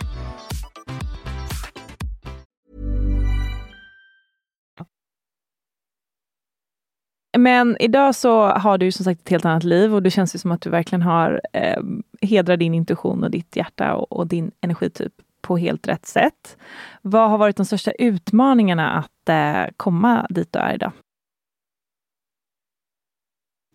Men 7.37 7.77
idag 7.79 8.15
så 8.15 8.45
har 8.45 8.77
du 8.77 8.91
som 8.91 9.05
sagt 9.05 9.21
ett 9.21 9.29
helt 9.29 9.45
annat 9.45 9.63
liv 9.63 9.95
och 9.95 10.03
det 10.03 10.11
känns 10.11 10.35
ju 10.35 10.39
som 10.39 10.51
att 10.51 10.61
du 10.61 10.69
verkligen 10.69 11.01
har 11.01 11.41
eh, 11.53 11.81
hedrar 12.21 12.57
din 12.57 12.73
intuition 12.73 13.23
och 13.23 13.31
ditt 13.31 13.55
hjärta 13.55 13.95
och, 13.95 14.11
och, 14.11 14.27
din 14.27 14.51
energityp 14.61 15.13
på 15.41 15.57
helt 15.57 15.87
rätt 15.87 16.05
sätt. 16.05 16.57
Vad 17.01 17.29
har 17.29 17.37
varit 17.37 17.57
de 17.57 17.65
största 17.65 17.91
utmaningarna 17.91 18.91
att 18.91 19.29
eh, 19.29 19.73
komma 19.77 20.27
dit 20.29 20.53
du 20.53 20.59
är 20.59 20.73
idag? 20.73 20.91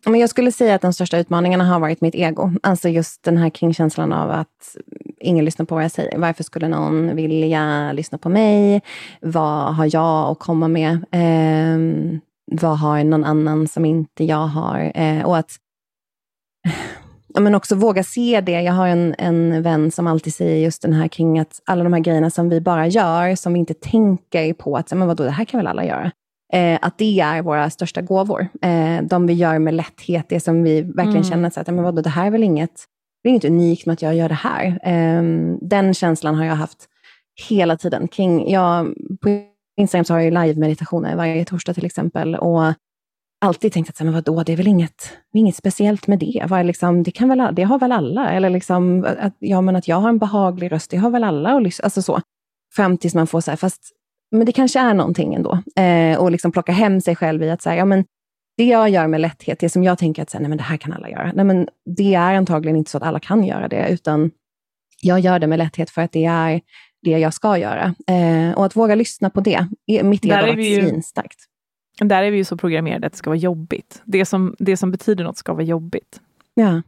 Men 0.07 0.21
jag 0.21 0.31
skulle 0.31 0.53
säga 0.53 0.75
att 0.75 0.83
de 0.83 0.93
största 0.93 1.19
utmaningarna 1.19 1.65
har 1.65 1.81
varit 1.81 2.01
mitt 2.01 2.15
ego. 2.15 2.53
Alltså 2.63 2.89
just 2.89 3.23
den 3.23 3.37
här 3.37 3.51
kringkänslan 3.51 4.13
av 4.13 4.31
att 4.31 4.77
ingen 5.21 5.45
lyssnar 5.45 5.67
på 5.67 5.75
vad 5.75 5.85
jag 5.85 5.91
säger. 5.91 6.19
Varför 6.19 6.45
skulle 6.45 6.69
någon 6.69 7.17
vilja 7.17 7.93
lyssna 7.93 8.19
på 8.19 8.29
mig? 8.29 8.83
Vad 9.21 9.75
har 9.75 9.89
jag 9.95 10.31
att 10.31 10.39
komma 10.39 10.69
med? 10.69 10.93
Eh, 11.11 12.19
vad 12.53 12.79
har 12.79 13.05
någon 13.05 13.25
annan 13.25 13.69
som 13.69 13.85
inte 13.85 14.25
jag 14.25 14.47
har? 14.47 14.93
Eh, 14.95 15.25
och 15.27 15.37
att 15.37 15.51
ja, 17.35 17.41
men 17.41 17.55
också 17.55 17.75
våga 17.75 18.03
se 18.03 18.41
det. 18.41 18.63
Jag 18.63 18.73
har 18.73 18.89
en, 18.89 19.15
en 19.19 19.63
vän 19.63 19.91
som 19.91 20.07
alltid 20.07 20.35
säger 20.35 20.65
just 20.65 20.83
den 20.83 20.93
här 20.93 21.09
kring 21.09 21.39
att 21.39 21.63
alla 21.67 21.85
de 21.85 21.93
här 21.93 22.01
grejerna 22.01 22.31
som 22.31 22.49
vi 22.49 22.61
bara 22.61 22.87
gör, 22.87 23.35
som 23.35 23.53
vi 23.53 23.59
inte 23.59 23.75
tänker 23.75 24.53
på 24.53 24.77
att, 24.77 24.93
men 24.93 25.09
vadå, 25.09 25.25
det 25.25 25.31
här 25.31 25.45
kan 25.45 25.59
väl 25.59 25.67
alla 25.67 25.85
göra? 25.85 26.11
Eh, 26.53 26.79
att 26.83 26.99
det 26.99 27.21
är 27.21 27.43
våra 27.43 27.71
största 27.71 28.03
gåvor. 28.03 28.49
Eh, 28.63 29.03
de 29.03 29.27
vi 29.27 29.33
gör 29.33 29.59
med 29.59 29.75
lätthet, 29.75 30.27
det 30.29 30.41
som 30.41 30.63
vi 30.63 30.83
verkligen 30.83 31.11
mm. 31.11 31.25
känner 31.25 31.59
att, 31.59 31.67
men 31.67 31.83
vadå, 31.83 32.03
det 32.03 32.11
här 32.11 32.27
är 32.27 32.31
väl 32.31 32.43
inget, 32.43 32.85
det 33.23 33.29
är 33.29 33.31
inget 33.31 33.45
unikt 33.45 33.87
med 33.87 33.93
att 33.93 34.03
jag 34.03 34.15
gör 34.15 34.29
det 34.29 34.35
här. 34.35 34.67
Eh, 34.83 35.23
den 35.61 35.95
känslan 35.95 36.35
har 36.35 36.45
jag 36.45 36.55
haft 36.55 36.89
hela 37.49 37.77
tiden. 37.77 38.09
Kring, 38.09 38.51
jag, 38.51 38.95
på 39.21 39.29
Instagram 39.77 40.05
så 40.05 40.15
har 40.15 40.21
jag 40.21 40.33
live-meditationer 40.33 41.17
varje 41.17 41.45
torsdag 41.45 41.75
till 41.75 41.87
exempel. 41.87 42.35
Och 42.35 42.75
alltid 43.41 43.73
tänkt 43.73 43.91
att 43.91 44.01
men 44.01 44.13
vadå, 44.13 44.43
det 44.43 44.53
är 44.53 44.57
väl 44.57 44.67
inget, 44.67 45.13
inget 45.35 45.57
speciellt 45.57 46.07
med 46.07 46.19
det. 46.19 46.45
Var 46.49 46.65
liksom, 46.65 47.03
det, 47.03 47.11
kan 47.11 47.29
väl, 47.29 47.55
det 47.55 47.63
har 47.63 47.79
väl 47.79 47.93
alla? 47.93 48.31
Eller 48.31 48.51
liksom, 48.51 49.07
att, 49.19 49.37
ja, 49.39 49.61
men 49.61 49.77
att 49.77 49.89
jag 49.89 49.97
har 49.97 50.09
en 50.09 50.19
behaglig 50.19 50.73
röst, 50.73 50.91
det 50.91 50.97
har 50.97 51.11
väl 51.11 51.25
alla? 51.25 51.55
Och, 51.55 51.63
alltså 51.83 52.03
så. 52.03 52.21
fram 52.75 52.99
tills 52.99 53.15
man 53.15 53.27
får 53.27 53.41
så 53.41 53.51
här, 53.51 53.57
fast 53.57 53.93
men 54.31 54.47
det 54.47 54.53
kanske 54.53 54.81
är 54.81 54.95
någonting 54.95 55.35
ändå. 55.35 55.59
Eh, 55.77 56.19
och 56.19 56.31
liksom 56.31 56.53
plocka 56.53 56.73
hem 56.73 57.01
sig 57.01 57.17
själv 57.17 57.43
i 57.43 57.51
att 57.51 57.63
säga, 57.63 57.77
ja 57.77 57.85
men 57.85 58.05
det 58.57 58.65
jag 58.65 58.89
gör 58.89 59.07
med 59.07 59.21
lätthet, 59.21 59.59
det 59.59 59.69
som 59.69 59.85
jag 59.85 59.99
tänker 59.99 60.23
att 60.23 60.31
så 60.31 60.37
här, 60.37 60.43
nej, 60.43 60.49
men 60.49 60.59
det 60.59 60.65
här 60.65 60.77
kan 60.77 60.93
alla 60.93 61.11
göra. 61.11 61.33
Nej, 61.35 61.45
men 61.45 61.69
det 61.97 62.15
är 62.15 62.35
antagligen 62.35 62.77
inte 62.77 62.91
så 62.91 62.99
att 62.99 63.05
alla 63.05 63.21
kan 63.21 63.45
göra 63.45 63.69
det, 63.69 63.89
utan 63.89 64.31
jag 65.03 65.21
gör 65.21 65.39
det 65.39 65.47
med 65.47 65.59
lätthet 65.59 65.91
för 65.91 66.03
att 66.03 66.13
det 66.13 66.25
är 66.25 66.61
det 67.11 67.19
jag 67.19 67.35
ska 67.35 67.59
göra. 67.59 67.95
Eh, 68.07 68.57
och 68.57 68.67
att 68.67 68.77
våga 68.77 68.95
lyssna 68.95 69.31
på 69.31 69.41
det, 69.41 69.67
mitt 69.87 70.25
ego 70.25 70.35
har 70.35 70.43
varit 70.43 70.85
svinstarkt. 70.85 71.39
Där 72.01 72.23
är 72.23 72.31
vi 72.31 72.37
ju 72.37 72.45
så 72.45 72.57
programmerade 72.57 73.07
att 73.07 73.13
det 73.13 73.19
ska 73.19 73.31
vara 73.31 73.39
jobbigt. 73.39 74.03
Det 74.05 74.25
som, 74.25 74.57
det 74.59 74.77
som 74.77 74.91
betyder 74.91 75.25
något 75.25 75.37
ska 75.37 75.53
vara 75.53 75.63
jobbigt. 75.63 76.21
Ja. 76.55 76.83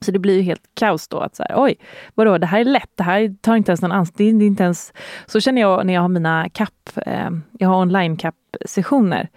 Så 0.00 0.10
det 0.10 0.18
blir 0.18 0.36
ju 0.36 0.42
helt 0.42 0.62
kaos 0.74 1.08
då. 1.08 1.20
att 1.20 1.36
så 1.36 1.42
här, 1.42 1.54
Oj, 1.56 1.74
vadå, 2.14 2.38
det 2.38 2.46
här 2.46 2.60
är 2.60 2.64
lätt. 2.64 2.90
Det 2.94 3.02
här 3.02 3.36
tar 3.40 3.56
inte 3.56 3.70
ens 3.70 3.82
någon. 3.82 4.06
Det 4.16 4.24
inte 4.24 4.62
ens... 4.62 4.92
Så 5.26 5.40
känner 5.40 5.60
jag 5.60 5.86
när 5.86 5.94
jag 5.94 6.00
har 6.00 6.08
mina 6.08 6.48
kapp, 6.48 6.90
eh, 7.06 7.30
jag 7.58 7.68
har 7.68 7.82
online 7.82 8.16
kapp-sessioner. 8.16 9.28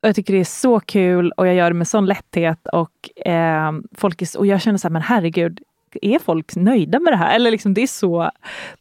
jag 0.00 0.16
tycker 0.16 0.34
det 0.34 0.40
är 0.40 0.44
så 0.44 0.80
kul 0.80 1.32
och 1.32 1.46
jag 1.46 1.54
gör 1.54 1.70
det 1.70 1.74
med 1.74 1.88
sån 1.88 2.06
lätthet. 2.06 2.66
Och, 2.72 3.26
eh, 3.28 3.72
folk 3.96 4.22
är, 4.22 4.38
och 4.38 4.46
jag 4.46 4.60
känner 4.60 4.78
så 4.78 4.88
här, 4.88 4.92
men 4.92 5.02
herregud, 5.02 5.60
är 6.02 6.18
folk 6.18 6.56
nöjda 6.56 7.00
med 7.00 7.12
det 7.12 7.16
här? 7.16 7.34
Eller 7.34 7.50
liksom, 7.50 7.74
det 7.74 7.82
är 7.82 7.86
så, 7.86 8.30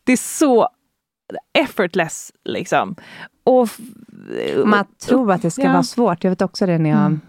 det 0.04 0.12
är 0.12 0.18
så 0.18 0.68
effortless. 1.54 2.32
Liksom. 2.46 2.96
Och, 3.44 3.70
Man 4.66 4.86
tror 5.08 5.32
att 5.32 5.42
det 5.42 5.52
ska 5.52 5.64
ja. 5.64 5.72
vara 5.72 5.84
svårt. 5.84 6.24
Jag 6.24 6.32
vet 6.32 6.42
också 6.42 6.66
det 6.66 6.78
när 6.78 6.90
jag 6.90 7.00
mm 7.00 7.22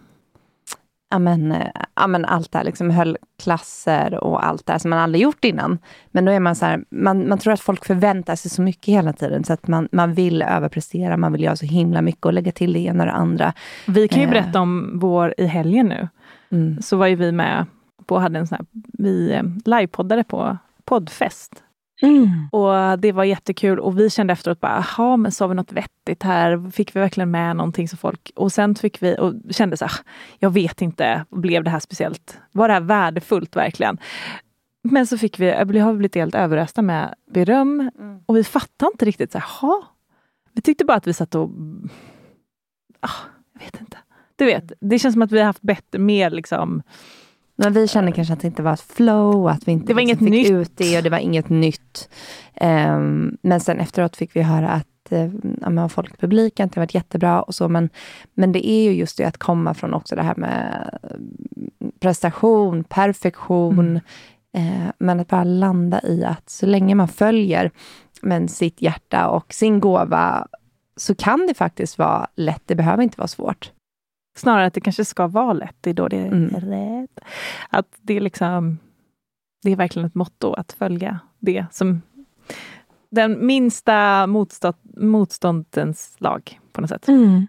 ja, 1.15 1.19
men, 1.19 1.55
ja, 1.95 2.07
men 2.07 2.25
allt 2.25 2.53
det 2.53 2.59
här, 2.59 2.65
liksom 2.65 2.91
höll 2.91 3.17
klasser 3.43 4.25
och 4.25 4.47
allt 4.47 4.67
det 4.67 4.73
här 4.73 4.79
som 4.79 4.91
man 4.91 4.99
aldrig 4.99 5.23
gjort 5.23 5.45
innan. 5.45 5.79
Men 6.11 6.25
då 6.25 6.33
är 6.33 6.41
man 6.41 6.57
så 6.57 6.67
här, 6.67 6.85
man, 6.91 7.29
man 7.29 7.39
tror 7.39 7.53
att 7.53 7.61
folk 7.61 7.85
förväntar 7.85 8.37
sig 8.37 8.51
så 8.51 8.63
mycket 8.63 8.95
hela 8.95 9.13
tiden, 9.13 9.45
så 9.45 9.53
att 9.53 9.69
man, 9.69 9.89
man 9.93 10.15
vill 10.15 10.43
överprestera, 10.43 11.17
man 11.17 11.33
vill 11.33 11.43
göra 11.43 11.57
så 11.57 11.67
himla 11.67 12.03
mycket 12.03 12.27
och 12.27 12.33
lägga 12.33 12.53
till 12.53 12.73
det 12.73 12.79
ena 12.79 13.03
och 13.03 13.07
det 13.07 13.13
andra. 13.13 13.53
Vi 13.87 14.09
kan 14.09 14.21
ju 14.21 14.25
eh. 14.25 14.31
berätta 14.31 14.61
om 14.61 14.99
vår 14.99 15.35
i 15.39 15.47
helgen 15.47 15.87
nu. 15.87 16.09
Mm. 16.51 16.83
Så 16.83 16.97
var 16.97 17.07
ju 17.07 17.15
vi 17.15 17.33
med 17.33 17.67
på, 18.07 18.19
hade 18.19 18.39
en 18.39 18.47
sån 18.47 18.57
här, 18.57 18.67
vi 18.99 19.33
eh, 19.33 19.43
livepoddade 19.65 20.25
på 20.25 20.59
poddfest 20.85 21.65
Mm. 22.03 22.49
Och 22.53 22.99
Det 22.99 23.13
var 23.13 23.25
jättekul 23.25 23.81
och 23.81 23.99
vi 23.99 24.11
kände 24.11 24.33
efteråt 24.33 24.61
bara, 24.61 24.85
jaha, 24.97 25.17
men 25.17 25.33
sa 25.33 25.47
vi 25.47 25.55
något 25.55 25.73
vettigt 25.73 26.23
här? 26.23 26.71
Fick 26.71 26.97
vi 26.97 27.01
verkligen 27.01 27.31
med 27.31 27.57
någonting 27.57 27.89
som 27.89 27.99
folk... 27.99 28.33
Och 28.37 28.53
sen 28.53 28.75
fick 28.75 29.03
vi 29.03 29.17
och 29.19 29.35
kände 29.51 29.77
så 29.77 29.85
här, 29.85 29.99
jag 30.39 30.51
vet 30.51 30.83
inte, 30.83 31.25
blev 31.31 31.65
det 31.65 31.71
här 31.71 31.81
speciellt? 31.81 32.39
Var 32.53 32.69
det 32.69 32.75
här 32.75 32.81
värdefullt 32.81 33.57
verkligen? 33.57 33.99
Men 34.83 35.07
så 35.07 35.19
fick 35.19 35.41
vi, 35.41 35.65
vi 35.67 35.79
har 35.79 35.95
blivit 35.95 36.15
helt 36.15 36.35
överösta 36.35 36.83
med 36.83 37.15
beröm 37.31 37.91
mm. 37.99 38.21
och 38.27 38.37
vi 38.37 38.45
fattade 38.45 38.91
inte 38.93 39.05
riktigt, 39.05 39.33
så 39.33 39.39
här, 39.39 39.85
Vi 40.53 40.63
tyckte 40.63 40.85
bara 40.85 40.97
att 40.97 41.07
vi 41.07 41.13
satt 41.13 41.35
och... 41.35 41.51
Ah, 43.01 43.11
jag 43.53 43.65
vet 43.65 43.81
inte. 43.81 43.97
Du 44.37 44.45
vet, 44.45 44.73
det 44.81 44.99
känns 44.99 45.13
som 45.13 45.23
att 45.23 45.33
vi 45.33 45.39
har 45.39 45.47
haft 45.47 45.63
bättre, 45.63 45.99
mer 45.99 46.31
liksom 46.31 46.83
men 47.57 47.73
vi 47.73 47.89
kände 47.89 48.13
kanske 48.13 48.35
att 48.35 48.41
det 48.41 48.47
inte 48.47 48.63
var 48.63 48.73
ett 48.73 48.81
flow, 48.81 49.49
att 49.49 49.69
vi 49.69 49.73
inte 49.73 49.87
det 49.87 49.95
var 49.95 50.03
liksom 50.03 50.27
inget 50.27 50.35
fick 50.35 50.51
nytt. 50.51 50.61
ut 50.61 50.77
det 50.77 50.97
och 50.97 51.03
det 51.03 51.11
var 51.11 51.19
inget 51.19 51.49
nytt. 51.49 52.09
Um, 52.61 53.37
men 53.43 53.61
sen 53.61 53.81
efteråt 53.81 54.17
fick 54.17 54.37
vi 54.37 54.43
höra 54.43 54.69
att 54.69 54.87
ja, 55.77 55.89
folk 55.89 56.15
i 56.15 56.17
publiken, 56.17 56.69
det 56.69 56.77
har 56.77 56.83
varit 56.83 56.95
jättebra 56.95 57.43
och 57.43 57.55
så, 57.55 57.69
men, 57.69 57.91
men 58.35 58.53
det 58.53 58.69
är 58.69 58.85
ju 58.85 58.91
just 58.91 59.19
det 59.19 59.25
att 59.25 59.39
komma 59.39 59.75
från 59.75 59.95
också 59.95 60.17
det 60.17 60.23
här 60.23 60.35
med 60.37 60.91
prestation, 62.01 62.85
perfektion, 62.85 64.01
mm. 64.53 64.83
eh, 64.83 64.93
men 64.99 65.21
att 65.21 65.29
bara 65.29 65.45
landa 65.45 66.01
i 66.03 66.25
att 66.25 66.51
så 66.51 66.67
länge 66.67 66.95
man 66.95 67.09
följer 67.09 67.71
men 68.23 68.49
sitt 68.49 68.83
hjärta 68.83 69.29
och 69.29 69.55
sin 69.55 69.81
gåva, 69.81 70.47
så 70.97 71.15
kan 71.15 71.47
det 71.47 71.55
faktiskt 71.55 71.99
vara 71.99 72.27
lätt, 72.37 72.63
det 72.67 72.75
behöver 72.75 73.03
inte 73.03 73.19
vara 73.19 73.29
svårt. 73.29 73.73
Snarare 74.37 74.67
att 74.67 74.75
det 74.75 74.81
kanske 74.81 75.05
ska 75.05 75.27
vara 75.27 75.53
lätt, 75.53 75.77
det 75.81 75.91
är 75.91 75.95
då 75.95 76.09
det 76.09 76.17
är 76.17 76.27
mm. 76.27 76.49
rätt. 76.49 77.21
Att 77.69 77.87
det 78.01 78.17
är 78.17 78.21
liksom, 78.21 78.79
det 79.63 79.73
är 79.73 79.77
verkligen 79.77 80.09
ett 80.09 80.15
motto 80.15 80.53
att 80.53 80.73
följa 80.73 81.19
det 81.39 81.67
som 81.71 82.03
den 83.11 83.47
minsta 83.47 84.27
motstånd, 84.27 84.77
motståndens 84.97 86.17
lag 86.19 86.61
på 86.73 86.81
något 86.81 86.91
sätt. 86.91 87.09
Mm. 87.09 87.47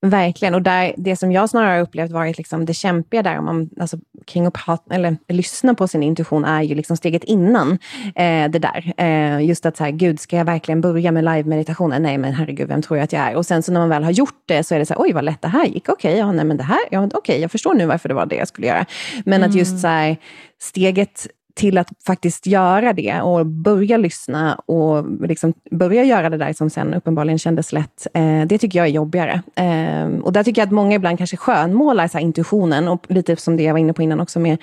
Verkligen, 0.00 0.54
och 0.54 0.62
där, 0.62 0.94
det 0.96 1.16
som 1.16 1.32
jag 1.32 1.50
snarare 1.50 1.72
har 1.72 1.80
upplevt 1.80 2.10
varit 2.10 2.38
liksom 2.38 2.64
det 2.64 2.74
kämpiga 2.74 3.22
där, 3.22 3.38
om 3.38 3.44
man, 3.44 3.70
alltså, 3.80 3.98
kring 4.26 4.46
att 4.46 4.54
prata, 4.54 4.94
eller, 4.94 5.16
lyssna 5.28 5.74
på 5.74 5.88
sin 5.88 6.02
intuition, 6.02 6.44
är 6.44 6.62
ju 6.62 6.74
liksom 6.74 6.96
steget 6.96 7.24
innan 7.24 7.72
eh, 8.14 8.50
det 8.50 8.58
där. 8.58 8.92
Eh, 8.96 9.46
just 9.46 9.66
att 9.66 9.76
så 9.76 9.84
här, 9.84 9.90
gud, 9.90 10.20
ska 10.20 10.36
jag 10.36 10.44
verkligen 10.44 10.80
börja 10.80 11.12
med 11.12 11.24
live-meditationen? 11.24 12.02
Nej, 12.02 12.18
men 12.18 12.32
herregud, 12.32 12.68
vem 12.68 12.82
tror 12.82 12.98
jag 12.98 13.04
att 13.04 13.12
jag 13.12 13.22
är? 13.22 13.36
Och 13.36 13.46
sen 13.46 13.62
så 13.62 13.72
när 13.72 13.80
man 13.80 13.88
väl 13.88 14.04
har 14.04 14.10
gjort 14.10 14.42
det 14.46 14.64
så 14.64 14.74
är 14.74 14.78
det 14.78 14.86
så 14.86 14.94
här, 14.94 15.00
oj 15.00 15.12
vad 15.12 15.24
lätt 15.24 15.42
det 15.42 15.48
här 15.48 15.66
gick. 15.66 15.88
Okej, 15.88 16.10
okay, 16.12 16.18
ja, 16.18 16.32
nej, 16.32 16.44
men 16.44 16.56
det 16.56 16.64
här, 16.64 16.80
ja, 16.90 17.08
okay, 17.14 17.40
jag 17.40 17.50
förstår 17.50 17.74
nu 17.74 17.86
varför 17.86 18.08
det 18.08 18.14
var 18.14 18.26
det 18.26 18.36
jag 18.36 18.48
skulle 18.48 18.66
göra. 18.66 18.86
Men 19.24 19.40
mm. 19.40 19.50
att 19.50 19.56
just 19.56 19.70
mm. 19.70 19.80
så 19.80 19.88
här, 19.88 20.16
steget 20.60 21.26
till 21.58 21.78
att 21.78 21.88
faktiskt 22.06 22.46
göra 22.46 22.92
det 22.92 23.20
och 23.20 23.46
börja 23.46 23.96
lyssna 23.96 24.54
och 24.54 25.20
liksom 25.28 25.54
börja 25.70 26.04
göra 26.04 26.30
det 26.30 26.36
där 26.36 26.52
som 26.52 26.70
sen 26.70 26.94
uppenbarligen 26.94 27.38
kändes 27.38 27.72
lätt, 27.72 28.06
eh, 28.14 28.42
det 28.46 28.58
tycker 28.58 28.78
jag 28.78 28.88
är 28.88 28.92
jobbigare. 28.92 29.42
Eh, 29.54 30.20
och 30.22 30.32
där 30.32 30.42
tycker 30.42 30.60
jag 30.60 30.66
att 30.66 30.72
många 30.72 30.94
ibland 30.94 31.18
kanske 31.18 31.36
skönmålar 31.36 32.08
så 32.08 32.18
intuitionen 32.18 32.88
och 32.88 33.06
lite 33.08 33.36
som 33.36 33.56
det 33.56 33.62
jag 33.62 33.72
var 33.72 33.78
inne 33.78 33.92
på 33.92 34.02
innan 34.02 34.20
också 34.20 34.40
med, 34.40 34.58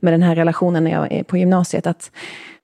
med 0.00 0.12
den 0.12 0.22
här 0.22 0.34
relationen 0.34 0.84
när 0.84 0.90
jag 0.90 1.12
är 1.12 1.22
på 1.22 1.36
gymnasiet. 1.36 1.86
att 1.86 2.10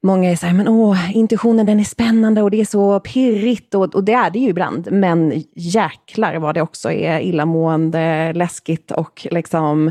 Många 0.02 0.30
är 0.30 0.36
så 0.36 0.46
här, 0.46 0.54
men 0.54 0.68
åh, 0.68 1.16
intuitionen 1.16 1.66
den 1.66 1.80
är 1.80 1.84
spännande 1.84 2.42
och 2.42 2.50
det 2.50 2.60
är 2.60 2.64
så 2.64 3.00
pirrigt 3.00 3.74
och, 3.74 3.94
och 3.94 4.04
det 4.04 4.12
är 4.12 4.30
det 4.30 4.38
ju 4.38 4.48
ibland. 4.48 4.88
Men 4.92 5.44
jäklar 5.54 6.36
vad 6.36 6.54
det 6.54 6.62
också 6.62 6.92
är 6.92 7.20
illamående, 7.20 8.32
läskigt 8.32 8.90
och 8.90 9.26
liksom 9.30 9.90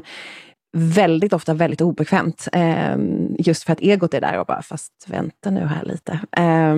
väldigt 0.77 1.33
ofta 1.33 1.53
väldigt 1.53 1.81
obekvämt. 1.81 2.47
Eh, 2.53 2.95
just 3.39 3.63
för 3.63 3.73
att 3.73 3.79
egot 3.81 4.13
är 4.13 4.21
där 4.21 4.39
och 4.39 4.45
bara, 4.45 4.61
fast 4.61 4.91
vänta 5.07 5.49
nu 5.49 5.65
här 5.65 5.83
lite. 5.83 6.19
Eh, 6.37 6.75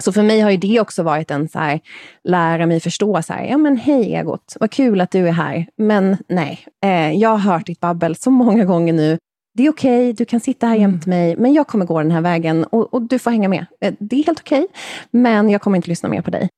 så 0.00 0.12
för 0.12 0.22
mig 0.22 0.40
har 0.40 0.50
ju 0.50 0.56
det 0.56 0.80
också 0.80 1.02
varit 1.02 1.30
en 1.30 1.48
så 1.48 1.58
här, 1.58 1.80
lära 2.24 2.66
mig 2.66 2.80
förstå, 2.80 3.22
så 3.22 3.32
här, 3.32 3.44
ja 3.44 3.56
men 3.56 3.76
hej 3.76 4.14
egot, 4.14 4.56
vad 4.60 4.70
kul 4.70 5.00
att 5.00 5.10
du 5.10 5.28
är 5.28 5.32
här, 5.32 5.66
men 5.76 6.16
nej, 6.28 6.66
eh, 6.84 7.12
jag 7.12 7.28
har 7.28 7.52
hört 7.52 7.66
ditt 7.66 7.80
babbel 7.80 8.16
så 8.16 8.30
många 8.30 8.64
gånger 8.64 8.92
nu. 8.92 9.18
Det 9.54 9.66
är 9.66 9.70
okej, 9.70 10.00
okay, 10.00 10.12
du 10.12 10.24
kan 10.24 10.40
sitta 10.40 10.66
här 10.66 10.76
mm. 10.76 10.90
jämte 10.90 11.08
mig, 11.08 11.36
men 11.36 11.52
jag 11.52 11.66
kommer 11.66 11.86
gå 11.86 12.02
den 12.02 12.10
här 12.10 12.20
vägen 12.20 12.64
och, 12.64 12.94
och 12.94 13.02
du 13.02 13.18
får 13.18 13.30
hänga 13.30 13.48
med. 13.48 13.66
Eh, 13.80 13.94
det 13.98 14.16
är 14.16 14.24
helt 14.24 14.40
okej, 14.40 14.62
okay, 14.64 14.76
men 15.10 15.50
jag 15.50 15.62
kommer 15.62 15.76
inte 15.76 15.88
lyssna 15.88 16.08
mer 16.08 16.22
på 16.22 16.30
dig. 16.30 16.48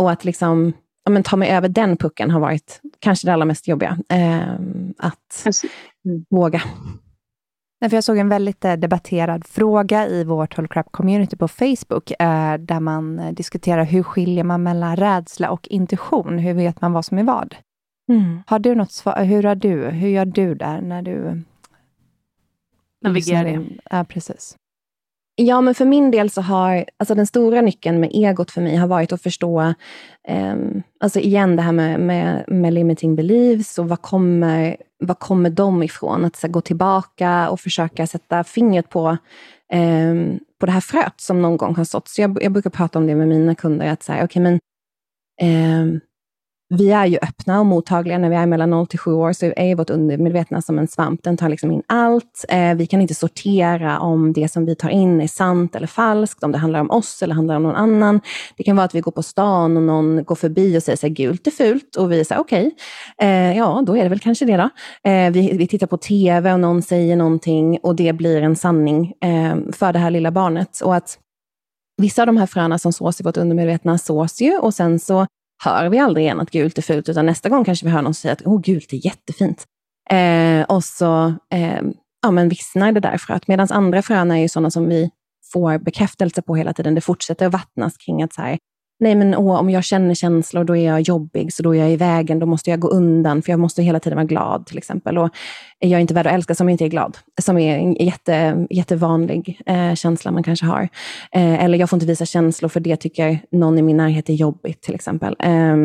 Och 0.00 0.10
att 0.10 0.24
liksom 0.24 0.72
ja, 1.04 1.10
men 1.10 1.22
ta 1.22 1.36
mig 1.36 1.50
över 1.50 1.68
den 1.68 1.96
pucken 1.96 2.30
har 2.30 2.40
varit 2.40 2.80
kanske 2.98 3.26
det 3.26 3.32
allra 3.32 3.44
mest 3.44 3.68
jobbiga. 3.68 3.98
Eh, 4.08 4.52
att 4.98 5.46
mm. 6.06 6.24
våga. 6.30 6.62
För 7.80 7.96
jag 7.96 8.04
såg 8.04 8.18
en 8.18 8.28
väldigt 8.28 8.64
eh, 8.64 8.72
debatterad 8.72 9.46
fråga 9.46 10.08
i 10.08 10.24
vårt 10.24 10.56
Holy 10.56 10.68
Crap 10.68 10.92
Community 10.92 11.36
på 11.36 11.48
Facebook, 11.48 12.10
eh, 12.10 12.54
där 12.58 12.80
man 12.80 13.18
eh, 13.18 13.32
diskuterar 13.32 13.84
hur 13.84 14.02
skiljer 14.02 14.44
man 14.44 14.62
mellan 14.62 14.96
rädsla 14.96 15.50
och 15.50 15.68
intuition? 15.68 16.38
Hur 16.38 16.54
vet 16.54 16.80
man 16.80 16.92
vad 16.92 17.04
som 17.04 17.18
är 17.18 17.22
vad? 17.22 17.56
Mm. 18.12 18.42
Har 18.46 18.58
du 18.58 18.74
något 18.74 18.92
svar? 18.92 19.24
Hur, 19.24 19.42
har 19.42 19.54
du, 19.54 19.84
hur 19.88 20.08
gör 20.08 20.24
du 20.24 20.54
där 20.54 20.80
när 20.80 21.02
du 21.02 21.42
navigerar? 23.04 23.66
Ja, 23.90 24.04
precis. 24.08 24.56
Ja, 25.38 25.60
men 25.60 25.74
för 25.74 25.84
min 25.84 26.10
del 26.10 26.30
så 26.30 26.40
har, 26.40 26.84
alltså 26.96 27.14
den 27.14 27.26
stora 27.26 27.60
nyckeln 27.60 28.00
med 28.00 28.10
egot 28.12 28.50
för 28.50 28.60
mig 28.60 28.76
har 28.76 28.88
varit 28.88 29.12
att 29.12 29.22
förstå, 29.22 29.74
eh, 30.28 30.56
alltså 31.00 31.20
igen 31.20 31.56
det 31.56 31.62
här 31.62 31.72
med, 31.72 32.00
med, 32.00 32.44
med 32.48 32.72
limiting 32.72 33.16
beliefs 33.16 33.78
och 33.78 33.88
vad 33.88 34.02
kommer, 34.02 34.76
vad 34.98 35.18
kommer 35.18 35.50
de 35.50 35.82
ifrån? 35.82 36.24
Att 36.24 36.36
så, 36.36 36.48
gå 36.48 36.60
tillbaka 36.60 37.50
och 37.50 37.60
försöka 37.60 38.06
sätta 38.06 38.44
fingret 38.44 38.88
på, 38.88 39.16
eh, 39.72 40.14
på 40.60 40.66
det 40.66 40.72
här 40.72 40.80
fröet 40.80 41.20
som 41.20 41.42
någon 41.42 41.56
gång 41.56 41.74
har 41.76 41.84
sått. 41.84 42.08
Så 42.08 42.20
jag, 42.20 42.42
jag 42.42 42.52
brukar 42.52 42.70
prata 42.70 42.98
om 42.98 43.06
det 43.06 43.14
med 43.14 43.28
mina 43.28 43.54
kunder, 43.54 43.86
att 43.86 44.02
säga, 44.02 44.24
okej 44.24 44.42
okay, 44.42 44.42
men 44.42 44.60
eh, 45.40 46.00
vi 46.68 46.90
är 46.90 47.06
ju 47.06 47.18
öppna 47.22 47.60
och 47.60 47.66
mottagliga 47.66 48.18
när 48.18 48.30
vi 48.30 48.36
är 48.36 48.46
mellan 48.46 48.70
0 48.70 48.86
till 48.86 48.98
7 48.98 49.12
år, 49.12 49.32
så 49.32 49.52
är 49.56 49.74
vårt 49.74 49.90
undermedvetna 49.90 50.62
som 50.62 50.78
en 50.78 50.88
svamp. 50.88 51.22
Den 51.22 51.36
tar 51.36 51.48
liksom 51.48 51.72
in 51.72 51.82
allt. 51.86 52.44
Eh, 52.48 52.74
vi 52.74 52.86
kan 52.86 53.00
inte 53.00 53.14
sortera 53.14 53.98
om 53.98 54.32
det 54.32 54.52
som 54.52 54.66
vi 54.66 54.74
tar 54.74 54.88
in 54.88 55.20
är 55.20 55.26
sant 55.26 55.76
eller 55.76 55.86
falskt, 55.86 56.44
om 56.44 56.52
det 56.52 56.58
handlar 56.58 56.80
om 56.80 56.90
oss 56.90 57.22
eller 57.22 57.34
handlar 57.34 57.56
om 57.56 57.62
någon 57.62 57.74
annan. 57.74 58.20
Det 58.56 58.62
kan 58.62 58.76
vara 58.76 58.84
att 58.84 58.94
vi 58.94 59.00
går 59.00 59.12
på 59.12 59.22
stan 59.22 59.76
och 59.76 59.82
någon 59.82 60.24
går 60.24 60.34
förbi 60.34 60.78
och 60.78 60.82
säger 60.82 60.96
så 60.96 61.06
här, 61.06 61.14
gult 61.14 61.46
är 61.46 61.50
fult 61.50 61.96
och 61.96 62.12
vi 62.12 62.24
säger 62.24 62.40
okej, 62.40 62.70
okay. 63.18 63.56
ja 63.56 63.82
då 63.86 63.96
är 63.96 64.02
det 64.02 64.08
väl 64.08 64.20
kanske 64.20 64.44
det 64.44 64.56
då. 64.56 64.70
Eh, 65.10 65.30
vi, 65.30 65.56
vi 65.56 65.66
tittar 65.66 65.86
på 65.86 65.96
TV 65.96 66.52
och 66.52 66.60
någon 66.60 66.82
säger 66.82 67.16
någonting 67.16 67.78
och 67.82 67.96
det 67.96 68.12
blir 68.12 68.42
en 68.42 68.56
sanning 68.56 69.12
för 69.72 69.92
det 69.92 69.98
här 69.98 70.10
lilla 70.10 70.30
barnet. 70.30 70.80
Och 70.80 70.94
att 70.94 71.18
Vissa 72.02 72.22
av 72.22 72.26
de 72.26 72.36
här 72.36 72.46
fröna 72.46 72.78
som 72.78 72.92
sås 72.92 73.20
i 73.20 73.24
vårt 73.24 73.36
undermedvetna 73.36 73.98
sås 73.98 74.40
ju 74.40 74.58
och 74.58 74.74
sen 74.74 74.98
så 74.98 75.26
hör 75.64 75.88
vi 75.88 75.98
aldrig 75.98 76.24
igen 76.24 76.40
att 76.40 76.50
gult 76.50 76.78
är 76.78 76.82
fult, 76.82 77.08
utan 77.08 77.26
nästa 77.26 77.48
gång 77.48 77.64
kanske 77.64 77.86
vi 77.86 77.92
hör 77.92 78.02
någon 78.02 78.14
säga 78.14 78.32
att 78.32 78.42
oh, 78.42 78.60
gult 78.60 78.92
är 78.92 79.06
jättefint. 79.06 79.64
Eh, 80.10 80.62
och 80.62 80.84
så 80.84 81.34
eh, 81.52 81.82
ja, 82.22 82.30
men 82.30 82.48
vissnar 82.48 82.92
det 82.92 83.00
där 83.00 83.18
fröet. 83.18 83.48
Medan 83.48 83.68
andra 83.70 84.02
frön 84.02 84.30
är 84.30 84.36
ju 84.36 84.48
sådana 84.48 84.70
som 84.70 84.88
vi 84.88 85.10
får 85.52 85.78
bekräftelse 85.78 86.42
på 86.42 86.56
hela 86.56 86.72
tiden. 86.72 86.94
Det 86.94 87.00
fortsätter 87.00 87.46
att 87.46 87.52
vattnas 87.52 87.96
kring 87.96 88.22
att 88.22 88.32
så 88.32 88.42
här, 88.42 88.58
nej 89.00 89.14
men 89.14 89.34
åh, 89.34 89.60
om 89.60 89.70
jag 89.70 89.84
känner 89.84 90.14
känslor, 90.14 90.64
då 90.64 90.76
är 90.76 90.86
jag 90.86 91.00
jobbig, 91.00 91.52
så 91.52 91.62
då 91.62 91.74
är 91.74 91.80
jag 91.80 91.92
i 91.92 91.96
vägen, 91.96 92.38
då 92.38 92.46
måste 92.46 92.70
jag 92.70 92.80
gå 92.80 92.88
undan, 92.88 93.42
för 93.42 93.52
jag 93.52 93.60
måste 93.60 93.82
hela 93.82 94.00
tiden 94.00 94.16
vara 94.16 94.26
glad 94.26 94.66
till 94.66 94.78
exempel. 94.78 95.18
Och 95.18 95.30
är 95.80 95.98
inte 95.98 96.14
värd 96.14 96.26
att 96.26 96.32
älska 96.32 96.54
som 96.54 96.68
inte 96.68 96.84
är 96.84 96.88
glad, 96.88 97.18
som 97.42 97.58
är 97.58 97.78
en 97.78 97.94
jätte, 97.94 98.66
jättevanlig 98.70 99.60
eh, 99.66 99.94
känsla 99.94 100.30
man 100.30 100.42
kanske 100.42 100.66
har. 100.66 100.82
Eh, 101.32 101.64
eller 101.64 101.78
jag 101.78 101.90
får 101.90 101.96
inte 101.96 102.06
visa 102.06 102.26
känslor, 102.26 102.68
för 102.68 102.80
det 102.80 102.96
tycker 102.96 103.38
någon 103.50 103.78
i 103.78 103.82
min 103.82 103.96
närhet 103.96 104.28
är 104.28 104.34
jobbigt 104.34 104.82
till 104.82 104.94
exempel. 104.94 105.36
Eh, 105.38 105.76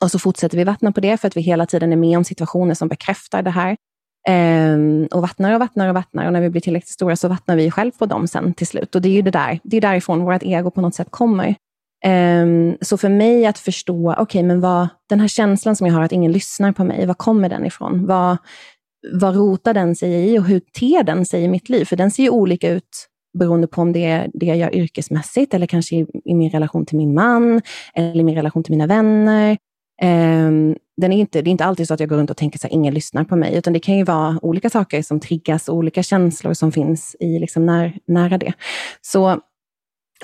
och 0.00 0.10
så 0.10 0.18
fortsätter 0.18 0.58
vi 0.58 0.64
vattna 0.64 0.92
på 0.92 1.00
det, 1.00 1.16
för 1.16 1.28
att 1.28 1.36
vi 1.36 1.40
hela 1.40 1.66
tiden 1.66 1.92
är 1.92 1.96
med 1.96 2.16
om 2.18 2.24
situationer 2.24 2.74
som 2.74 2.88
bekräftar 2.88 3.42
det 3.42 3.50
här. 3.50 3.76
Um, 4.28 5.06
och 5.06 5.22
vattnar 5.22 5.54
och 5.54 5.60
vattnar 5.60 5.88
och 5.88 5.94
vattnar. 5.94 6.26
Och 6.26 6.32
när 6.32 6.40
vi 6.40 6.50
blir 6.50 6.60
tillräckligt 6.60 6.90
stora 6.90 7.16
så 7.16 7.28
vattnar 7.28 7.56
vi 7.56 7.70
själv 7.70 7.90
på 7.98 8.06
dem 8.06 8.28
sen 8.28 8.54
till 8.54 8.66
slut. 8.66 8.94
Och 8.94 9.02
det 9.02 9.08
är 9.08 9.12
ju 9.12 9.22
det 9.22 9.30
där, 9.30 9.60
det 9.64 9.76
är 9.76 9.80
därifrån 9.80 10.24
vårt 10.24 10.42
ego 10.42 10.70
på 10.70 10.80
något 10.80 10.94
sätt 10.94 11.10
kommer. 11.10 11.54
Um, 12.06 12.76
så 12.80 12.96
för 12.96 13.08
mig 13.08 13.46
att 13.46 13.58
förstå, 13.58 14.12
okej, 14.12 14.22
okay, 14.22 14.42
men 14.42 14.60
vad, 14.60 14.88
den 15.08 15.20
här 15.20 15.28
känslan 15.28 15.76
som 15.76 15.86
jag 15.86 15.94
har 15.94 16.02
att 16.02 16.12
ingen 16.12 16.32
lyssnar 16.32 16.72
på 16.72 16.84
mig, 16.84 17.06
var 17.06 17.14
kommer 17.14 17.48
den 17.48 17.66
ifrån? 17.66 18.06
Vad, 18.06 18.36
vad 19.12 19.36
rotar 19.36 19.74
den 19.74 19.96
sig 19.96 20.32
i 20.32 20.38
och 20.38 20.44
hur 20.44 20.60
ter 20.60 21.02
den 21.02 21.26
sig 21.26 21.44
i 21.44 21.48
mitt 21.48 21.68
liv? 21.68 21.84
För 21.84 21.96
den 21.96 22.10
ser 22.10 22.22
ju 22.22 22.30
olika 22.30 22.70
ut 22.70 23.08
beroende 23.38 23.66
på 23.66 23.80
om 23.80 23.92
det 23.92 24.04
är 24.04 24.30
det 24.34 24.46
jag 24.46 24.56
gör 24.56 24.74
yrkesmässigt 24.74 25.54
eller 25.54 25.66
kanske 25.66 25.96
i, 25.96 26.06
i 26.24 26.34
min 26.34 26.50
relation 26.50 26.86
till 26.86 26.96
min 26.96 27.14
man 27.14 27.62
eller 27.94 28.20
i 28.20 28.24
min 28.24 28.34
relation 28.34 28.62
till 28.62 28.72
mina 28.72 28.86
vänner. 28.86 29.56
Um, 30.02 30.76
den 30.96 31.12
är 31.12 31.16
inte, 31.16 31.42
det 31.42 31.48
är 31.48 31.52
inte 31.52 31.64
alltid 31.64 31.88
så 31.88 31.94
att 31.94 32.00
jag 32.00 32.08
går 32.08 32.16
runt 32.16 32.30
och 32.30 32.36
tänker 32.36 32.66
att 32.66 32.72
ingen 32.72 32.94
lyssnar 32.94 33.24
på 33.24 33.36
mig, 33.36 33.56
utan 33.56 33.72
det 33.72 33.80
kan 33.80 33.96
ju 33.96 34.04
vara 34.04 34.38
olika 34.42 34.70
saker 34.70 35.02
som 35.02 35.20
triggas, 35.20 35.68
olika 35.68 36.02
känslor 36.02 36.54
som 36.54 36.72
finns 36.72 37.16
i 37.20 37.38
liksom 37.38 37.66
när, 37.66 37.98
nära 38.06 38.38
det. 38.38 38.52
Så 39.00 39.40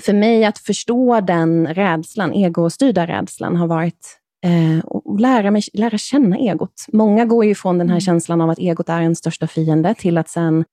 för 0.01 0.13
mig 0.13 0.45
att 0.45 0.59
förstå 0.59 1.21
den 1.21 1.75
rädslan, 1.75 2.35
egostyrda 2.35 3.07
rädslan, 3.07 3.57
har 3.57 3.67
varit 3.67 4.19
eh, 4.47 4.79
att 4.79 5.21
lära, 5.21 5.51
mig, 5.51 5.63
lära 5.73 5.99
känna 5.99 6.37
egot. 6.37 6.87
Många 6.93 7.25
går 7.25 7.45
ju 7.45 7.55
från 7.55 7.79
den 7.79 7.89
här 7.89 7.95
mm. 7.95 8.01
känslan 8.01 8.41
av 8.41 8.51
att 8.51 8.59
egot 8.59 8.89
är 8.89 9.01
en 9.01 9.17
största 9.17 9.47
fiende 9.47 9.95
till 9.95 10.19
att 10.19 10.29
sen 10.29 10.65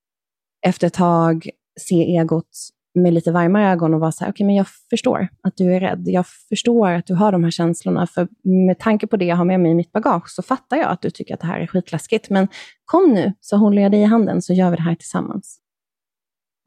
efter 0.65 0.87
ett 0.87 0.93
tag 0.93 1.49
se 1.79 2.17
egot 2.17 2.49
med 2.97 3.13
lite 3.13 3.31
varmare 3.31 3.71
ögon 3.71 3.93
och 3.93 3.99
vara 3.99 4.11
så 4.11 4.23
här, 4.23 4.31
okej, 4.31 4.35
okay, 4.35 4.45
men 4.45 4.55
jag 4.55 4.67
förstår 4.89 5.27
att 5.43 5.57
du 5.57 5.75
är 5.75 5.79
rädd. 5.79 6.03
Jag 6.05 6.27
förstår 6.49 6.89
att 6.89 7.05
du 7.05 7.13
har 7.13 7.31
de 7.31 7.43
här 7.43 7.51
känslorna, 7.51 8.07
för 8.07 8.27
med 8.43 8.79
tanke 8.79 9.07
på 9.07 9.17
det 9.17 9.25
jag 9.25 9.35
har 9.35 9.45
med 9.45 9.59
mig 9.59 9.71
i 9.71 9.75
mitt 9.75 9.91
bagage 9.91 10.29
så 10.29 10.41
fattar 10.41 10.77
jag 10.77 10.89
att 10.89 11.01
du 11.01 11.09
tycker 11.09 11.33
att 11.33 11.39
det 11.39 11.47
här 11.47 11.59
är 11.59 11.67
skitläskigt. 11.67 12.29
Men 12.29 12.47
kom 12.85 13.13
nu, 13.13 13.33
så 13.39 13.57
håller 13.57 13.81
jag 13.81 13.91
dig 13.91 14.01
i 14.01 14.05
handen, 14.05 14.41
så 14.41 14.53
gör 14.53 14.69
vi 14.69 14.75
det 14.75 14.81
här 14.81 14.95
tillsammans. 14.95 15.59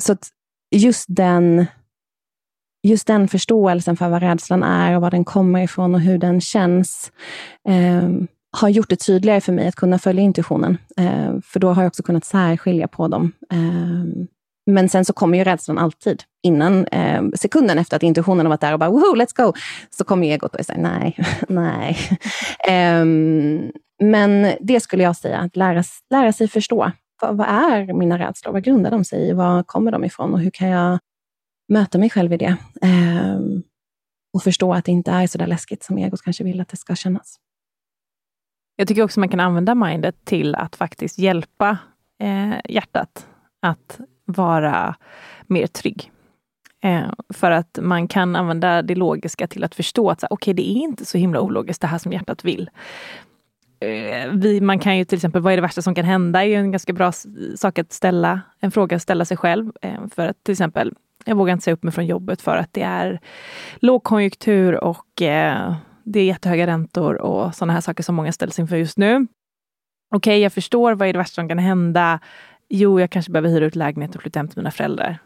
Så 0.02 0.12
att 0.12 0.28
just 0.70 1.06
den, 1.08 1.66
just 2.82 3.06
den 3.06 3.28
förståelsen 3.28 3.96
för 3.96 4.08
vad 4.08 4.22
rädslan 4.22 4.62
är 4.62 4.96
och 4.96 5.02
var 5.02 5.10
den 5.10 5.24
kommer 5.24 5.62
ifrån 5.62 5.94
och 5.94 6.00
hur 6.00 6.18
den 6.18 6.40
känns, 6.40 7.12
eh, 7.68 8.08
har 8.56 8.68
gjort 8.68 8.88
det 8.88 8.96
tydligare 8.96 9.40
för 9.40 9.52
mig 9.52 9.68
att 9.68 9.74
kunna 9.74 9.98
följa 9.98 10.22
intuitionen. 10.22 10.78
Eh, 10.96 11.40
för 11.44 11.60
då 11.60 11.72
har 11.72 11.82
jag 11.82 11.88
också 11.88 12.02
kunnat 12.02 12.24
särskilja 12.24 12.88
på 12.88 13.08
dem. 13.08 13.32
Eh, 13.52 14.26
men 14.66 14.88
sen 14.88 15.04
så 15.04 15.12
kommer 15.12 15.38
ju 15.38 15.44
rädslan 15.44 15.78
alltid. 15.78 16.22
Innan 16.42 16.86
eh, 16.86 17.22
sekunden 17.34 17.78
efter 17.78 17.96
att 17.96 18.02
intuitionen 18.02 18.46
har 18.46 18.50
varit 18.50 18.60
där 18.60 18.72
och 18.72 18.78
bara 18.78 18.90
woho, 18.90 19.14
let's 19.14 19.36
go, 19.36 19.52
så 19.90 20.04
kommer 20.04 20.26
egot 20.26 20.54
och 20.54 20.66
säger 20.66 20.80
nej, 20.80 21.16
nej. 21.48 21.96
um, 23.02 23.72
men 24.02 24.52
det 24.60 24.80
skulle 24.80 25.02
jag 25.02 25.16
säga, 25.16 25.38
att 25.38 25.56
lära, 25.56 25.82
lära 26.10 26.32
sig 26.32 26.48
förstå. 26.48 26.92
Vad, 27.22 27.36
vad, 27.36 27.48
är 27.48 27.92
mina 27.92 28.18
rädslor? 28.18 28.52
Vad 28.52 28.64
grundar 28.64 28.90
de 28.90 29.04
sig 29.04 29.28
i? 29.28 29.32
Var 29.32 29.62
kommer 29.62 29.92
de 29.92 30.04
ifrån? 30.04 30.34
Och 30.34 30.40
hur 30.40 30.50
kan 30.50 30.68
jag 30.68 30.98
möta 31.70 31.98
mig 31.98 32.10
själv 32.10 32.32
i 32.32 32.36
det? 32.36 32.56
Eh, 32.82 33.40
och 34.32 34.42
förstå 34.42 34.74
att 34.74 34.84
det 34.84 34.92
inte 34.92 35.10
är 35.10 35.26
så 35.26 35.38
där 35.38 35.46
läskigt 35.46 35.82
som 35.82 35.98
egot 35.98 36.22
kanske 36.22 36.44
vill 36.44 36.60
att 36.60 36.68
det 36.68 36.76
ska 36.76 36.94
kännas. 36.94 37.36
Jag 38.76 38.88
tycker 38.88 39.02
också 39.02 39.20
man 39.20 39.28
kan 39.28 39.40
använda 39.40 39.74
mindet 39.74 40.24
till 40.24 40.54
att 40.54 40.76
faktiskt 40.76 41.18
hjälpa 41.18 41.78
eh, 42.22 42.54
hjärtat 42.68 43.26
att 43.62 44.00
vara 44.24 44.96
mer 45.46 45.66
trygg. 45.66 46.12
Eh, 46.82 47.12
för 47.34 47.50
att 47.50 47.78
man 47.82 48.08
kan 48.08 48.36
använda 48.36 48.82
det 48.82 48.94
logiska 48.94 49.46
till 49.46 49.64
att 49.64 49.74
förstå 49.74 50.10
att 50.10 50.24
okej, 50.24 50.34
okay, 50.34 50.54
det 50.54 50.70
är 50.70 50.80
inte 50.80 51.04
så 51.04 51.18
himla 51.18 51.40
ologiskt 51.40 51.80
det 51.80 51.86
här 51.86 51.98
som 51.98 52.12
hjärtat 52.12 52.44
vill. 52.44 52.70
Eh, 53.80 54.30
vi, 54.32 54.60
man 54.60 54.78
kan 54.78 54.98
ju 54.98 55.04
till 55.04 55.16
exempel, 55.16 55.42
vad 55.42 55.52
är 55.52 55.56
det 55.56 55.62
värsta 55.62 55.82
som 55.82 55.94
kan 55.94 56.04
hända? 56.04 56.42
är 56.42 56.46
ju 56.46 56.54
en 56.54 56.72
ganska 56.72 56.92
bra 56.92 57.12
sak 57.56 57.78
att 57.78 57.92
ställa, 57.92 58.40
en 58.60 58.70
fråga 58.70 58.96
att 58.96 59.02
ställa 59.02 59.24
sig 59.24 59.36
själv. 59.36 59.72
Eh, 59.82 60.06
för 60.14 60.26
att 60.26 60.44
till 60.44 60.52
exempel, 60.52 60.94
jag 61.24 61.36
vågar 61.36 61.52
inte 61.52 61.64
säga 61.64 61.74
upp 61.74 61.82
mig 61.82 61.92
från 61.92 62.06
jobbet 62.06 62.42
för 62.42 62.56
att 62.56 62.72
det 62.72 62.82
är 62.82 63.20
lågkonjunktur 63.76 64.84
och 64.84 65.22
eh, 65.22 65.74
det 66.04 66.20
är 66.20 66.24
jättehöga 66.24 66.66
räntor 66.66 67.14
och 67.14 67.54
sådana 67.54 67.72
här 67.72 67.80
saker 67.80 68.02
som 68.02 68.14
många 68.14 68.32
ställs 68.32 68.58
inför 68.58 68.76
just 68.76 68.98
nu. 68.98 69.14
Okej, 69.16 69.26
okay, 70.16 70.38
jag 70.38 70.52
förstår, 70.52 70.94
vad 70.94 71.08
är 71.08 71.12
det 71.12 71.18
värsta 71.18 71.34
som 71.34 71.48
kan 71.48 71.58
hända? 71.58 72.20
Jo, 72.68 73.00
jag 73.00 73.10
kanske 73.10 73.32
behöver 73.32 73.48
hyra 73.48 73.66
ut 73.66 73.76
lägenhet 73.76 74.14
och 74.14 74.22
flytta 74.22 74.38
hem 74.38 74.48
till 74.48 74.58
mina 74.58 74.70
föräldrar. 74.70 75.18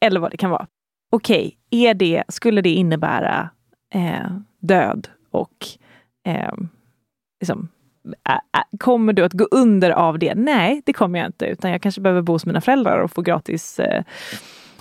Eller 0.00 0.20
vad 0.20 0.30
det 0.30 0.36
kan 0.36 0.50
vara. 0.50 0.66
Okej, 1.10 1.58
okay, 1.70 1.94
det, 1.94 2.24
skulle 2.28 2.60
det 2.60 2.70
innebära 2.70 3.50
eh, 3.94 4.30
död 4.60 5.08
och 5.30 5.66
eh, 6.26 6.52
liksom, 7.40 7.68
kommer 8.80 9.12
du 9.12 9.24
att 9.24 9.32
gå 9.32 9.48
under 9.50 9.90
av 9.90 10.18
det? 10.18 10.34
Nej, 10.34 10.82
det 10.86 10.92
kommer 10.92 11.18
jag 11.18 11.28
inte, 11.28 11.46
utan 11.46 11.70
jag 11.70 11.82
kanske 11.82 12.00
behöver 12.00 12.22
bo 12.22 12.32
hos 12.32 12.46
mina 12.46 12.60
föräldrar 12.60 12.98
och 12.98 13.10
få 13.10 13.22
gratis 13.22 13.80
eh, 13.80 14.04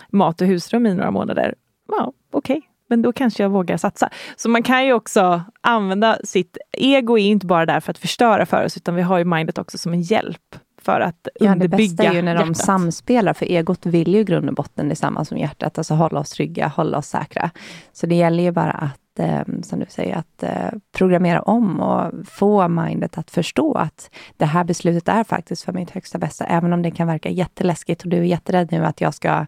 mat 0.10 0.42
och 0.42 0.48
husrum 0.48 0.86
i 0.86 0.94
några 0.94 1.12
månader. 1.12 1.56
Ja, 1.88 2.14
okej, 2.32 2.58
okay. 2.58 2.70
men 2.90 3.02
då 3.02 3.14
kanske 3.14 3.44
jag 3.44 3.50
vågar 3.50 3.78
satsa. 3.78 4.10
Så 4.36 4.50
man 4.50 4.64
kan 4.64 4.86
ju 4.86 4.94
också 4.94 5.42
använda 5.62 6.18
sitt 6.24 6.58
ego 6.72 7.18
är 7.18 7.28
inte 7.28 7.46
bara 7.46 7.66
där 7.66 7.80
för 7.80 7.92
att 7.92 7.98
förstöra 7.98 8.46
för 8.46 8.66
oss, 8.66 8.78
utan 8.78 8.96
vi 8.96 9.02
har 9.02 9.18
ju 9.18 9.26
mindet 9.26 9.58
också 9.58 9.78
som 9.78 9.94
en 9.94 10.02
hjälp 10.02 10.56
för 10.82 11.02
att 11.02 11.28
ja, 11.40 11.52
underbygga 11.52 11.78
Det 11.78 11.84
bästa 11.84 12.04
är 12.04 12.14
ju 12.14 12.22
när 12.22 12.34
hjärtat. 12.34 12.48
de 12.48 12.56
samspelar, 12.56 13.34
för 13.34 13.46
egot 13.46 13.86
vill 13.86 14.14
ju 14.14 14.20
i 14.20 14.24
grund 14.24 14.50
och 14.50 14.56
botten 14.56 14.90
detsamma 14.90 15.26
som 15.26 15.38
hjärtat, 15.38 15.78
alltså 15.78 15.94
hålla 15.94 16.20
oss 16.20 16.30
trygga, 16.30 16.68
hålla 16.68 16.98
oss 16.98 17.08
säkra. 17.08 17.50
Så 17.94 18.06
det 18.06 18.16
gäller 18.16 18.44
ju 18.44 18.52
bara 18.52 18.72
att, 18.72 19.00
eh, 19.20 19.42
som 19.62 19.80
du 19.80 19.86
säger, 19.90 20.16
att 20.16 20.44
eh, 20.44 20.80
programmera 20.98 21.42
om 21.42 21.80
och 21.80 22.28
få 22.28 22.68
mindet 22.68 23.18
att 23.18 23.32
förstå 23.32 23.74
att 23.74 24.10
det 24.38 24.46
här 24.46 24.64
beslutet 24.64 25.08
är 25.08 25.24
faktiskt 25.24 25.64
för 25.64 25.74
mitt 25.74 25.92
högsta 25.92 26.18
bästa, 26.18 26.46
även 26.46 26.74
om 26.74 26.82
det 26.82 26.92
kan 26.92 27.08
verka 27.08 27.30
jätteläskigt 27.30 28.04
och 28.04 28.10
du 28.10 28.18
är 28.18 28.24
jätterädd 28.24 28.72
nu 28.72 28.86
att 28.86 29.02
jag 29.02 29.14
ska 29.14 29.46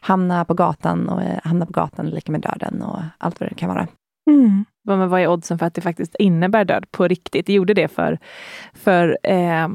hamna 0.00 0.44
på 0.44 0.54
gatan 0.54 1.08
och 1.08 1.22
eh, 1.22 1.38
hamna 1.44 1.66
på 1.66 1.72
gatan 1.72 2.10
lika 2.10 2.32
med 2.32 2.40
döden 2.40 2.82
och 2.82 3.00
allt 3.18 3.40
vad 3.40 3.48
det 3.48 3.54
kan 3.54 3.68
vara. 3.68 3.86
Mm. 4.30 4.64
Men 4.84 5.08
vad 5.08 5.20
är 5.20 5.28
oddsen 5.28 5.58
för 5.58 5.66
att 5.66 5.74
det 5.74 5.80
faktiskt 5.80 6.14
innebär 6.18 6.64
död 6.64 6.90
på 6.90 7.08
riktigt? 7.08 7.46
Det 7.46 7.52
gjorde 7.52 7.74
det 7.74 7.88
för, 7.88 8.18
för 8.74 9.18
eh, 9.22 9.68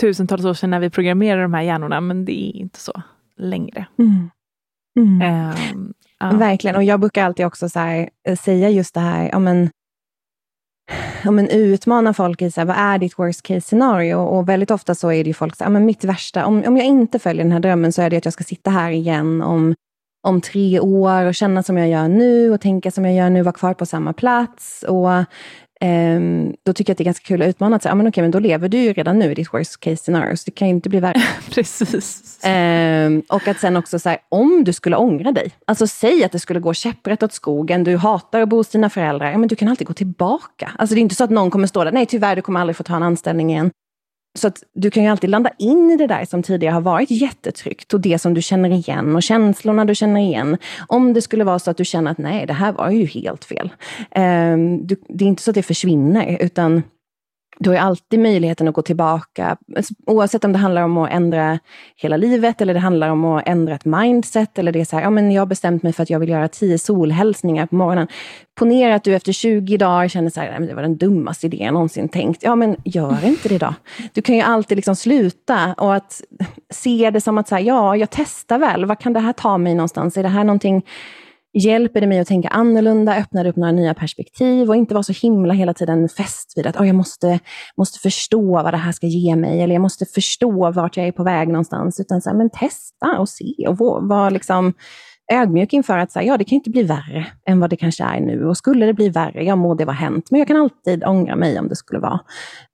tusentals 0.00 0.44
år 0.44 0.54
sedan 0.54 0.70
när 0.70 0.80
vi 0.80 0.90
programmerade 0.90 1.42
de 1.42 1.54
här 1.54 1.62
hjärnorna, 1.62 2.00
men 2.00 2.24
det 2.24 2.32
är 2.32 2.56
inte 2.56 2.80
så 2.80 3.02
längre. 3.36 3.86
Mm. 3.98 4.30
Mm. 4.98 5.52
Um, 5.72 5.94
ja. 6.20 6.30
Verkligen, 6.36 6.76
och 6.76 6.84
jag 6.84 7.00
brukar 7.00 7.24
alltid 7.24 7.46
också 7.46 7.68
så 7.68 7.78
här, 7.78 8.08
eh, 8.28 8.36
säga 8.36 8.70
just 8.70 8.94
det 8.94 9.00
här, 9.00 9.28
ja, 9.32 9.38
men, 9.38 9.70
ja, 11.24 11.30
men 11.30 11.48
utmana 11.48 12.14
folk 12.14 12.42
i 12.42 12.50
så 12.50 12.60
här, 12.60 12.66
vad 12.66 12.76
är 12.76 12.98
ditt 12.98 13.18
worst 13.18 13.42
case 13.42 13.60
scenario? 13.60 14.14
Och 14.14 14.48
väldigt 14.48 14.70
ofta 14.70 14.94
så 14.94 15.12
är 15.12 15.24
det 15.24 15.28
ju 15.28 15.34
folk 15.34 15.56
så 15.56 15.64
här, 15.64 15.70
ja, 15.70 15.72
men 15.72 15.86
mitt 15.86 16.04
värsta, 16.04 16.46
om, 16.46 16.64
om 16.66 16.76
jag 16.76 16.86
inte 16.86 17.18
följer 17.18 17.44
den 17.44 17.52
här 17.52 17.60
drömmen 17.60 17.92
så 17.92 18.02
är 18.02 18.10
det 18.10 18.16
att 18.16 18.24
jag 18.24 18.34
ska 18.34 18.44
sitta 18.44 18.70
här 18.70 18.90
igen 18.90 19.42
om, 19.42 19.74
om 20.26 20.40
tre 20.40 20.80
år 20.80 21.24
och 21.24 21.34
känna 21.34 21.62
som 21.62 21.78
jag 21.78 21.88
gör 21.88 22.08
nu 22.08 22.50
och 22.52 22.60
tänka 22.60 22.90
som 22.90 23.04
jag 23.04 23.14
gör 23.14 23.30
nu, 23.30 23.42
vara 23.42 23.52
kvar 23.52 23.74
på 23.74 23.86
samma 23.86 24.12
plats. 24.12 24.84
Och 24.88 25.10
Um, 25.80 26.54
då 26.64 26.72
tycker 26.72 26.90
jag 26.90 26.94
att 26.94 26.98
det 26.98 27.02
är 27.02 27.04
ganska 27.04 27.26
kul 27.26 27.42
att 27.42 27.48
utmana. 27.48 27.76
Att 27.76 27.82
säga, 27.82 27.92
ah, 27.92 27.94
men 27.94 28.08
okej, 28.08 28.22
men 28.22 28.30
då 28.30 28.38
lever 28.38 28.68
du 28.68 28.78
ju 28.78 28.92
redan 28.92 29.18
nu 29.18 29.32
i 29.32 29.34
ditt 29.34 29.54
worst 29.54 29.80
case 29.80 29.96
scenario, 29.96 30.36
så 30.36 30.42
det 30.46 30.50
kan 30.50 30.68
ju 30.68 30.74
inte 30.74 30.88
bli 30.88 31.00
värre. 31.00 31.22
Precis. 31.50 32.40
Um, 32.44 33.22
och 33.28 33.48
att 33.48 33.60
sen 33.60 33.76
också 33.76 33.98
säga, 33.98 34.18
om 34.28 34.64
du 34.64 34.72
skulle 34.72 34.96
ångra 34.96 35.32
dig, 35.32 35.52
alltså 35.66 35.86
säg 35.86 36.24
att 36.24 36.32
det 36.32 36.38
skulle 36.38 36.60
gå 36.60 36.74
käpprätt 36.74 37.22
åt 37.22 37.32
skogen, 37.32 37.84
du 37.84 37.96
hatar 37.96 38.40
att 38.40 38.48
bo 38.48 38.56
hos 38.56 38.68
dina 38.68 38.90
föräldrar, 38.90 39.30
ja, 39.30 39.38
men 39.38 39.48
du 39.48 39.56
kan 39.56 39.68
alltid 39.68 39.86
gå 39.86 39.92
tillbaka. 39.92 40.72
Alltså 40.78 40.94
det 40.94 41.00
är 41.00 41.02
inte 41.02 41.14
så 41.14 41.24
att 41.24 41.30
någon 41.30 41.50
kommer 41.50 41.66
stå 41.66 41.84
där, 41.84 41.92
nej 41.92 42.06
tyvärr, 42.06 42.36
du 42.36 42.42
kommer 42.42 42.60
aldrig 42.60 42.76
få 42.76 42.82
ta 42.82 42.96
en 42.96 43.02
anställning 43.02 43.50
igen. 43.50 43.70
Så 44.34 44.48
att 44.48 44.62
du 44.74 44.90
kan 44.90 45.02
ju 45.02 45.08
alltid 45.08 45.30
landa 45.30 45.50
in 45.58 45.90
i 45.90 45.96
det 45.96 46.06
där 46.06 46.24
som 46.24 46.42
tidigare 46.42 46.72
har 46.72 46.80
varit 46.80 47.10
jättetryggt 47.10 47.94
och 47.94 48.00
det 48.00 48.18
som 48.18 48.34
du 48.34 48.42
känner 48.42 48.70
igen 48.70 49.16
och 49.16 49.22
känslorna 49.22 49.84
du 49.84 49.94
känner 49.94 50.20
igen. 50.20 50.56
Om 50.86 51.12
det 51.12 51.22
skulle 51.22 51.44
vara 51.44 51.58
så 51.58 51.70
att 51.70 51.76
du 51.76 51.84
känner 51.84 52.10
att 52.10 52.18
nej, 52.18 52.46
det 52.46 52.52
här 52.52 52.72
var 52.72 52.90
ju 52.90 53.06
helt 53.06 53.44
fel. 53.44 53.70
Um, 54.16 54.86
du, 54.86 54.96
det 55.08 55.24
är 55.24 55.28
inte 55.28 55.42
så 55.42 55.50
att 55.50 55.54
det 55.54 55.62
försvinner, 55.62 56.38
utan 56.40 56.82
du 57.58 57.70
har 57.70 57.74
ju 57.74 57.80
alltid 57.80 58.20
möjligheten 58.20 58.68
att 58.68 58.74
gå 58.74 58.82
tillbaka, 58.82 59.56
alltså, 59.76 59.94
oavsett 60.06 60.44
om 60.44 60.52
det 60.52 60.58
handlar 60.58 60.82
om 60.82 60.98
att 60.98 61.10
ändra 61.10 61.58
hela 61.96 62.16
livet 62.16 62.60
eller 62.60 62.74
det 62.74 62.80
handlar 62.80 63.08
om 63.08 63.24
att 63.24 63.48
ändra 63.48 63.74
ett 63.74 63.84
mindset 63.84 64.58
eller 64.58 64.72
det 64.72 64.80
är 64.80 64.84
så 64.84 64.96
här, 64.96 65.02
ja 65.02 65.10
men 65.10 65.32
jag 65.32 65.40
har 65.40 65.46
bestämt 65.46 65.82
mig 65.82 65.92
för 65.92 66.02
att 66.02 66.10
jag 66.10 66.18
vill 66.18 66.28
göra 66.28 66.48
tio 66.48 66.78
solhälsningar 66.78 67.66
på 67.66 67.74
morgonen. 67.74 68.08
Ponera 68.58 68.94
att 68.94 69.04
du 69.04 69.14
efter 69.14 69.32
20 69.32 69.76
dagar 69.76 70.08
känner 70.08 70.30
så 70.30 70.40
här, 70.40 70.60
det 70.60 70.74
var 70.74 70.82
den 70.82 70.96
dummaste 70.96 71.46
idén 71.46 71.64
jag 71.64 71.74
någonsin 71.74 72.08
tänkt. 72.08 72.42
Ja 72.42 72.54
men 72.54 72.76
gör 72.84 73.24
inte 73.24 73.48
det 73.48 73.58
då. 73.58 73.74
Du 74.12 74.22
kan 74.22 74.34
ju 74.36 74.42
alltid 74.42 74.76
liksom 74.76 74.96
sluta 74.96 75.74
och 75.78 75.94
att 75.94 76.22
se 76.70 77.10
det 77.10 77.20
som 77.20 77.38
att, 77.38 77.48
så 77.48 77.54
här, 77.54 77.62
ja 77.62 77.96
jag 77.96 78.10
testar 78.10 78.58
väl, 78.58 78.84
vad 78.84 78.98
kan 78.98 79.12
det 79.12 79.20
här 79.20 79.32
ta 79.32 79.58
mig 79.58 79.74
någonstans? 79.74 80.16
Är 80.16 80.22
det 80.22 80.28
här 80.28 80.44
någonting 80.44 80.82
hjälper 81.52 82.00
det 82.00 82.06
mig 82.06 82.18
att 82.18 82.28
tänka 82.28 82.48
annorlunda, 82.48 83.16
öppnar 83.16 83.46
upp 83.46 83.56
några 83.56 83.72
nya 83.72 83.94
perspektiv 83.94 84.68
och 84.68 84.76
inte 84.76 84.94
vara 84.94 85.02
så 85.02 85.12
himla 85.12 85.54
hela 85.54 85.74
tiden 85.74 86.08
fäst 86.08 86.52
vid 86.56 86.66
att 86.66 86.76
oh, 86.76 86.86
jag 86.86 86.96
måste, 86.96 87.38
måste 87.76 87.98
förstå 87.98 88.52
vad 88.52 88.74
det 88.74 88.78
här 88.78 88.92
ska 88.92 89.06
ge 89.06 89.36
mig 89.36 89.62
eller 89.62 89.74
jag 89.74 89.82
måste 89.82 90.06
förstå 90.06 90.70
vart 90.70 90.96
jag 90.96 91.06
är 91.06 91.12
på 91.12 91.24
väg 91.24 91.48
någonstans. 91.48 92.00
Utan 92.00 92.22
så 92.22 92.30
här, 92.30 92.36
men 92.36 92.50
testa 92.50 93.18
och 93.18 93.28
se 93.28 93.66
och 93.68 93.78
vara 94.08 94.30
liksom 94.30 94.74
ödmjuk 95.32 95.72
inför 95.72 95.98
att 95.98 96.12
så 96.12 96.18
här, 96.18 96.26
ja, 96.26 96.36
det 96.36 96.44
kan 96.44 96.56
inte 96.56 96.70
bli 96.70 96.82
värre 96.82 97.26
än 97.46 97.60
vad 97.60 97.70
det 97.70 97.76
kanske 97.76 98.04
är 98.04 98.20
nu. 98.20 98.46
Och 98.46 98.56
skulle 98.56 98.86
det 98.86 98.94
bli 98.94 99.08
värre, 99.08 99.44
ja 99.44 99.56
må 99.56 99.74
det 99.74 99.84
vara 99.84 99.96
hänt. 99.96 100.30
Men 100.30 100.38
jag 100.38 100.48
kan 100.48 100.56
alltid 100.56 101.04
ångra 101.04 101.36
mig 101.36 101.58
om 101.58 101.68
det 101.68 101.76
skulle 101.76 102.00
vara. 102.00 102.20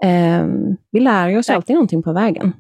Eh, 0.05 0.47
vi 0.91 1.01
lär 1.01 1.39
oss 1.39 1.51
alltid 1.51 1.75
någonting 1.75 2.03
på 2.03 2.13
vägen. 2.13 2.53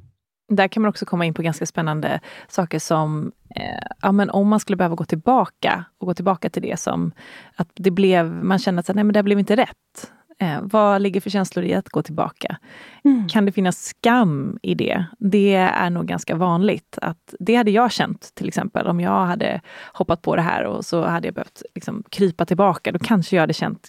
Där 0.49 0.69
kan 0.69 0.83
man 0.83 0.89
också 0.89 1.07
komma 1.07 1.25
in 1.25 1.35
på 1.35 1.43
ganska 1.43 1.67
spännande 1.67 2.21
saker 2.49 2.79
som 2.79 3.33
ja, 4.03 4.13
men 4.13 4.31
om 4.31 4.49
man 4.49 4.61
skulle 4.61 4.77
behöva 4.77 4.95
gå 4.95 5.05
tillbaka 5.05 5.85
och 5.99 6.07
gå 6.07 6.15
tillbaka 6.15 6.51
till 6.51 6.63
det 6.63 6.81
som 6.81 7.13
att 7.57 7.69
det 7.75 7.91
blev, 7.91 8.31
man 8.45 8.59
känner 8.59 8.81
att 8.81 8.95
nej, 8.95 9.05
men 9.05 9.13
det 9.13 9.23
blev 9.23 9.39
inte 9.39 9.57
rätt. 9.57 10.11
Eh, 10.39 10.59
vad 10.63 11.03
ligger 11.03 11.21
för 11.21 11.31
känslor 11.31 11.65
i 11.65 11.75
att 11.75 11.89
gå 11.89 12.03
tillbaka? 12.03 12.57
Mm. 13.05 13.29
Kan 13.29 13.47
det 13.47 13.53
finnas 13.53 13.85
skam 13.85 14.59
i 14.63 14.75
det? 14.75 15.05
Det 15.19 15.55
är 15.55 15.91
nog 15.91 16.07
ganska 16.07 16.35
vanligt. 16.35 16.99
att 17.03 17.35
Det 17.39 17.55
hade 17.55 17.71
jag 17.71 17.93
känt 17.93 18.35
till 18.35 18.49
exempel 18.49 18.87
om 18.87 19.01
jag 19.01 19.27
hade 19.27 19.61
hoppat 19.93 20.23
på 20.23 20.37
det 20.37 20.43
här 20.43 20.65
och 20.65 20.85
så 20.85 21.07
hade 21.07 21.29
jag 21.29 21.35
behövt 21.35 21.63
liksom, 21.75 22.03
krypa 22.11 22.45
tillbaka. 22.47 22.93
Då 22.93 22.99
kanske 22.99 23.37
jag 23.37 23.41
hade 23.41 23.53
känt, 23.53 23.89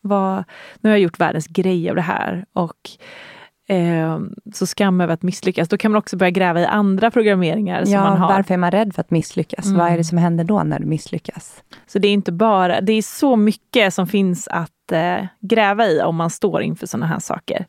vad, 0.00 0.44
nu 0.80 0.88
har 0.88 0.96
jag 0.96 1.02
gjort 1.02 1.20
världens 1.20 1.46
grej 1.46 1.90
av 1.90 1.96
det 1.96 2.02
här. 2.02 2.44
Och 2.52 2.90
Eh, 3.70 4.18
så 4.52 4.66
skam 4.66 5.00
över 5.00 5.14
att 5.14 5.22
misslyckas. 5.22 5.68
Då 5.68 5.76
kan 5.76 5.92
man 5.92 5.98
också 5.98 6.16
börja 6.16 6.30
gräva 6.30 6.60
i 6.60 6.66
andra 6.66 7.10
programmeringar 7.10 7.84
som 7.84 7.92
ja, 7.92 8.04
man 8.04 8.18
har. 8.18 8.28
Varför 8.28 8.54
är 8.54 8.58
man 8.58 8.70
rädd 8.70 8.94
för 8.94 9.00
att 9.00 9.10
misslyckas? 9.10 9.66
Mm. 9.66 9.78
Vad 9.78 9.88
är 9.88 9.96
det 9.96 10.04
som 10.04 10.18
händer 10.18 10.44
då 10.44 10.62
när 10.62 10.78
du 10.78 10.86
misslyckas? 10.86 11.62
Så 11.86 11.98
det 11.98 12.08
är 12.08 12.12
inte 12.12 12.32
bara, 12.32 12.80
det 12.80 12.92
är 12.92 13.02
så 13.02 13.36
mycket 13.36 13.94
som 13.94 14.06
finns 14.06 14.48
att 14.48 14.92
eh, 14.92 15.26
gräva 15.40 15.86
i 15.86 16.02
om 16.02 16.16
man 16.16 16.30
står 16.30 16.62
inför 16.62 16.86
sådana 16.86 17.06
här 17.06 17.18
saker. 17.18 17.66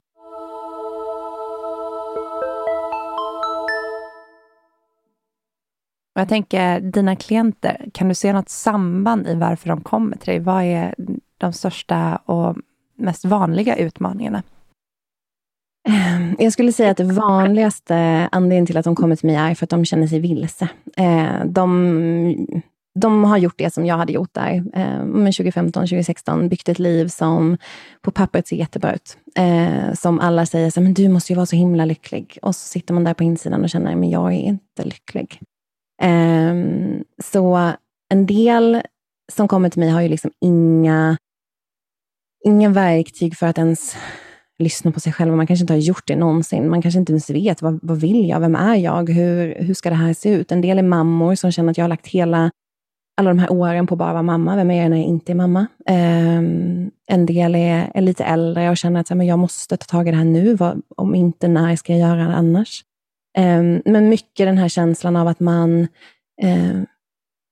Jag 6.13 6.29
tänker, 6.29 6.79
dina 6.79 7.15
klienter, 7.15 7.85
kan 7.93 8.09
du 8.09 8.15
se 8.15 8.33
något 8.33 8.49
samband 8.49 9.27
i 9.27 9.35
varför 9.35 9.69
de 9.69 9.81
kommer 9.81 10.17
till 10.17 10.29
dig? 10.29 10.39
Vad 10.39 10.63
är 10.63 10.95
de 11.37 11.53
största 11.53 12.15
och 12.25 12.57
mest 12.97 13.25
vanliga 13.25 13.75
utmaningarna? 13.75 14.43
Ehm, 15.89 16.35
jag 16.39 16.53
skulle 16.53 16.71
säga 16.71 16.91
att 16.91 16.97
det 16.97 17.03
vanligaste 17.03 17.95
anledningen 18.31 18.65
till 18.65 18.77
att 18.77 18.85
de 18.85 18.95
kommer 18.95 19.15
till 19.15 19.27
mig 19.27 19.35
är 19.35 19.55
för 19.55 19.63
att 19.63 19.69
de 19.69 19.85
känner 19.85 20.07
sig 20.07 20.19
vilse. 20.19 20.69
Ehm, 20.97 21.53
de, 21.53 22.61
de 22.99 23.23
har 23.23 23.37
gjort 23.37 23.57
det 23.57 23.73
som 23.73 23.85
jag 23.85 23.97
hade 23.97 24.13
gjort 24.13 24.33
där. 24.33 24.63
Ehm, 24.73 25.25
2015, 25.25 25.83
2016, 25.83 26.49
byggt 26.49 26.69
ett 26.69 26.79
liv 26.79 27.07
som 27.07 27.57
på 28.01 28.11
pappret 28.11 28.47
ser 28.47 28.55
jättebra 28.55 28.93
ut. 28.93 29.17
Som 29.99 30.19
alla 30.19 30.45
säger, 30.45 30.69
så, 30.69 30.81
men 30.81 30.93
du 30.93 31.09
måste 31.09 31.33
ju 31.33 31.35
vara 31.35 31.45
så 31.45 31.55
himla 31.55 31.85
lycklig. 31.85 32.37
Och 32.41 32.55
så 32.55 32.67
sitter 32.67 32.93
man 32.93 33.03
där 33.03 33.13
på 33.13 33.23
insidan 33.23 33.63
och 33.63 33.69
känner, 33.69 33.95
men 33.95 34.09
jag 34.09 34.33
är 34.33 34.39
inte 34.39 34.83
lycklig. 34.83 35.39
Så 37.23 37.71
en 38.09 38.25
del 38.25 38.81
som 39.31 39.47
kommer 39.47 39.69
till 39.69 39.79
mig 39.79 39.89
har 39.89 40.01
ju 40.01 40.07
liksom 40.07 40.31
inga, 40.41 41.17
inga 42.45 42.69
verktyg 42.69 43.37
för 43.37 43.47
att 43.47 43.57
ens 43.57 43.95
lyssna 44.59 44.91
på 44.91 44.99
sig 44.99 45.13
själv. 45.13 45.33
Man 45.33 45.47
kanske 45.47 45.63
inte 45.63 45.73
har 45.73 45.79
gjort 45.79 46.07
det 46.07 46.15
någonsin. 46.15 46.69
Man 46.69 46.81
kanske 46.81 46.99
inte 46.99 47.11
ens 47.11 47.29
vet, 47.29 47.61
vad, 47.61 47.79
vad 47.83 48.01
vill 48.01 48.29
jag? 48.29 48.39
Vem 48.39 48.55
är 48.55 48.75
jag? 48.75 49.09
Hur, 49.09 49.55
hur 49.59 49.73
ska 49.73 49.89
det 49.89 49.95
här 49.95 50.13
se 50.13 50.29
ut? 50.29 50.51
En 50.51 50.61
del 50.61 50.79
är 50.79 50.83
mammor 50.83 51.35
som 51.35 51.51
känner 51.51 51.71
att 51.71 51.77
jag 51.77 51.83
har 51.83 51.89
lagt 51.89 52.07
hela 52.07 52.51
alla 53.17 53.29
de 53.29 53.39
här 53.39 53.51
åren 53.51 53.87
på 53.87 53.93
att 53.93 53.99
bara 53.99 54.13
vara 54.13 54.23
mamma. 54.23 54.55
Vem 54.55 54.71
är 54.71 54.81
jag 54.81 54.89
när 54.89 54.97
jag 54.97 55.05
inte 55.05 55.31
är 55.31 55.35
mamma? 55.35 55.67
Um, 55.89 56.91
en 57.07 57.25
del 57.25 57.55
är, 57.55 57.91
är, 57.93 58.01
lite 58.01 58.23
äldre 58.23 58.69
och 58.69 58.77
känner 58.77 58.99
att 58.99 59.09
men 59.09 59.27
jag 59.27 59.39
måste 59.39 59.77
ta 59.77 59.85
tag 59.85 60.07
i 60.07 60.11
det 60.11 60.17
här 60.17 60.23
nu. 60.23 60.55
Vad, 60.55 60.81
om 60.97 61.15
inte, 61.15 61.47
när 61.47 61.75
ska 61.75 61.93
jag 61.93 62.09
göra 62.09 62.27
det 62.27 62.35
annars? 62.35 62.83
Um, 63.37 63.81
men 63.85 64.09
mycket 64.09 64.47
den 64.47 64.57
här 64.57 64.69
känslan 64.69 65.15
av 65.15 65.27
att 65.27 65.39
man 65.39 65.87
um, 66.43 66.85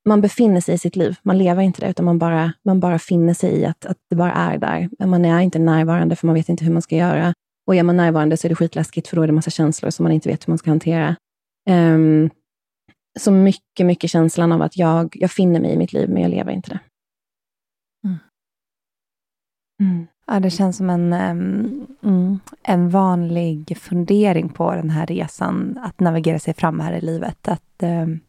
man 0.10 0.22
befinner 0.22 0.62
sig 0.62 0.76
i 0.76 0.78
sitt 0.78 0.96
liv. 0.96 1.16
Man 1.22 1.38
lever 1.38 1.62
inte 1.62 1.82
det, 1.82 1.90
utan 1.90 2.06
man 2.06 2.20
bara, 2.20 2.54
man 2.64 2.80
bara 2.80 3.00
finner 3.00 3.34
sig 3.34 3.52
i 3.52 3.66
att, 3.66 3.86
att 3.86 3.98
det 4.10 4.16
bara 4.16 4.32
är 4.32 4.58
där. 4.58 5.06
Man 5.06 5.26
är 5.26 5.40
inte 5.40 5.60
närvarande, 5.60 6.16
för 6.16 6.28
man 6.28 6.36
vet 6.36 6.50
inte 6.50 6.66
hur 6.66 6.74
man 6.74 6.82
ska 6.82 6.96
göra. 6.96 7.34
Och 7.68 7.76
är 7.76 7.84
man 7.84 7.98
närvarande 7.98 8.38
så 8.38 8.48
är 8.48 8.50
det 8.50 8.56
skitläskigt, 8.56 9.08
för 9.08 9.16
då 9.16 9.22
är 9.22 9.28
det 9.28 9.34
massa 9.34 9.52
känslor 9.52 9.90
som 9.90 10.04
man 10.04 10.12
inte 10.12 10.30
vet 10.30 10.48
hur 10.48 10.52
man 10.52 10.58
ska 10.58 10.72
hantera. 10.72 11.16
Um, 11.70 12.30
så 13.20 13.32
mycket, 13.32 13.86
mycket 13.86 14.10
känslan 14.10 14.52
av 14.52 14.62
att 14.62 14.78
jag, 14.78 15.16
jag 15.20 15.32
finner 15.32 15.60
mig 15.60 15.74
i 15.74 15.78
mitt 15.78 15.94
liv, 15.94 16.10
men 16.10 16.22
jag 16.22 16.32
lever 16.32 16.52
inte 16.52 16.70
det. 16.70 16.80
Mm. 18.08 18.18
Mm. 19.82 20.08
Ja, 20.28 20.40
det 20.40 20.50
känns 20.50 20.78
som 20.78 20.90
en, 20.90 21.14
um, 22.02 22.40
en 22.64 22.90
vanlig 22.90 23.78
fundering 23.78 24.50
på 24.50 24.76
den 24.76 24.90
här 24.90 25.06
resan, 25.06 25.80
att 25.82 26.00
navigera 26.00 26.40
sig 26.40 26.54
fram 26.54 26.80
här 26.80 26.94
i 26.94 27.02
livet. 27.02 27.48
Att 27.48 27.84
um, 27.84 28.20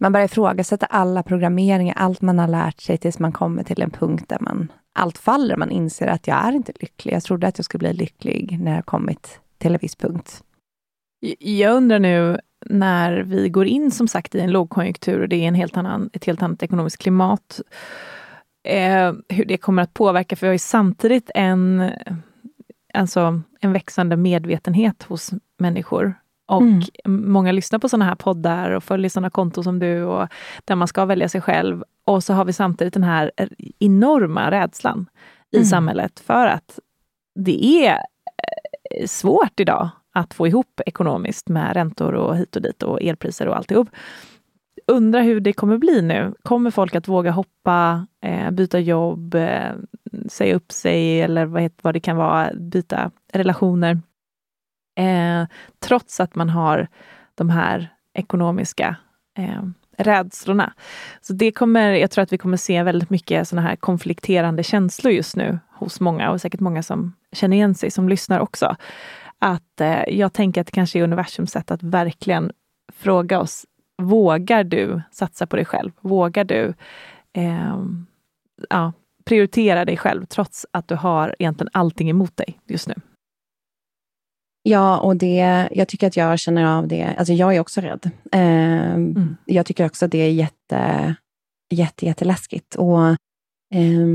man 0.00 0.12
börjar 0.12 0.24
ifrågasätta 0.24 0.86
alla 0.86 1.22
programmeringar, 1.22 1.94
allt 1.98 2.20
man 2.20 2.38
har 2.38 2.48
lärt 2.48 2.80
sig 2.80 2.98
tills 2.98 3.18
man 3.18 3.32
kommer 3.32 3.62
till 3.62 3.82
en 3.82 3.90
punkt 3.90 4.24
där 4.28 4.38
man, 4.40 4.72
allt 4.92 5.18
faller. 5.18 5.56
Man 5.56 5.70
inser 5.70 6.06
att 6.06 6.26
jag 6.26 6.44
är 6.44 6.52
inte 6.52 6.72
lycklig. 6.80 7.14
Jag 7.14 7.22
trodde 7.22 7.46
att 7.46 7.58
jag 7.58 7.64
skulle 7.64 7.78
bli 7.78 7.92
lycklig 7.92 8.58
när 8.60 8.74
jag 8.74 8.86
kommit 8.86 9.40
till 9.58 9.74
en 9.74 9.78
viss 9.82 9.96
punkt. 9.96 10.42
Jag 11.38 11.76
undrar 11.76 11.98
nu 11.98 12.40
när 12.66 13.20
vi 13.20 13.48
går 13.48 13.66
in 13.66 13.90
som 13.90 14.08
sagt 14.08 14.34
i 14.34 14.40
en 14.40 14.50
lågkonjunktur 14.50 15.20
och 15.20 15.28
det 15.28 15.36
är 15.36 15.48
en 15.48 15.54
helt 15.54 15.76
annan, 15.76 16.10
ett 16.12 16.24
helt 16.24 16.42
annat 16.42 16.62
ekonomiskt 16.62 16.98
klimat, 16.98 17.60
eh, 18.64 19.12
hur 19.28 19.44
det 19.44 19.56
kommer 19.56 19.82
att 19.82 19.94
påverka. 19.94 20.36
För 20.36 20.46
vi 20.46 20.48
har 20.48 20.54
ju 20.54 20.58
samtidigt 20.58 21.30
en, 21.34 21.90
alltså 22.94 23.42
en 23.60 23.72
växande 23.72 24.16
medvetenhet 24.16 25.02
hos 25.02 25.30
människor 25.58 26.14
och 26.50 26.62
mm. 26.62 26.82
många 27.32 27.52
lyssnar 27.52 27.78
på 27.78 27.88
sådana 27.88 28.04
här 28.04 28.14
poddar 28.14 28.70
och 28.70 28.84
följer 28.84 29.08
sådana 29.10 29.30
konton 29.30 29.64
som 29.64 29.78
du, 29.78 30.02
och 30.02 30.28
där 30.64 30.74
man 30.74 30.88
ska 30.88 31.04
välja 31.04 31.28
sig 31.28 31.40
själv. 31.40 31.84
Och 32.04 32.24
så 32.24 32.32
har 32.32 32.44
vi 32.44 32.52
samtidigt 32.52 32.94
den 32.94 33.02
här 33.02 33.30
enorma 33.78 34.50
rädslan 34.50 35.06
i 35.50 35.56
mm. 35.56 35.66
samhället 35.66 36.20
för 36.20 36.46
att 36.46 36.78
det 37.34 37.86
är 37.86 37.92
eh, 37.92 39.06
svårt 39.06 39.60
idag 39.60 39.88
att 40.12 40.34
få 40.34 40.46
ihop 40.46 40.80
ekonomiskt 40.86 41.48
med 41.48 41.72
räntor 41.74 42.12
och 42.14 42.36
hit 42.36 42.56
och 42.56 42.62
dit 42.62 42.82
och 42.82 43.02
elpriser 43.02 43.48
och 43.48 43.56
alltihop. 43.56 43.88
Undrar 44.86 45.22
hur 45.22 45.40
det 45.40 45.52
kommer 45.52 45.78
bli 45.78 46.02
nu. 46.02 46.34
Kommer 46.42 46.70
folk 46.70 46.94
att 46.94 47.08
våga 47.08 47.30
hoppa, 47.30 48.06
eh, 48.24 48.50
byta 48.50 48.78
jobb, 48.78 49.34
eh, 49.34 49.72
säga 50.28 50.54
upp 50.54 50.72
sig 50.72 51.22
eller 51.22 51.70
vad 51.82 51.94
det 51.94 52.00
kan 52.00 52.16
vara, 52.16 52.50
byta 52.54 53.10
relationer? 53.32 54.00
Eh, 55.00 55.46
trots 55.78 56.20
att 56.20 56.34
man 56.34 56.50
har 56.50 56.88
de 57.34 57.50
här 57.50 57.88
ekonomiska 58.14 58.96
eh, 59.38 59.62
rädslorna. 59.96 60.72
Så 61.20 61.32
det 61.32 61.52
kommer, 61.52 61.92
jag 61.92 62.10
tror 62.10 62.22
att 62.22 62.32
vi 62.32 62.38
kommer 62.38 62.56
se 62.56 62.82
väldigt 62.82 63.10
mycket 63.10 63.48
såna 63.48 63.62
här 63.62 63.76
konflikterande 63.76 64.62
känslor 64.62 65.12
just 65.12 65.36
nu 65.36 65.58
hos 65.72 66.00
många 66.00 66.30
och 66.30 66.40
säkert 66.40 66.60
många 66.60 66.82
som 66.82 67.12
känner 67.32 67.56
igen 67.56 67.74
sig, 67.74 67.90
som 67.90 68.08
lyssnar 68.08 68.40
också. 68.40 68.76
Att 69.38 69.80
eh, 69.80 70.02
jag 70.08 70.32
tänker 70.32 70.60
att 70.60 70.66
det 70.66 70.72
kanske 70.72 70.98
är 70.98 71.02
universums 71.02 71.50
sätt 71.50 71.70
att 71.70 71.82
verkligen 71.82 72.52
fråga 72.92 73.40
oss, 73.40 73.66
vågar 74.02 74.64
du 74.64 75.02
satsa 75.10 75.46
på 75.46 75.56
dig 75.56 75.64
själv? 75.64 75.92
Vågar 76.00 76.44
du 76.44 76.74
eh, 77.32 77.76
ja, 78.70 78.92
prioritera 79.24 79.84
dig 79.84 79.96
själv 79.96 80.26
trots 80.26 80.66
att 80.70 80.88
du 80.88 80.94
har 80.94 81.36
egentligen 81.38 81.70
allting 81.72 82.10
emot 82.10 82.36
dig 82.36 82.60
just 82.66 82.88
nu? 82.88 82.94
Ja, 84.62 84.98
och 84.98 85.16
det, 85.16 85.68
jag 85.70 85.88
tycker 85.88 86.06
att 86.06 86.16
jag 86.16 86.38
känner 86.38 86.64
av 86.64 86.88
det. 86.88 87.14
Alltså 87.18 87.32
jag 87.32 87.56
är 87.56 87.60
också 87.60 87.80
rädd. 87.80 88.10
Eh, 88.32 88.92
mm. 88.92 89.36
Jag 89.44 89.66
tycker 89.66 89.86
också 89.86 90.04
att 90.04 90.10
det 90.10 90.18
är 90.18 90.30
jätte, 90.30 91.14
jätte, 91.70 92.06
jätteläskigt. 92.06 92.74
Och, 92.74 93.08
eh, 93.74 94.08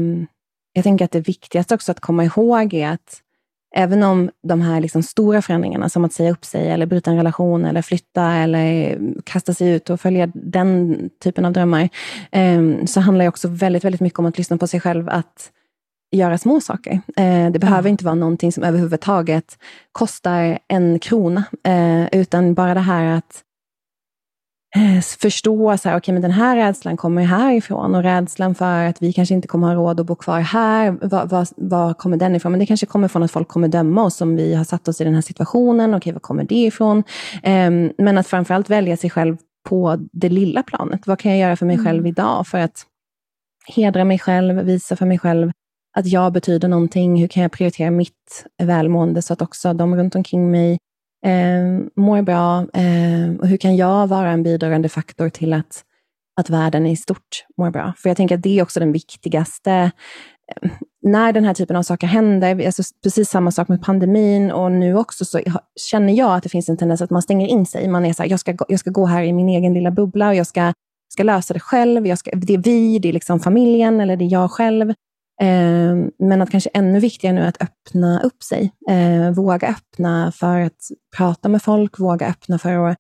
jag 0.74 0.84
tänker 0.84 1.06
att 1.06 1.12
det 1.12 1.20
viktigaste 1.20 1.76
också 1.76 1.92
att 1.92 2.00
komma 2.00 2.24
ihåg 2.24 2.74
är 2.74 2.90
att 2.90 3.22
även 3.76 4.04
om 4.04 4.30
de 4.48 4.62
här 4.62 4.82
liksom 4.82 5.04
stora 5.04 5.42
förändringarna, 5.42 5.90
som 5.90 6.06
att 6.06 6.14
säga 6.14 6.32
upp 6.32 6.46
sig, 6.46 6.70
eller 6.70 6.86
bryta 6.86 7.12
en 7.12 7.18
relation, 7.18 7.66
eller 7.66 7.82
flytta, 7.82 8.34
eller 8.34 9.00
kasta 9.24 9.54
sig 9.54 9.72
ut 9.72 9.90
och 9.90 10.02
följa 10.02 10.28
den 10.34 11.10
typen 11.24 11.46
av 11.46 11.54
drömmar, 11.54 11.90
eh, 12.32 12.86
så 12.86 13.00
handlar 13.00 13.26
det 13.26 13.30
också 13.30 13.48
väldigt, 13.48 13.84
väldigt 13.84 14.02
mycket 14.02 14.20
om 14.20 14.26
att 14.26 14.38
lyssna 14.38 14.58
på 14.58 14.68
sig 14.68 14.80
själv. 14.80 15.10
Att 15.10 15.52
göra 16.12 16.38
små 16.38 16.62
saker. 16.62 17.02
Eh, 17.18 17.52
det 17.52 17.60
behöver 17.60 17.90
inte 17.90 18.06
vara 18.06 18.16
någonting 18.16 18.52
som 18.52 18.64
överhuvudtaget 18.64 19.58
kostar 19.92 20.60
en 20.68 21.00
krona, 21.00 21.44
eh, 21.64 22.20
utan 22.20 22.54
bara 22.54 22.74
det 22.74 22.80
här 22.80 23.06
att 23.06 23.44
eh, 24.76 25.02
förstå 25.02 25.78
så 25.78 25.90
här, 25.90 25.98
okay, 25.98 26.14
men 26.14 26.22
den 26.22 26.32
här 26.32 26.56
rädslan 26.56 26.98
kommer 26.98 27.24
härifrån 27.24 27.96
och 27.96 28.04
rädslan 28.04 28.56
för 28.56 28.86
att 28.86 29.02
vi 29.02 29.14
kanske 29.14 29.36
inte 29.36 29.48
kommer 29.48 29.68
ha 29.68 29.76
råd 29.76 30.00
att 30.00 30.06
bo 30.06 30.16
kvar 30.16 30.40
här, 30.40 30.92
var, 31.02 31.26
var, 31.26 31.48
var 31.58 31.94
kommer 31.94 32.18
den 32.18 32.36
ifrån? 32.36 32.52
Men 32.52 32.60
det 32.60 32.66
kanske 32.66 32.86
kommer 32.86 33.08
från 33.08 33.24
att 33.24 33.32
folk 33.32 33.48
kommer 33.48 33.68
döma 33.68 34.04
oss 34.04 34.22
om 34.22 34.36
vi 34.36 34.56
har 34.56 34.64
satt 34.64 34.88
oss 34.88 35.02
i 35.02 35.04
den 35.04 35.14
här 35.14 35.22
situationen. 35.22 35.90
Okej, 35.90 35.98
okay, 35.98 36.14
var 36.14 36.20
kommer 36.20 36.44
det 36.44 36.56
ifrån? 36.56 37.04
Eh, 37.44 37.72
men 37.98 38.18
att 38.18 38.28
framförallt 38.28 38.70
välja 38.70 38.98
sig 38.98 39.10
själv 39.10 39.38
på 39.70 40.00
det 40.12 40.30
lilla 40.30 40.64
planet. 40.64 41.08
Vad 41.08 41.20
kan 41.20 41.32
jag 41.32 41.40
göra 41.40 41.56
för 41.56 41.66
mig 41.66 41.74
mm. 41.74 41.86
själv 41.86 42.08
idag 42.08 42.48
för 42.48 42.58
att 42.58 42.86
hedra 43.68 44.04
mig 44.04 44.20
själv, 44.20 44.56
visa 44.56 44.96
för 44.96 45.06
mig 45.06 45.20
själv 45.20 45.52
att 45.96 46.08
jag 46.08 46.34
betyder 46.34 46.68
någonting. 46.68 47.20
Hur 47.20 47.28
kan 47.28 47.44
jag 47.44 47.52
prioritera 47.52 47.92
mitt 47.92 48.46
välmående 48.64 49.22
så 49.22 49.34
att 49.34 49.42
också 49.42 49.74
de 49.74 49.96
runt 49.96 50.16
omkring 50.16 50.52
mig 50.52 50.78
eh, 51.26 51.80
mår 51.96 52.22
bra? 52.22 52.60
Eh, 52.74 53.40
och 53.40 53.48
hur 53.48 53.58
kan 53.58 53.76
jag 53.76 54.08
vara 54.08 54.32
en 54.32 54.44
bidragande 54.44 54.90
faktor 54.90 55.30
till 55.30 55.54
att, 55.54 55.84
att 56.42 56.50
världen 56.50 56.86
i 56.86 56.96
stort 56.96 57.46
mår 57.58 57.72
bra? 57.72 57.94
För 57.98 58.10
jag 58.10 58.18
tänker 58.18 58.36
att 58.36 58.44
det 58.44 58.60
är 58.60 58.64
också 58.64 58.80
den 58.80 58.92
viktigaste 58.92 59.92
eh, 60.62 60.72
när 61.02 61.34
den 61.34 61.46
här 61.46 61.54
typen 61.54 61.76
av 61.76 61.84
saker 61.84 62.08
händer, 62.08 62.66
alltså 62.66 62.84
precis 63.04 63.30
samma 63.30 63.52
sak 63.52 63.68
med 63.68 63.82
pandemin 63.84 64.52
och 64.52 64.72
nu 64.72 64.98
också, 64.98 65.26
så 65.26 65.40
känner 65.92 66.14
jag 66.14 66.36
att 66.36 66.44
det 66.44 66.50
finns 66.50 66.70
en 66.70 66.78
tendens 66.78 67.02
att 67.02 67.10
man 67.10 67.22
stänger 67.22 67.48
in 67.48 67.66
sig. 67.66 67.88
Man 67.88 68.06
är 68.06 68.14
så 68.14 68.24
här, 68.24 68.30
jag 68.30 68.40
ska, 68.40 68.58
jag 68.68 68.80
ska 68.80 68.90
gå 68.90 69.06
här 69.06 69.24
i 69.24 69.34
min 69.34 69.50
egen 69.50 69.74
lilla 69.74 69.92
bubbla 69.92 70.28
och 70.28 70.36
jag 70.36 70.48
ska, 70.48 70.74
ska 71.14 71.24
lösa 71.24 71.54
det 71.54 71.60
själv. 71.60 72.08
Jag 72.08 72.18
ska, 72.18 72.32
det 72.34 72.54
är 72.54 72.58
vi, 72.58 73.00
det 73.00 73.10
är 73.10 73.14
liksom 73.14 73.40
familjen 73.40 74.02
eller 74.02 74.18
det 74.18 74.26
är 74.26 74.32
jag 74.32 74.52
själv. 74.52 74.94
Eh, 75.42 75.96
men 76.20 76.42
att 76.42 76.52
kanske 76.52 76.70
ännu 76.74 77.00
viktigare 77.00 77.36
nu 77.36 77.42
är 77.42 77.48
att 77.48 77.62
öppna 77.62 78.22
upp 78.24 78.44
sig. 78.44 78.72
Eh, 78.90 79.32
våga 79.32 79.68
öppna 79.68 80.32
för 80.32 80.60
att 80.60 80.90
prata 81.18 81.50
med 81.50 81.62
folk, 81.62 82.00
våga 82.00 82.28
öppna 82.28 82.60
för 82.60 82.88
att 82.88 82.98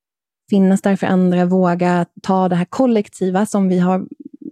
finnas 0.49 0.81
där 0.81 0.95
för 0.95 1.07
andra, 1.07 1.45
våga 1.45 2.05
ta 2.23 2.49
det 2.49 2.55
här 2.55 2.65
kollektiva 2.65 3.45
som 3.45 3.69
vi 3.69 3.79
har 3.79 4.05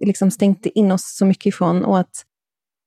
liksom 0.05 0.31
stängt 0.31 0.65
in 0.65 0.91
oss 0.91 1.17
så 1.17 1.25
mycket 1.25 1.45
ifrån 1.45 1.85
och 1.85 1.99
att 1.99 2.25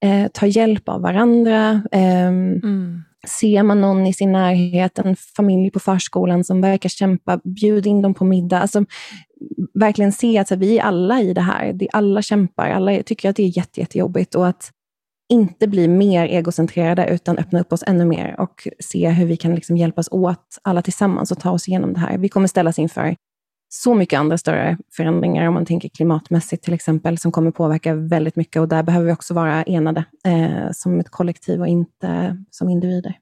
eh, 0.03 0.27
ta 0.33 0.45
hjälp 0.45 0.89
av 0.89 1.01
varandra. 1.01 1.81
Ehm, 1.91 2.53
mm. 2.63 3.03
Ser 3.39 3.63
man 3.63 3.81
någon 3.81 4.07
i 4.07 4.13
sin 4.13 4.31
närhet, 4.31 4.99
en 4.99 5.15
familj 5.15 5.71
på 5.71 5.79
förskolan 5.79 6.43
som 6.43 6.61
verkar 6.61 6.89
kämpa, 6.89 7.39
bjud 7.43 7.87
in 7.87 8.01
dem 8.01 8.13
på 8.13 8.25
middag. 8.25 8.59
Alltså, 8.59 8.85
verkligen 9.73 10.11
se 10.11 10.37
att 10.37 10.51
vi 10.51 10.77
är 10.77 10.83
alla 10.83 11.21
i 11.21 11.33
det 11.33 11.41
här. 11.41 11.77
Alla 11.93 12.21
kämpar, 12.21 12.69
alla 12.69 13.03
tycker 13.03 13.29
att 13.29 13.35
det 13.35 13.43
är 13.43 13.57
jätte, 13.57 13.79
jättejobbigt 13.79 14.35
och 14.35 14.47
att 14.47 14.71
inte 15.29 15.67
bli 15.67 15.87
mer 15.87 16.25
egocentrerade, 16.25 17.07
utan 17.07 17.37
öppna 17.37 17.59
upp 17.59 17.73
oss 17.73 17.83
ännu 17.87 18.05
mer 18.05 18.39
och 18.39 18.67
se 18.79 19.09
hur 19.09 19.25
vi 19.25 19.37
kan 19.37 19.55
liksom 19.55 19.77
hjälpas 19.77 20.07
åt 20.11 20.59
alla 20.61 20.81
tillsammans 20.81 21.31
och 21.31 21.39
ta 21.39 21.51
oss 21.51 21.67
igenom 21.67 21.93
det 21.93 21.99
här. 21.99 22.17
Vi 22.17 22.29
kommer 22.29 22.47
ställas 22.47 22.79
inför 22.79 23.15
så 23.69 23.95
mycket 23.95 24.19
andra 24.19 24.37
större 24.37 24.77
förändringar, 24.91 25.47
om 25.47 25.53
man 25.53 25.65
tänker 25.65 25.89
klimatmässigt 25.89 26.63
till 26.63 26.73
exempel, 26.73 27.17
som 27.17 27.31
kommer 27.31 27.51
påverka 27.51 27.95
väldigt 27.95 28.35
mycket 28.35 28.59
och 28.59 28.67
där 28.67 28.83
behöver 28.83 29.05
vi 29.05 29.11
också 29.11 29.33
vara 29.33 29.63
enade 29.63 30.05
eh, 30.25 30.71
som 30.71 30.99
ett 30.99 31.09
kollektiv 31.09 31.61
och 31.61 31.67
inte 31.67 32.37
som 32.51 32.69
individer. 32.69 33.17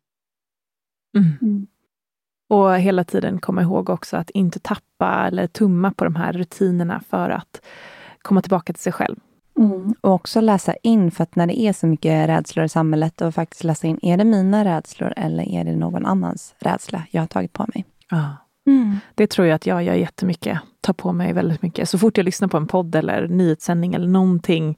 Mm. 1.17 1.31
Mm. 1.41 1.67
Och 2.49 2.77
hela 2.77 3.03
tiden 3.03 3.39
komma 3.39 3.61
ihåg 3.61 3.89
också 3.89 4.17
att 4.17 4.29
inte 4.29 4.59
tappa 4.59 5.27
eller 5.27 5.47
tumma 5.47 5.91
på 5.91 6.03
de 6.03 6.15
här 6.15 6.33
rutinerna 6.33 7.01
för 7.09 7.29
att 7.29 7.65
komma 8.21 8.41
tillbaka 8.41 8.73
till 8.73 8.83
sig 8.83 8.93
själv. 8.93 9.15
Mm. 9.59 9.93
Och 10.01 10.13
också 10.13 10.41
läsa 10.41 10.75
in, 10.83 11.11
för 11.11 11.23
att 11.23 11.35
när 11.35 11.47
det 11.47 11.59
är 11.59 11.73
så 11.73 11.87
mycket 11.87 12.29
rädslor 12.29 12.65
i 12.65 12.69
samhället, 12.69 13.21
och 13.21 13.35
faktiskt 13.35 13.63
läsa 13.63 13.87
in, 13.87 13.99
är 14.01 14.17
det 14.17 14.23
mina 14.23 14.65
rädslor 14.65 15.13
eller 15.17 15.43
är 15.43 15.63
det 15.63 15.75
någon 15.75 16.05
annans 16.05 16.55
rädsla 16.59 17.03
jag 17.11 17.21
har 17.21 17.27
tagit 17.27 17.53
på 17.53 17.65
mig? 17.73 17.85
Ja. 18.09 18.37
Mm. 18.67 18.97
Det 19.15 19.27
tror 19.27 19.47
jag 19.47 19.55
att 19.55 19.65
jag 19.65 19.83
gör 19.83 19.93
jättemycket. 19.93 20.59
Tar 20.81 20.93
på 20.93 21.13
mig 21.13 21.33
väldigt 21.33 21.61
mycket. 21.61 21.89
Så 21.89 21.97
fort 21.97 22.17
jag 22.17 22.23
lyssnar 22.23 22.47
på 22.47 22.57
en 22.57 22.67
podd 22.67 22.95
eller 22.95 23.27
nyhetssändning 23.27 23.93
eller 23.93 24.07
någonting, 24.07 24.77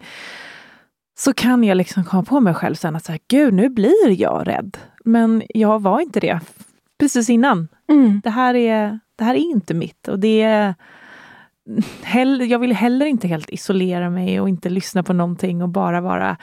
så 1.19 1.33
kan 1.33 1.63
jag 1.63 1.77
liksom 1.77 2.03
komma 2.03 2.23
på 2.23 2.39
mig 2.39 2.53
själv 2.53 2.75
sen 2.75 2.95
att 2.95 3.05
så 3.05 3.11
här, 3.11 3.19
gud, 3.27 3.53
nu 3.53 3.69
blir 3.69 4.21
jag 4.21 4.47
rädd. 4.47 4.77
Men 5.05 5.43
jag 5.49 5.81
var 5.81 6.01
inte 6.01 6.19
det 6.19 6.39
precis 6.99 7.29
innan. 7.29 7.67
Mm. 7.89 8.21
Det, 8.23 8.29
här 8.29 8.53
är, 8.53 8.99
det 9.15 9.23
här 9.23 9.35
är 9.35 9.51
inte 9.51 9.73
mitt. 9.73 10.07
Och 10.07 10.19
det 10.19 10.41
är, 10.41 10.75
jag 12.49 12.59
vill 12.59 12.73
heller 12.73 13.05
inte 13.05 13.27
helt 13.27 13.49
isolera 13.49 14.09
mig 14.09 14.41
och 14.41 14.49
inte 14.49 14.69
lyssna 14.69 15.03
på 15.03 15.13
någonting 15.13 15.61
och 15.61 15.69
bara 15.69 16.01
vara 16.01 16.37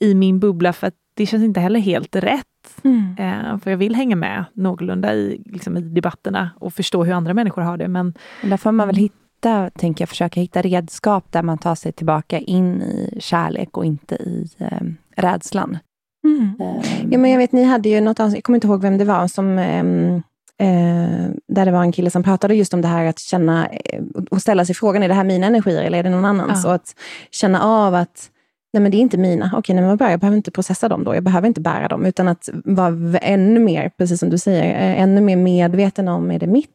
i 0.00 0.14
min 0.14 0.40
bubbla 0.40 0.72
för 0.72 0.86
att 0.86 0.94
det 1.16 1.26
känns 1.26 1.44
inte 1.44 1.60
heller 1.60 1.80
helt 1.80 2.16
rätt. 2.16 2.84
Mm. 2.84 3.16
Eh, 3.18 3.58
för 3.58 3.70
jag 3.70 3.78
vill 3.78 3.94
hänga 3.94 4.16
med 4.16 4.44
någorlunda 4.52 5.14
i, 5.14 5.42
liksom, 5.46 5.76
i 5.76 5.80
debatterna 5.80 6.50
och 6.60 6.74
förstå 6.74 7.04
hur 7.04 7.12
andra 7.12 7.34
människor 7.34 7.62
har 7.62 7.76
det. 7.76 7.88
Men 7.88 8.14
där 8.42 8.56
får 8.56 8.72
man 8.72 8.86
väl 8.86 8.96
hitta, 8.96 9.70
tänker 9.70 10.02
jag, 10.02 10.08
försöka 10.08 10.40
hitta 10.40 10.62
redskap 10.62 11.32
där 11.32 11.42
man 11.42 11.58
tar 11.58 11.74
sig 11.74 11.92
tillbaka 11.92 12.38
in 12.38 12.82
i 12.82 13.16
kärlek 13.20 13.76
och 13.76 13.84
inte 13.84 14.14
i 14.14 14.48
eh, 14.58 14.80
rädslan. 15.16 15.78
Mm. 16.24 16.40
Um. 16.60 17.10
Ja, 17.10 17.18
men 17.18 17.30
jag 17.30 17.38
vet, 17.38 17.52
ni 17.52 17.64
hade 17.64 17.88
ju 17.88 18.00
något 18.00 18.18
jag 18.18 18.44
kommer 18.44 18.56
inte 18.56 18.66
ihåg 18.66 18.82
vem 18.82 18.98
det 18.98 19.04
var, 19.04 19.28
som 19.28 19.58
um 19.58 20.22
Eh, 20.58 21.30
där 21.48 21.64
det 21.64 21.70
var 21.70 21.82
en 21.82 21.92
kille 21.92 22.10
som 22.10 22.22
pratade 22.22 22.54
just 22.54 22.74
om 22.74 22.82
det 22.82 22.88
här 22.88 23.04
att 23.04 23.18
känna 23.18 23.66
eh, 23.66 24.02
och 24.30 24.42
ställa 24.42 24.64
sig 24.64 24.74
frågan, 24.74 25.02
är 25.02 25.08
det 25.08 25.14
här 25.14 25.24
mina 25.24 25.46
energier 25.46 25.82
eller 25.82 25.98
är 25.98 26.02
det 26.02 26.10
någon 26.10 26.24
annans? 26.24 26.60
Ja. 26.64 26.68
Och 26.68 26.74
att 26.74 26.94
känna 27.30 27.62
av 27.62 27.94
att 27.94 28.30
nej 28.72 28.82
men 28.82 28.90
det 28.90 28.96
är 28.96 29.00
inte 29.00 29.18
mina. 29.18 29.50
Okej, 29.56 29.74
nej 29.74 29.84
men 29.84 29.98
jag 30.10 30.20
behöver 30.20 30.36
inte 30.36 30.50
processa 30.50 30.88
dem 30.88 31.04
då. 31.04 31.14
Jag 31.14 31.22
behöver 31.22 31.48
inte 31.48 31.60
bära 31.60 31.88
dem. 31.88 32.06
Utan 32.06 32.28
att 32.28 32.48
vara 32.64 33.18
ännu 33.18 33.60
mer, 33.60 33.88
precis 33.88 34.20
som 34.20 34.30
du 34.30 34.38
säger, 34.38 34.64
eh, 34.64 35.02
ännu 35.02 35.20
mer 35.20 35.36
medveten 35.36 36.08
om, 36.08 36.30
är 36.30 36.38
det 36.38 36.46
mitt? 36.46 36.70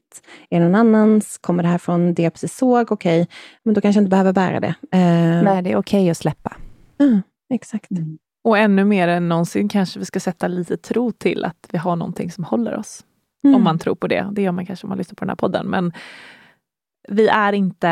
Är 0.49 0.59
det 0.59 0.65
någon 0.65 0.75
annans? 0.75 1.37
Kommer 1.37 1.63
det 1.63 1.69
här 1.69 1.77
från 1.77 2.13
det 2.13 2.23
jag 2.23 2.33
precis 2.33 2.57
såg? 2.57 2.91
Okej, 2.91 3.27
men 3.63 3.73
då 3.73 3.81
kanske 3.81 3.97
jag 3.97 4.03
inte 4.03 4.09
behöver 4.09 4.33
bära 4.33 4.59
det. 4.59 4.75
Eh, 4.91 5.43
nej, 5.43 5.61
det 5.61 5.71
är 5.71 5.75
okej 5.75 6.09
att 6.09 6.17
släppa. 6.17 6.55
Mm, 6.99 7.21
exakt. 7.53 7.91
Mm. 7.91 8.17
Och 8.43 8.57
ännu 8.57 8.85
mer 8.85 9.07
än 9.07 9.29
någonsin 9.29 9.69
kanske 9.69 9.99
vi 9.99 10.05
ska 10.05 10.19
sätta 10.19 10.47
lite 10.47 10.77
tro 10.77 11.11
till 11.11 11.45
att 11.45 11.67
vi 11.71 11.77
har 11.77 11.95
någonting 11.95 12.31
som 12.31 12.43
håller 12.43 12.77
oss. 12.77 13.03
Mm. 13.43 13.55
Om 13.55 13.63
man 13.63 13.79
tror 13.79 13.95
på 13.95 14.07
det. 14.07 14.27
Det 14.31 14.41
gör 14.41 14.51
man 14.51 14.65
kanske 14.65 14.85
om 14.85 14.89
man 14.89 14.97
lyssnar 14.97 15.15
på 15.15 15.25
den 15.25 15.29
här 15.29 15.35
podden. 15.35 15.67
Men 15.67 15.93
vi 17.07 17.27
är 17.27 17.53
inte 17.53 17.89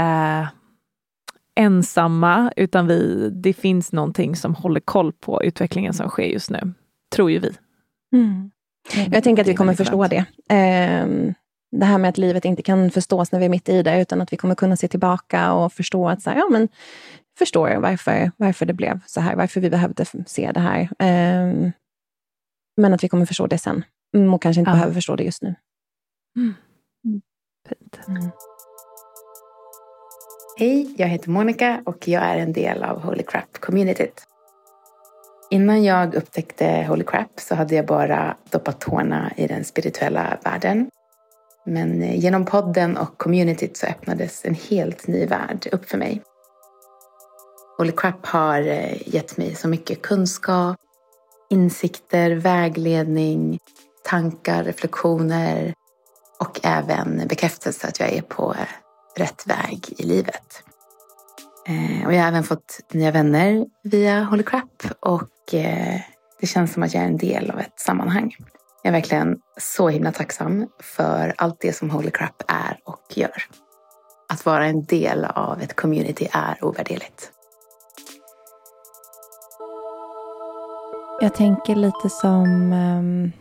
ensamma, 1.56 2.52
utan 2.56 2.88
vi, 2.88 3.30
det 3.34 3.54
finns 3.54 3.92
någonting 3.92 4.36
som 4.36 4.56
håller 4.56 4.80
koll 4.80 5.14
på 5.14 5.44
utvecklingen 5.44 5.94
som 5.94 6.10
sker 6.10 6.24
just 6.24 6.50
nu. 6.50 6.74
Tror 7.16 7.32
ju 7.32 7.40
vi. 7.40 7.52
Mm. 8.14 8.52
Jag 9.12 9.24
tänker 9.24 9.44
att 9.44 9.48
vi 9.48 9.56
kommer 9.56 9.74
förstå 9.74 10.08
det. 10.08 10.26
Um, 11.04 11.34
det 11.72 11.86
här 11.86 11.98
med 11.98 12.10
att 12.10 12.18
livet 12.18 12.46
inte 12.46 12.62
kan 12.62 12.92
förstås 12.92 13.32
när 13.32 13.40
vi 13.40 13.46
är 13.46 13.50
mitt 13.50 13.70
i 13.70 13.84
det, 13.84 14.02
utan 14.02 14.22
att 14.22 14.34
vi 14.34 14.38
kommer 14.38 14.56
kunna 14.56 14.76
se 14.76 14.88
tillbaka 14.88 15.54
och 15.54 15.74
förstå 15.74 16.10
att 16.10 16.22
så 16.22 16.30
här, 16.30 16.38
ja, 16.38 16.48
men, 16.52 16.68
förstår 17.38 17.76
varför, 17.76 18.32
varför 18.38 18.66
det 18.66 18.74
blev 18.74 19.00
så 19.06 19.22
här, 19.22 19.36
varför 19.36 19.62
vi 19.62 19.70
behövde 19.70 20.06
se 20.26 20.52
det 20.52 20.60
här. 20.60 20.82
Um, 20.82 21.72
men 22.78 22.94
att 22.94 23.04
vi 23.04 23.10
kommer 23.10 23.26
förstå 23.26 23.48
det 23.48 23.58
sen. 23.58 23.84
Mm, 24.16 24.34
och 24.34 24.42
kanske 24.42 24.60
inte 24.60 24.72
ja. 24.72 24.76
behöver 24.76 24.94
förstå 24.94 25.16
det 25.16 25.24
just 25.24 25.42
nu. 25.42 25.56
Mm. 26.38 26.54
mm. 27.06 27.22
Fint. 27.70 28.00
Mm. 28.08 28.32
Hej, 30.58 30.96
jag 30.98 31.08
heter 31.08 31.30
Monica 31.30 31.82
och 31.86 32.08
jag 32.08 32.24
är 32.24 32.38
en 32.38 32.54
del 32.54 32.84
av 32.84 33.02
Holy 33.02 33.24
Crap-communityt. 33.24 34.24
Innan 35.52 35.84
jag 35.84 36.16
upptäckte 36.16 36.86
Holy 36.90 37.04
Crap 37.04 37.40
så 37.40 37.56
hade 37.56 37.76
jag 37.76 37.86
bara 37.86 38.38
doppat 38.52 38.82
tårna 38.82 39.32
i 39.38 39.48
den 39.48 39.64
spirituella 39.64 40.38
världen. 40.44 40.90
Men 41.66 42.02
eh, 42.02 42.20
genom 42.20 42.46
podden 42.46 42.98
och 42.98 43.18
communityt 43.18 43.78
så 43.78 43.88
öppnades 43.88 44.46
en 44.46 44.56
helt 44.56 45.08
ny 45.08 45.26
värld 45.26 45.68
upp 45.72 45.90
för 45.90 45.98
mig. 45.98 46.22
Holy 47.78 47.92
Crap 47.92 48.26
har 48.26 48.62
eh, 48.62 49.08
gett 49.16 49.38
mig 49.38 49.56
så 49.56 49.68
mycket 49.68 50.02
kunskap, 50.02 50.78
insikter, 51.50 52.32
vägledning, 52.32 53.60
tankar, 54.10 54.64
reflektioner 54.64 55.74
och 56.40 56.60
även 56.64 57.28
bekräftelse 57.28 57.88
att 57.88 58.00
jag 58.00 58.14
är 58.14 58.22
på 58.22 58.54
eh, 58.54 58.68
rätt 59.22 59.48
väg 59.48 59.94
i 59.98 60.04
livet. 60.04 60.64
Eh, 61.68 62.06
och 62.06 62.14
jag 62.14 62.22
har 62.22 62.28
även 62.28 62.44
fått 62.44 62.80
nya 62.92 63.12
vänner 63.12 63.66
via 63.84 64.24
Holy 64.24 64.44
Crap 64.44 64.84
och 65.00 65.54
eh, 65.54 66.00
det 66.40 66.48
känns 66.48 66.74
som 66.74 66.84
att 66.84 66.94
jag 66.94 67.04
är 67.04 67.08
en 67.08 67.18
del 67.18 67.52
av 67.52 67.60
ett 67.60 67.80
sammanhang. 67.80 68.36
Jag 68.84 68.90
är 68.90 68.94
verkligen 68.94 69.38
så 69.58 69.90
himla 69.90 70.12
tacksam 70.12 70.68
för 70.80 71.34
allt 71.38 71.62
det 71.62 71.74
som 71.74 71.90
Holy 71.90 72.12
Crap 72.12 72.44
är 72.48 72.80
och 72.86 73.18
gör. 73.18 73.44
Att 74.30 74.46
vara 74.46 74.66
en 74.66 74.86
del 74.86 75.26
av 75.26 75.62
ett 75.62 75.76
community 75.76 76.28
är 76.32 76.64
ovärderligt. 76.66 77.32
Jag 81.22 81.36
tänker 81.36 81.76
lite 81.76 82.10
som 82.10 82.74
um 82.74 83.32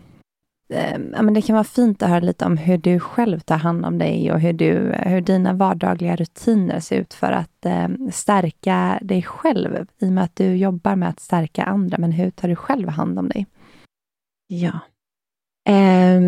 Ehm, 0.71 1.13
ja, 1.17 1.23
men 1.23 1.35
det 1.35 1.43
kan 1.43 1.55
vara 1.55 1.65
fint 1.65 2.03
att 2.03 2.09
höra 2.09 2.21
lite 2.21 2.45
om 2.45 2.57
hur 2.57 2.79
du 2.79 3.01
själv 3.01 3.41
tar 3.41 3.57
hand 3.57 3.87
om 3.87 3.99
dig 3.99 4.33
och 4.33 4.41
hur, 4.41 4.53
du, 4.53 4.95
hur 4.99 5.21
dina 5.21 5.53
vardagliga 5.53 6.17
rutiner 6.17 6.81
ser 6.81 6.97
ut 7.01 7.15
för 7.15 7.33
att 7.33 7.67
eh, 7.67 7.89
stärka 8.13 8.99
dig 9.03 9.23
själv. 9.23 9.87
I 9.99 10.09
och 10.09 10.13
med 10.13 10.25
att 10.25 10.37
du 10.37 10.57
jobbar 10.57 10.97
med 10.97 11.09
att 11.09 11.21
stärka 11.21 11.65
andra, 11.65 11.99
men 11.99 12.13
hur 12.13 12.31
tar 12.31 12.49
du 12.49 12.57
själv 12.57 12.89
hand 12.89 13.19
om 13.19 13.29
dig? 13.29 13.47
Ja. 14.47 14.81
Eh, 15.69 16.21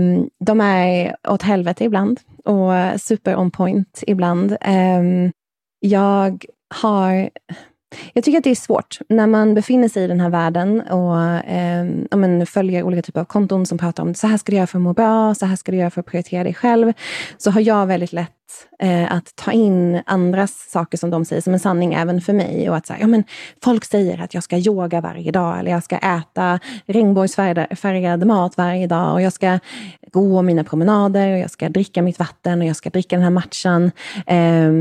de 0.45 0.61
är 0.61 1.17
åt 1.29 1.43
helvete 1.43 1.85
ibland 1.85 2.21
och 2.45 3.01
super 3.01 3.37
on 3.37 3.51
point 3.51 4.05
ibland. 4.07 4.57
Eh, 4.61 5.31
jag 5.81 6.45
har 6.75 7.31
jag 8.13 8.25
tycker 8.25 8.39
att 8.39 8.45
det 8.45 8.51
är 8.51 8.55
svårt 8.55 8.99
när 9.09 9.27
man 9.27 9.55
befinner 9.55 9.89
sig 9.89 10.05
i 10.05 10.07
den 10.07 10.21
här 10.21 10.31
världen 10.31 10.81
och 10.81 11.21
eh, 11.51 11.85
men 12.17 12.47
följer 12.47 12.83
olika 12.83 13.03
typer 13.03 13.21
av 13.21 13.25
konton 13.25 13.67
som 13.67 13.79
pratar 13.79 14.03
om 14.03 14.15
så 14.15 14.27
här 14.27 14.37
ska 14.37 14.53
du 14.53 14.57
göra 14.57 14.67
för 14.67 14.79
att 14.79 14.83
må 14.83 14.93
bra, 14.93 15.35
så 15.35 15.47
här 15.47 15.57
ska 15.57 15.73
du 15.73 15.79
göra 15.79 15.91
för 15.91 16.01
att 16.01 16.07
prioritera 16.07 16.45
dig 16.45 16.55
själv. 16.55 16.93
Så 17.39 17.51
har 17.51 17.61
jag 17.61 17.87
väldigt 17.87 18.13
lätt 18.13 18.31
eh, 18.79 19.13
att 19.13 19.37
ta 19.37 19.53
in 19.53 20.03
andras 20.07 20.71
saker 20.71 20.99
som 20.99 21.11
de 21.11 21.25
säger 21.25 21.43
som 21.43 21.53
en 21.53 21.61
sanning 21.61 21.95
även 21.95 22.21
för 22.21 22.33
mig. 22.33 22.71
Och 22.71 22.77
att 22.77 22.87
så 22.87 22.95
ja, 23.01 23.07
men 23.07 23.25
Folk 23.63 23.85
säger 23.85 24.23
att 24.23 24.35
jag 24.35 24.43
ska 24.43 24.57
yoga 24.57 25.01
varje 25.01 25.33
dag 25.33 25.59
eller 25.59 25.71
jag 25.71 25.83
ska 25.83 25.97
äta 25.97 26.61
regnbågsfärgad 26.87 28.27
mat 28.27 28.57
varje 28.57 28.87
dag 28.87 29.13
och 29.13 29.23
jag 29.23 29.33
ska 29.33 29.59
gå 30.13 30.43
mina 30.43 30.65
promenader 30.65 31.33
och 31.33 31.39
jag 31.39 31.51
ska 31.51 31.69
dricka 31.69 32.03
mitt 32.03 32.19
vatten 32.19 32.61
och 32.61 32.67
jag 32.67 32.77
ska 32.77 32.91
dricka 32.91 33.17
den 33.17 33.23
här 33.23 33.31
matchan. 33.31 33.91
Eh, 34.27 34.73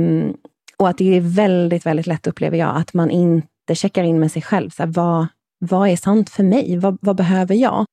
och 0.80 0.90
att 0.90 0.98
det 0.98 1.18
är 1.18 1.22
väldigt, 1.22 1.86
väldigt 1.86 2.08
lätt, 2.08 2.28
upplever 2.28 2.58
jag, 2.58 2.78
att 2.78 2.94
man 2.94 3.12
inte 3.12 3.76
checkar 3.76 4.04
in 4.04 4.20
med 4.20 4.32
sig 4.32 4.42
själv. 4.42 4.70
Så 4.70 4.84
här, 4.84 4.90
vad, 4.92 5.28
vad 5.60 5.90
är 5.90 5.96
sant 5.96 6.30
för 6.30 6.44
mig? 6.44 6.78
Vad, 6.78 6.98
vad 7.02 7.16
behöver 7.16 7.56
jag? 7.56 7.86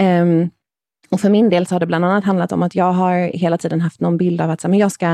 Um, 0.00 0.50
och 1.10 1.20
för 1.20 1.30
min 1.30 1.50
del 1.50 1.66
så 1.66 1.74
har 1.74 1.80
det 1.80 1.86
bland 1.86 2.04
annat 2.04 2.24
handlat 2.24 2.52
om 2.52 2.62
att 2.62 2.74
jag 2.74 2.92
har 2.92 3.14
hela 3.18 3.58
tiden 3.58 3.80
haft 3.80 4.00
någon 4.00 4.16
bild 4.16 4.40
av 4.40 4.50
att 4.50 4.60
så 4.60 4.68
här, 4.68 4.70
men 4.70 4.78
jag, 4.78 4.92
ska, 4.92 5.06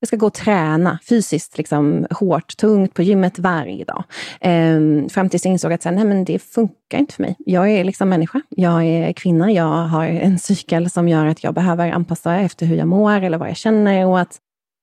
jag 0.00 0.08
ska 0.08 0.16
gå 0.16 0.26
och 0.26 0.34
träna 0.34 0.98
fysiskt, 1.08 1.58
liksom, 1.58 2.06
hårt, 2.10 2.56
tungt 2.56 2.94
på 2.94 3.02
gymmet 3.02 3.38
varje 3.38 3.84
dag. 3.84 4.04
Um, 4.44 5.08
fram 5.08 5.28
tills 5.28 5.44
jag 5.44 5.52
insåg 5.52 5.72
att 5.72 5.82
så 5.82 5.88
här, 5.88 5.96
nej, 5.96 6.04
men 6.04 6.24
det 6.24 6.38
funkar 6.38 6.98
inte 6.98 7.14
för 7.14 7.22
mig. 7.22 7.36
Jag 7.38 7.70
är 7.70 7.84
liksom 7.84 8.08
människa. 8.08 8.40
Jag 8.48 8.84
är 8.84 9.12
kvinna. 9.12 9.52
Jag 9.52 9.86
har 9.86 10.04
en 10.04 10.38
cykel 10.38 10.90
som 10.90 11.08
gör 11.08 11.26
att 11.26 11.44
jag 11.44 11.54
behöver 11.54 11.90
anpassa 11.90 12.36
efter 12.36 12.66
hur 12.66 12.76
jag 12.76 12.88
mår 12.88 13.22
eller 13.22 13.38
vad 13.38 13.48
jag 13.48 13.56
känner. 13.56 14.06
Och 14.06 14.20
att 14.20 14.40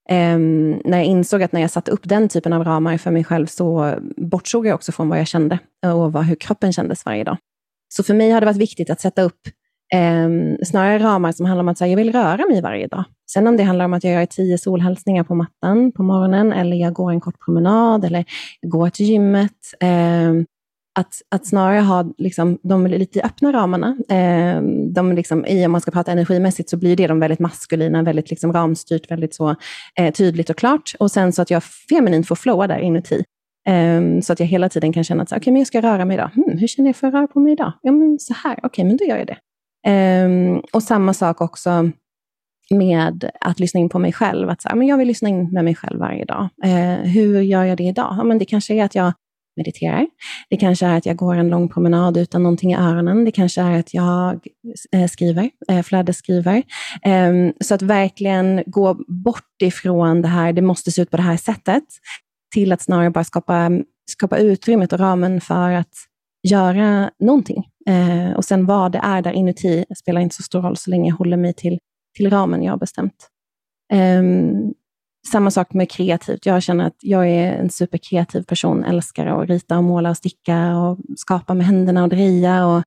Um, 0.10 0.72
när 0.86 0.98
jag 0.98 1.06
insåg 1.06 1.44
att 1.44 1.52
när 1.52 1.62
jag 1.62 1.72
satte 1.72 1.92
upp 1.92 2.02
den 2.04 2.30
typen 2.30 2.54
av 2.54 2.64
ramar 2.64 2.98
för 2.98 3.12
mig 3.12 3.24
själv 3.24 3.46
så 3.46 3.96
bortsåg 4.18 4.68
jag 4.68 4.76
också 4.76 4.92
från 4.92 5.10
vad 5.10 5.20
jag 5.20 5.28
kände 5.28 5.60
och 5.86 6.14
vad, 6.14 6.24
hur 6.24 6.36
kroppen 6.36 6.74
kändes 6.74 7.06
varje 7.06 7.24
dag. 7.24 7.38
Så 7.94 8.04
för 8.04 8.14
mig 8.14 8.32
har 8.32 8.40
det 8.40 8.46
varit 8.46 8.58
viktigt 8.58 8.90
att 8.90 9.02
sätta 9.02 9.22
upp 9.22 9.40
um, 9.96 10.58
snarare 10.66 11.00
ramar 11.00 11.32
som 11.32 11.46
handlar 11.46 11.64
om 11.64 11.68
att 11.68 11.80
här, 11.80 11.88
jag 11.88 11.98
vill 11.98 12.12
röra 12.12 12.46
mig 12.50 12.62
varje 12.62 12.88
dag. 12.88 13.04
Sen 13.32 13.48
om 13.48 13.58
det 13.58 13.64
handlar 13.64 13.86
om 13.86 13.94
att 13.94 14.04
jag 14.04 14.14
gör 14.14 14.26
tio 14.26 14.58
solhälsningar 14.58 15.24
på 15.24 15.36
mattan 15.36 15.92
på 15.92 16.04
morgonen 16.04 16.54
eller 16.54 16.78
jag 16.78 16.94
går 16.94 17.12
en 17.12 17.22
kort 17.22 17.46
promenad 17.46 18.06
eller 18.06 18.26
går 18.62 18.90
till 18.90 19.06
gymmet. 19.06 19.58
Um, 19.84 20.46
att, 21.00 21.22
att 21.30 21.48
snarare 21.48 21.80
ha 21.80 22.14
liksom, 22.18 22.58
de 22.64 22.88
lite 22.88 23.22
öppna 23.22 23.54
ramarna. 23.54 23.98
Eh, 24.10 24.62
de 24.94 25.14
liksom, 25.14 25.46
I 25.46 25.66
om 25.66 25.72
man 25.72 25.82
ska 25.82 25.92
prata 25.92 26.12
energimässigt 26.12 26.70
så 26.70 26.78
blir 26.78 26.96
det 26.96 27.08
de 27.08 27.20
väldigt 27.20 27.40
maskulina, 27.40 28.04
väldigt 28.04 28.30
liksom 28.30 28.54
ramstyrt, 28.54 29.12
väldigt 29.12 29.36
så 29.36 29.56
eh, 30.00 30.14
tydligt 30.14 30.50
och 30.50 30.58
klart. 30.58 30.94
Och 31.00 31.12
sen 31.12 31.34
så 31.34 31.42
att 31.42 31.50
jag 31.50 31.64
feminint 31.64 32.28
får 32.28 32.36
flowa 32.36 32.68
där 32.68 32.80
inuti. 32.80 33.24
Eh, 33.68 34.22
så 34.22 34.34
att 34.34 34.40
jag 34.40 34.48
hela 34.48 34.70
tiden 34.70 34.94
kan 34.94 35.04
känna 35.04 35.24
att 35.24 35.34
okay, 35.34 35.54
men 35.54 35.60
jag 35.60 35.68
ska 35.68 35.82
röra 35.82 36.06
mig 36.06 36.14
idag. 36.14 36.30
Hmm, 36.36 36.58
hur 36.58 36.68
känner 36.68 36.90
jag 36.90 36.96
för 36.96 37.08
att 37.08 37.14
röra 37.14 37.28
på 37.28 37.40
mig 37.40 37.54
idag? 37.54 37.74
Ja, 37.82 37.92
men 37.92 38.20
så 38.20 38.34
här. 38.34 38.54
Okej, 38.54 38.68
okay, 38.68 38.86
men 38.86 38.98
då 38.98 39.06
gör 39.06 39.18
jag 39.18 39.28
det. 39.28 39.38
Ehm, 39.88 40.62
och 40.74 40.84
samma 40.84 41.14
sak 41.14 41.42
också 41.42 41.92
med 42.70 43.32
att 43.42 43.60
lyssna 43.60 43.80
in 43.80 43.90
på 43.90 44.00
mig 44.00 44.14
själv. 44.14 44.50
Att 44.50 44.62
så 44.62 44.70
här, 44.70 44.76
men 44.76 44.88
jag 44.88 44.98
vill 44.98 45.08
lyssna 45.08 45.30
in 45.30 45.52
med 45.52 45.64
mig 45.64 45.76
själv 45.76 46.00
varje 46.00 46.26
dag. 46.26 46.50
Eh, 46.64 47.10
hur 47.10 47.42
gör 47.42 47.64
jag 47.64 47.78
det 47.78 47.84
idag? 47.84 48.16
Ja, 48.18 48.24
men 48.24 48.38
det 48.38 48.46
kanske 48.46 48.74
är 48.74 48.84
att 48.84 48.96
jag 48.96 49.14
mediterar. 49.58 50.08
Det 50.50 50.58
kanske 50.58 50.86
är 50.86 50.98
att 50.98 51.06
jag 51.06 51.16
går 51.16 51.36
en 51.36 51.50
lång 51.50 51.70
promenad 51.70 52.18
utan 52.18 52.44
någonting 52.44 52.72
i 52.72 52.76
öronen. 52.76 53.26
Det 53.26 53.32
kanske 53.32 53.62
är 53.62 53.80
att 53.80 53.94
jag 53.94 54.48
eh, 54.92 55.08
skriver, 55.08 55.50
eh, 55.70 55.82
flödesskriver. 55.82 56.64
Ehm, 57.04 57.54
så 57.60 57.76
att 57.76 57.82
verkligen 57.82 58.64
gå 58.66 58.98
bort 59.08 59.62
ifrån 59.64 60.22
det 60.22 60.28
här, 60.28 60.54
det 60.54 60.62
måste 60.62 60.92
se 60.92 61.02
ut 61.02 61.12
på 61.12 61.18
det 61.18 61.24
här 61.24 61.38
sättet, 61.38 61.84
till 62.54 62.72
att 62.72 62.82
snarare 62.82 63.10
bara 63.10 63.24
skapa, 63.24 63.72
skapa 64.12 64.38
utrymmet 64.38 64.94
och 64.94 65.00
ramen 65.00 65.42
för 65.42 65.72
att 65.72 65.94
göra 66.48 67.12
någonting. 67.20 67.64
Eh, 67.88 68.32
och 68.36 68.46
sen 68.46 68.66
vad 68.66 68.92
det 68.92 69.02
är 69.04 69.22
där 69.22 69.32
inuti 69.32 69.86
spelar 69.98 70.22
inte 70.22 70.36
så 70.36 70.44
stor 70.44 70.62
roll 70.62 70.78
så 70.78 70.90
länge 70.90 71.10
jag 71.10 71.16
håller 71.16 71.38
mig 71.38 71.54
till, 71.54 71.80
till 72.18 72.30
ramen 72.30 72.64
jag 72.64 72.74
har 72.74 72.78
bestämt. 72.78 73.28
Ehm, 73.94 74.74
samma 75.28 75.52
sak 75.52 75.74
med 75.74 75.92
kreativt. 75.92 76.46
Jag 76.46 76.64
känner 76.64 76.88
att 76.88 76.98
jag 77.02 77.30
är 77.30 77.54
en 77.54 77.70
superkreativ 77.70 78.44
person, 78.44 78.84
älskar 78.84 79.26
att 79.26 79.50
rita 79.50 79.78
och 79.78 79.84
måla 79.84 80.10
och 80.10 80.18
sticka 80.18 80.78
och 80.78 80.98
skapa 81.16 81.54
med 81.54 81.66
händerna 81.66 82.04
och 82.04 82.10
dreja. 82.10 82.68
Och 82.68 82.84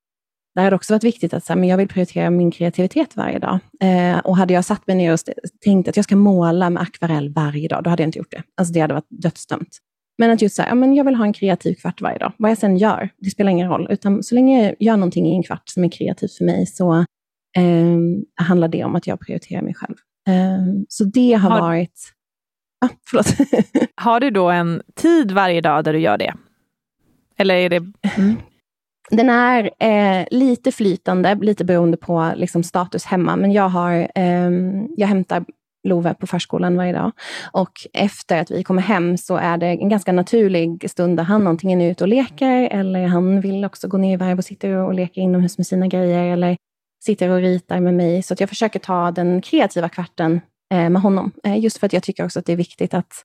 där 0.55 0.63
har 0.63 0.71
det 0.71 0.77
också 0.77 0.95
varit 0.95 1.05
viktigt 1.05 1.35
att 1.35 1.45
så 1.45 1.53
här, 1.53 1.61
men 1.61 1.69
jag 1.69 1.77
vill 1.77 1.89
prioritera 1.89 2.31
min 2.31 2.51
kreativitet 2.51 3.17
varje 3.17 3.39
dag. 3.39 3.59
Eh, 3.81 4.19
och 4.19 4.37
hade 4.37 4.55
jag 4.55 4.65
satt 4.65 4.87
mig 4.87 4.97
ner 4.97 5.13
och 5.13 5.19
tänkt 5.65 5.89
att 5.89 5.97
jag 5.97 6.05
ska 6.05 6.17
måla 6.17 6.71
med 6.71 6.83
akvarell 6.83 7.33
varje 7.33 7.69
dag, 7.69 7.85
då 7.85 7.91
hade 7.91 8.03
jag 8.03 8.09
inte 8.09 8.19
gjort 8.19 8.31
det. 8.31 8.43
Alltså 8.57 8.75
det 8.75 8.81
hade 8.81 8.95
varit 8.95 9.07
dödsdömt. 9.09 9.79
Men 10.19 10.31
att 10.31 10.43
just 10.43 10.57
säga, 10.57 10.69
ja, 10.69 10.75
men 10.75 10.95
jag 10.95 11.05
vill 11.05 11.15
ha 11.15 11.25
en 11.25 11.33
kreativ 11.33 11.75
kvart 11.75 12.01
varje 12.01 12.19
dag. 12.19 12.33
Vad 12.37 12.51
jag 12.51 12.59
sen 12.59 12.77
gör, 12.77 13.09
det 13.19 13.31
spelar 13.31 13.51
ingen 13.51 13.69
roll. 13.69 13.87
Utan 13.91 14.23
så 14.23 14.35
länge 14.35 14.65
jag 14.65 14.77
gör 14.81 14.97
någonting 14.97 15.27
i 15.27 15.37
en 15.37 15.43
kvart 15.43 15.69
som 15.69 15.85
är 15.85 15.89
kreativt 15.89 16.33
för 16.33 16.45
mig, 16.45 16.67
så 16.67 16.95
eh, 17.57 17.99
handlar 18.35 18.69
det 18.69 18.85
om 18.85 18.95
att 18.97 19.07
jag 19.07 19.21
prioriterar 19.21 19.63
mig 19.63 19.75
själv. 19.75 19.95
Eh, 20.29 20.85
så 20.89 21.05
det 21.05 21.33
har, 21.33 21.51
har 21.51 21.61
varit 21.61 22.01
Ah, 22.85 22.89
förlåt. 23.11 23.27
Har 23.97 24.21
du 24.21 24.31
då 24.31 24.51
en 24.51 24.83
tid 24.95 25.33
varje 25.33 25.61
dag 25.61 25.85
där 25.85 25.93
du 25.93 25.99
gör 25.99 26.19
det? 26.19 26.35
Eller 27.37 27.55
är 27.55 27.69
det... 27.69 27.77
Mm. 28.17 28.37
Den 29.11 29.31
är 29.31 29.71
eh, 29.79 30.27
lite 30.31 30.73
flytande, 30.73 31.35
lite 31.35 31.65
beroende 31.65 31.97
på 31.97 32.33
liksom, 32.37 32.63
status 32.63 33.05
hemma. 33.05 33.37
Men 33.37 33.53
jag, 33.53 33.69
har, 33.69 34.09
eh, 34.15 34.51
jag 34.97 35.09
hämtar 35.09 35.45
Love 35.85 36.15
på 36.15 36.27
förskolan 36.27 36.77
varje 36.77 36.93
dag. 36.93 37.13
Och 37.53 37.73
efter 37.93 38.41
att 38.41 38.51
vi 38.51 38.65
kommer 38.65 38.83
hem 38.83 39.17
så 39.17 39.37
är 39.37 39.57
det 39.57 39.67
en 39.67 39.89
ganska 39.89 40.13
naturlig 40.13 40.91
stund 40.91 41.17
där 41.17 41.25
han 41.25 41.47
antingen 41.47 41.81
är 41.81 41.91
ute 41.91 42.05
och 42.05 42.09
leker 42.09 42.69
eller 42.71 43.07
han 43.07 43.41
vill 43.41 43.65
också 43.65 43.89
gå 43.89 43.97
ner 43.97 44.13
i 44.13 44.17
varv 44.17 44.39
och 44.39 44.45
sitter 44.45 44.77
och 44.77 44.95
leker 44.95 45.21
inomhus 45.21 45.59
med 45.59 45.67
sina 45.67 45.87
grejer 45.87 46.33
eller 46.33 46.57
sitter 47.05 47.29
och 47.29 47.41
ritar 47.41 47.81
med 47.81 47.95
mig. 47.95 48.23
Så 48.23 48.35
jag 48.39 48.49
försöker 48.49 48.79
ta 48.79 49.11
den 49.11 49.43
kreativa 49.43 49.89
kvarten 49.89 50.41
med 50.71 51.03
honom. 51.03 51.33
Eh, 51.45 51.59
just 51.59 51.79
för 51.79 51.87
att 51.87 51.93
jag 51.93 52.03
tycker 52.03 52.25
också 52.25 52.39
att 52.39 52.47
det 52.47 52.53
är 52.53 52.57
viktigt 52.57 52.95
att 52.95 53.25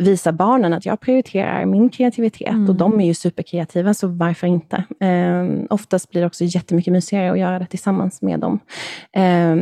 visa 0.00 0.32
barnen 0.32 0.72
att 0.72 0.86
jag 0.86 1.00
prioriterar 1.00 1.64
min 1.66 1.90
kreativitet 1.90 2.48
mm. 2.48 2.68
och 2.68 2.74
de 2.74 3.00
är 3.00 3.06
ju 3.06 3.14
superkreativa, 3.14 3.94
så 3.94 4.08
varför 4.08 4.46
inte? 4.46 4.76
Eh, 5.00 5.66
oftast 5.70 6.10
blir 6.10 6.20
det 6.20 6.26
också 6.26 6.44
jättemycket 6.44 6.92
mysigare 6.92 7.32
att 7.32 7.38
göra 7.38 7.58
det 7.58 7.66
tillsammans 7.66 8.22
med 8.22 8.40
dem. 8.40 8.58
Eh, 9.16 9.56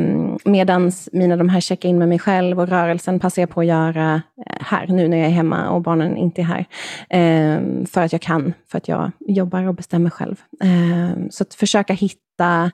Medan 0.44 0.92
mina 1.12 1.36
de 1.36 1.48
här 1.48 1.60
checka 1.60 1.88
in 1.88 1.98
med 1.98 2.08
mig 2.08 2.18
själv 2.18 2.60
och 2.60 2.68
rörelsen 2.68 3.20
passar 3.20 3.42
jag 3.42 3.50
på 3.50 3.60
att 3.60 3.66
göra 3.66 4.22
eh, 4.46 4.56
här, 4.60 4.86
nu 4.86 5.08
när 5.08 5.16
jag 5.16 5.26
är 5.26 5.30
hemma 5.30 5.70
och 5.70 5.82
barnen 5.82 6.16
inte 6.16 6.40
är 6.40 6.44
här. 6.44 6.66
Eh, 7.10 7.86
för 7.86 8.00
att 8.00 8.12
jag 8.12 8.20
kan, 8.20 8.54
för 8.70 8.78
att 8.78 8.88
jag 8.88 9.10
jobbar 9.20 9.62
och 9.62 9.74
bestämmer 9.74 10.10
själv. 10.10 10.40
Eh, 10.62 11.28
så 11.30 11.42
att 11.42 11.54
försöka 11.54 11.92
hitta 11.92 12.64
eh, 12.64 12.70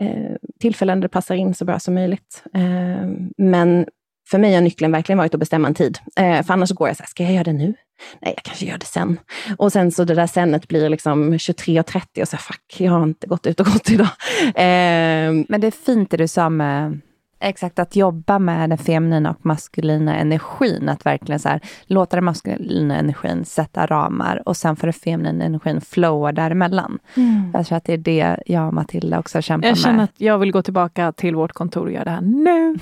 Eh, 0.00 0.36
tillfällen 0.60 1.00
där 1.00 1.02
det 1.02 1.12
passar 1.12 1.34
in 1.34 1.54
så 1.54 1.64
bra 1.64 1.78
som 1.78 1.94
möjligt. 1.94 2.42
Eh, 2.54 3.08
men 3.38 3.86
för 4.30 4.38
mig 4.38 4.54
har 4.54 4.60
nyckeln 4.60 4.92
verkligen 4.92 5.18
varit 5.18 5.34
att 5.34 5.40
bestämma 5.40 5.68
en 5.68 5.74
tid. 5.74 5.98
Eh, 6.20 6.42
för 6.42 6.54
annars 6.54 6.70
går 6.70 6.88
jag 6.88 6.96
så 6.96 7.02
här, 7.02 7.08
ska 7.08 7.22
jag 7.22 7.32
göra 7.32 7.44
det 7.44 7.52
nu? 7.52 7.74
Nej, 8.20 8.32
jag 8.36 8.42
kanske 8.44 8.66
gör 8.66 8.78
det 8.78 8.86
sen. 8.86 9.20
Och 9.56 9.72
sen 9.72 9.92
så 9.92 10.04
det 10.04 10.14
där 10.14 10.26
senet 10.26 10.68
blir 10.68 10.88
liksom 10.88 11.32
23.30 11.34 12.22
och 12.22 12.28
så 12.28 12.36
här, 12.36 12.42
fuck, 12.42 12.76
jag 12.80 12.92
har 12.92 13.02
inte 13.02 13.26
gått 13.26 13.46
ut 13.46 13.60
och 13.60 13.66
gått 13.66 13.90
idag. 13.90 14.08
Eh, 14.42 15.44
Men 15.48 15.60
det 15.60 15.66
är 15.66 15.84
fint 15.84 16.10
det 16.10 16.16
du 16.16 16.28
sa 16.28 16.48
med 16.48 17.00
Exakt, 17.40 17.78
att 17.78 17.96
jobba 17.96 18.38
med 18.38 18.70
den 18.70 18.78
feminina 18.78 19.30
och 19.30 19.46
maskulina 19.46 20.16
energin. 20.16 20.88
Att 20.88 21.06
verkligen 21.06 21.38
så 21.38 21.48
här, 21.48 21.60
låta 21.86 22.16
den 22.16 22.24
maskulina 22.24 22.96
energin 22.96 23.44
sätta 23.44 23.86
ramar 23.86 24.42
och 24.46 24.56
sen 24.56 24.76
får 24.76 24.86
den 24.86 24.94
feminina 24.94 25.44
energin 25.44 25.80
flowa 25.80 26.32
däremellan. 26.32 26.98
Mm. 27.16 27.50
Jag 27.54 27.66
tror 27.66 27.76
att 27.78 27.84
det 27.84 27.92
är 27.92 27.98
det 27.98 28.36
jag 28.46 28.66
och 28.66 28.74
Matilda 28.74 29.18
också 29.18 29.42
kämpar 29.42 29.68
med. 29.68 29.70
Jag 29.70 29.78
känner 29.78 30.04
att 30.04 30.20
jag 30.20 30.38
vill 30.38 30.52
gå 30.52 30.62
tillbaka 30.62 31.12
till 31.12 31.36
vårt 31.36 31.52
kontor 31.52 31.84
och 31.84 31.92
göra 31.92 32.04
det 32.04 32.10
här 32.10 32.20
nu. 32.20 32.74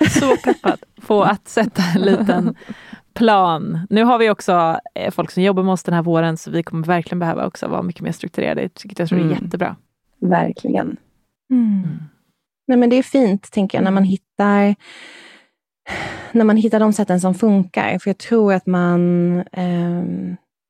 Så 0.10 0.36
peppad 0.44 0.78
på 1.06 1.22
att 1.22 1.48
sätta 1.48 1.82
en 1.94 2.00
liten 2.00 2.54
plan. 3.14 3.86
Nu 3.90 4.04
har 4.04 4.18
vi 4.18 4.30
också 4.30 4.78
eh, 4.94 5.10
folk 5.10 5.30
som 5.30 5.42
jobbar 5.42 5.62
med 5.62 5.72
oss 5.72 5.82
den 5.82 5.94
här 5.94 6.02
våren, 6.02 6.36
så 6.36 6.50
vi 6.50 6.62
kommer 6.62 6.86
verkligen 6.86 7.18
behöva 7.18 7.46
också 7.46 7.68
vara 7.68 7.82
mycket 7.82 8.02
mer 8.02 8.12
strukturerade, 8.12 8.60
vilket 8.60 8.98
jag 8.98 9.08
tror 9.08 9.18
är 9.18 9.24
mm. 9.24 9.38
jättebra. 9.42 9.76
Verkligen. 10.20 10.96
Mm. 11.50 11.82
Nej, 12.72 12.78
men 12.78 12.90
det 12.90 12.96
är 12.96 13.02
fint, 13.02 13.50
tänker 13.50 13.78
jag, 13.78 13.84
när 13.84 13.90
man 13.90 14.04
hittar 14.04 14.74
när 16.32 16.44
man 16.44 16.56
hittar 16.56 16.80
de 16.80 16.92
sätten 16.92 17.20
som 17.20 17.34
funkar. 17.34 17.98
För 17.98 18.10
jag 18.10 18.18
tror 18.18 18.52
att 18.52 18.66
man 18.66 19.38
eh, 19.52 20.02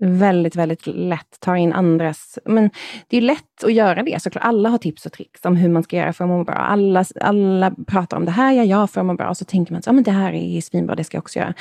väldigt, 0.02 0.56
väldigt 0.56 0.86
lätt 0.86 1.40
tar 1.40 1.54
in 1.54 1.72
andras... 1.72 2.38
Men 2.44 2.70
det 3.08 3.16
är 3.16 3.20
lätt 3.20 3.64
att 3.64 3.72
göra 3.72 4.02
det 4.02 4.22
såklart. 4.22 4.44
Alla 4.44 4.68
har 4.68 4.78
tips 4.78 5.06
och 5.06 5.12
tricks 5.12 5.44
om 5.44 5.56
hur 5.56 5.68
man 5.68 5.82
ska 5.82 5.96
göra 5.96 6.12
för 6.12 6.24
att 6.24 6.30
må 6.30 6.44
bra. 6.44 6.54
Alla, 6.54 7.04
alla 7.20 7.74
pratar 7.86 8.16
om 8.16 8.24
det 8.24 8.30
här 8.30 8.52
gör 8.52 8.64
jag 8.64 8.90
för 8.90 9.00
att 9.00 9.06
må 9.06 9.14
bra. 9.14 9.28
Och 9.28 9.36
så 9.36 9.44
tänker 9.44 9.72
man 9.72 9.78
att 9.78 9.88
ah, 9.88 9.92
det 9.92 10.10
här 10.10 10.32
är 10.32 10.60
svinbra, 10.60 10.94
det 10.94 11.04
ska 11.04 11.16
jag 11.16 11.22
också 11.22 11.38
göra. 11.38 11.54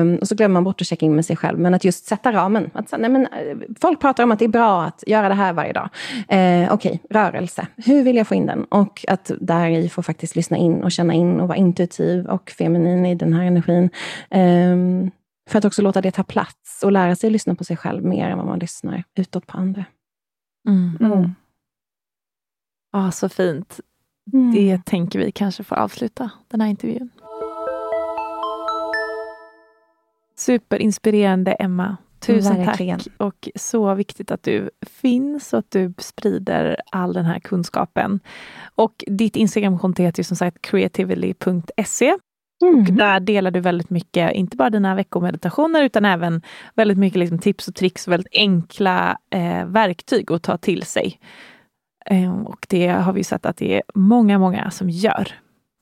Um, 0.00 0.16
och 0.16 0.28
så 0.28 0.34
glömmer 0.34 0.52
man 0.52 0.64
bort 0.64 0.80
att 0.80 0.86
checka 0.86 1.06
in 1.06 1.14
med 1.14 1.26
sig 1.26 1.36
själv. 1.36 1.58
Men 1.58 1.74
att 1.74 1.84
just 1.84 2.06
sätta 2.06 2.32
ramen. 2.32 2.70
Att, 2.74 2.94
nej, 2.98 3.10
men, 3.10 3.26
eh, 3.26 3.56
folk 3.80 4.00
pratar 4.00 4.24
om 4.24 4.32
att 4.32 4.38
det 4.38 4.44
är 4.44 4.48
bra 4.48 4.82
att 4.82 5.04
göra 5.06 5.28
det 5.28 5.34
här 5.34 5.52
varje 5.52 5.72
dag. 5.72 5.88
Uh, 6.32 6.72
Okej, 6.72 6.72
okay, 6.72 6.98
rörelse. 7.10 7.66
Hur 7.76 8.02
vill 8.02 8.16
jag 8.16 8.28
få 8.28 8.34
in 8.34 8.46
den? 8.46 8.64
Och 8.64 9.04
att 9.08 9.30
där 9.40 9.68
i 9.68 9.88
få 9.88 10.02
faktiskt 10.02 10.36
lyssna 10.36 10.56
in 10.56 10.82
och 10.82 10.92
känna 10.92 11.14
in 11.14 11.40
och 11.40 11.48
vara 11.48 11.58
intuitiv 11.58 12.26
och 12.26 12.50
feminin 12.50 13.06
i 13.06 13.14
den 13.14 13.32
här 13.32 13.44
energin. 13.44 13.90
Um, 14.30 15.10
för 15.50 15.58
att 15.58 15.64
också 15.64 15.82
låta 15.82 16.00
det 16.00 16.10
ta 16.10 16.24
plats 16.24 16.82
och 16.82 16.92
lära 16.92 17.16
sig 17.16 17.30
lyssna 17.30 17.54
på 17.54 17.64
sig 17.64 17.76
själv 17.76 18.04
mer 18.04 18.30
än 18.30 18.38
vad 18.38 18.46
man 18.46 18.58
lyssnar 18.58 19.04
utåt 19.14 19.46
på 19.46 19.58
andra. 19.58 19.84
Mm. 20.68 20.96
Mm. 21.00 21.30
Ah, 22.92 23.10
så 23.10 23.28
fint. 23.28 23.80
Mm. 24.32 24.54
Det 24.54 24.84
tänker 24.86 25.18
vi 25.18 25.32
kanske 25.32 25.64
får 25.64 25.76
avsluta 25.76 26.30
den 26.48 26.60
här 26.60 26.68
intervjun. 26.68 27.10
Superinspirerande, 30.36 31.52
Emma. 31.52 31.96
Tusen 32.26 32.56
Verkligen. 32.56 32.98
tack. 32.98 33.08
Och 33.16 33.48
så 33.54 33.94
viktigt 33.94 34.30
att 34.30 34.42
du 34.42 34.70
finns 34.86 35.52
och 35.52 35.58
att 35.58 35.70
du 35.70 35.94
sprider 35.98 36.76
all 36.92 37.12
den 37.12 37.24
här 37.24 37.38
kunskapen. 37.38 38.20
Och 38.74 39.04
ditt 39.06 39.36
Instagramkonto 39.36 40.02
heter 40.02 40.20
ju 40.20 40.24
som 40.24 40.36
sagt 40.36 40.62
creatively.se 40.62 42.16
Mm. 42.62 42.80
Och 42.80 42.92
där 42.92 43.20
delar 43.20 43.50
du 43.50 43.60
väldigt 43.60 43.90
mycket, 43.90 44.32
inte 44.32 44.56
bara 44.56 44.70
dina 44.70 44.94
veckomeditationer, 44.94 45.82
utan 45.82 46.04
även 46.04 46.42
väldigt 46.74 46.98
mycket 46.98 47.18
liksom 47.18 47.38
tips 47.38 47.68
och 47.68 47.74
tricks, 47.74 48.08
väldigt 48.08 48.32
enkla 48.32 49.18
eh, 49.30 49.66
verktyg 49.66 50.32
att 50.32 50.42
ta 50.42 50.56
till 50.56 50.82
sig. 50.82 51.18
Eh, 52.06 52.40
och 52.40 52.66
det 52.68 52.88
har 52.88 53.12
vi 53.12 53.24
sett 53.24 53.46
att 53.46 53.56
det 53.56 53.76
är 53.76 53.82
många, 53.94 54.38
många 54.38 54.70
som 54.70 54.90
gör. 54.90 55.28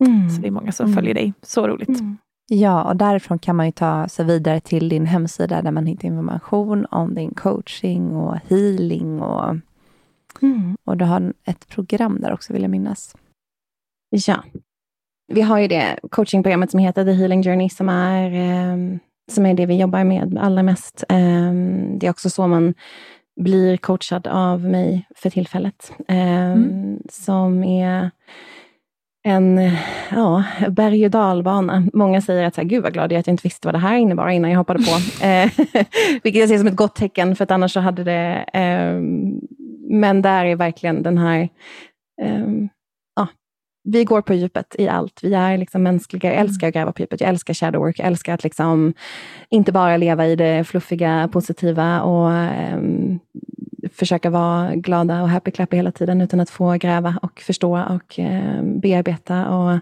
Mm. 0.04 0.30
Så 0.30 0.40
det 0.40 0.46
är 0.46 0.52
många 0.52 0.72
som 0.72 0.86
mm. 0.86 0.96
följer 0.96 1.14
dig. 1.14 1.32
Så 1.42 1.68
roligt. 1.68 1.88
Mm. 1.88 2.16
Ja, 2.48 2.84
och 2.84 2.96
därifrån 2.96 3.38
kan 3.38 3.56
man 3.56 3.66
ju 3.66 3.72
ta 3.72 4.08
sig 4.08 4.24
vidare 4.24 4.60
till 4.60 4.88
din 4.88 5.06
hemsida 5.06 5.62
där 5.62 5.70
man 5.70 5.86
hittar 5.86 6.08
information 6.08 6.86
om 6.90 7.14
din 7.14 7.34
coaching 7.34 8.16
och 8.16 8.36
healing. 8.48 9.22
Och, 9.22 9.56
mm. 10.42 10.76
och 10.84 10.96
du 10.96 11.04
har 11.04 11.32
ett 11.44 11.68
program 11.68 12.20
där 12.20 12.32
också, 12.32 12.52
vill 12.52 12.62
jag 12.62 12.70
minnas. 12.70 13.16
Ja, 14.10 14.44
vi 15.32 15.40
har 15.40 15.58
ju 15.58 15.68
det 15.68 15.98
coachingprogrammet 16.10 16.70
som 16.70 16.80
heter 16.80 17.04
The 17.04 17.12
Healing 17.12 17.42
Journey, 17.42 17.68
som 17.68 17.88
är, 17.88 18.32
eh, 18.32 18.98
som 19.32 19.46
är 19.46 19.54
det 19.54 19.66
vi 19.66 19.80
jobbar 19.80 20.04
med 20.04 20.38
allra 20.40 20.62
mest. 20.62 21.04
Eh, 21.08 21.52
det 21.98 22.06
är 22.06 22.10
också 22.10 22.30
så 22.30 22.46
man 22.46 22.74
blir 23.40 23.76
coachad 23.76 24.26
av 24.26 24.64
mig 24.64 25.06
för 25.16 25.30
tillfället. 25.30 25.92
Eh, 26.08 26.52
mm. 26.52 26.98
Som 27.10 27.64
är 27.64 28.10
en 29.24 29.70
ja, 30.10 30.44
berg 30.68 31.04
och 31.04 31.10
dalbana. 31.10 31.88
Många 31.92 32.20
säger 32.20 32.44
att 32.44 32.54
så 32.54 32.60
här, 32.60 32.68
gud 32.68 32.82
vad 32.82 32.92
glad 32.92 33.12
jag 33.12 33.18
att 33.18 33.26
jag 33.26 33.34
inte 33.34 33.46
visste 33.46 33.68
vad 33.68 33.74
det 33.74 33.78
här 33.78 33.96
innebar 33.96 34.28
innan 34.28 34.50
jag 34.50 34.58
hoppade 34.58 34.84
på. 34.84 34.92
Eh, 35.26 35.50
vilket 36.22 36.40
jag 36.40 36.48
ser 36.48 36.58
som 36.58 36.66
ett 36.66 36.76
gott 36.76 36.94
tecken, 36.94 37.36
för 37.36 37.44
att 37.44 37.50
annars 37.50 37.72
så 37.72 37.80
hade 37.80 38.04
det... 38.04 38.44
Eh, 38.52 39.00
men 39.90 40.22
där 40.22 40.44
är 40.44 40.56
verkligen 40.56 41.02
den 41.02 41.18
här 41.18 41.48
eh, 42.22 42.46
vi 43.84 44.04
går 44.04 44.22
på 44.22 44.34
djupet 44.34 44.76
i 44.78 44.88
allt. 44.88 45.20
Vi 45.22 45.34
är 45.34 45.58
liksom 45.58 45.82
mänskliga. 45.82 46.30
Jag 46.30 46.40
älskar 46.40 46.68
att 46.68 46.74
gräva 46.74 46.92
på 46.92 47.02
djupet. 47.02 47.20
Jag 47.20 47.30
älskar 47.30 47.54
shadowwork. 47.54 47.98
Jag 47.98 48.06
älskar 48.06 48.34
att 48.34 48.44
liksom 48.44 48.94
inte 49.48 49.72
bara 49.72 49.96
leva 49.96 50.26
i 50.26 50.36
det 50.36 50.64
fluffiga, 50.64 51.28
positiva 51.32 52.02
och 52.02 52.30
um, 52.74 53.20
försöka 53.92 54.30
vara 54.30 54.74
glada 54.74 55.22
och 55.22 55.28
happy 55.28 55.50
clappy 55.50 55.76
hela 55.76 55.92
tiden, 55.92 56.20
utan 56.20 56.40
att 56.40 56.50
få 56.50 56.72
gräva 56.72 57.18
och 57.22 57.40
förstå 57.40 57.78
och 57.78 58.18
um, 58.18 58.80
bearbeta 58.80 59.48
och 59.48 59.80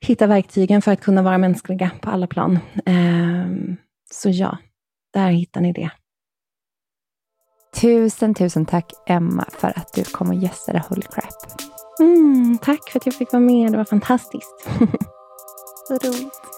hitta 0.00 0.26
verktygen 0.26 0.82
för 0.82 0.92
att 0.92 1.00
kunna 1.00 1.22
vara 1.22 1.38
mänskliga 1.38 1.90
på 2.00 2.10
alla 2.10 2.26
plan. 2.26 2.58
Um, 2.86 3.76
så 4.10 4.30
ja, 4.30 4.58
där 5.14 5.30
hittar 5.30 5.60
ni 5.60 5.72
det. 5.72 5.90
Tusen, 7.80 8.34
tusen 8.34 8.66
tack 8.66 8.92
Emma 9.06 9.44
för 9.50 9.68
att 9.68 9.92
du 9.94 10.04
kom 10.04 10.28
och 10.28 10.34
gästade 10.34 10.82
Holy 10.88 11.02
Crap. 11.02 11.77
Mm, 12.00 12.58
tack 12.58 12.90
för 12.90 12.98
att 12.98 13.06
jag 13.06 13.14
fick 13.14 13.32
vara 13.32 13.40
med. 13.40 13.72
Det 13.72 13.78
var 13.78 13.84
fantastiskt. 13.84 14.66
Så 15.88 15.94
roligt. 15.94 16.57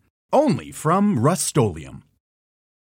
only 0.33 0.71
from 0.71 1.19
Rust-Oleum 1.19 2.03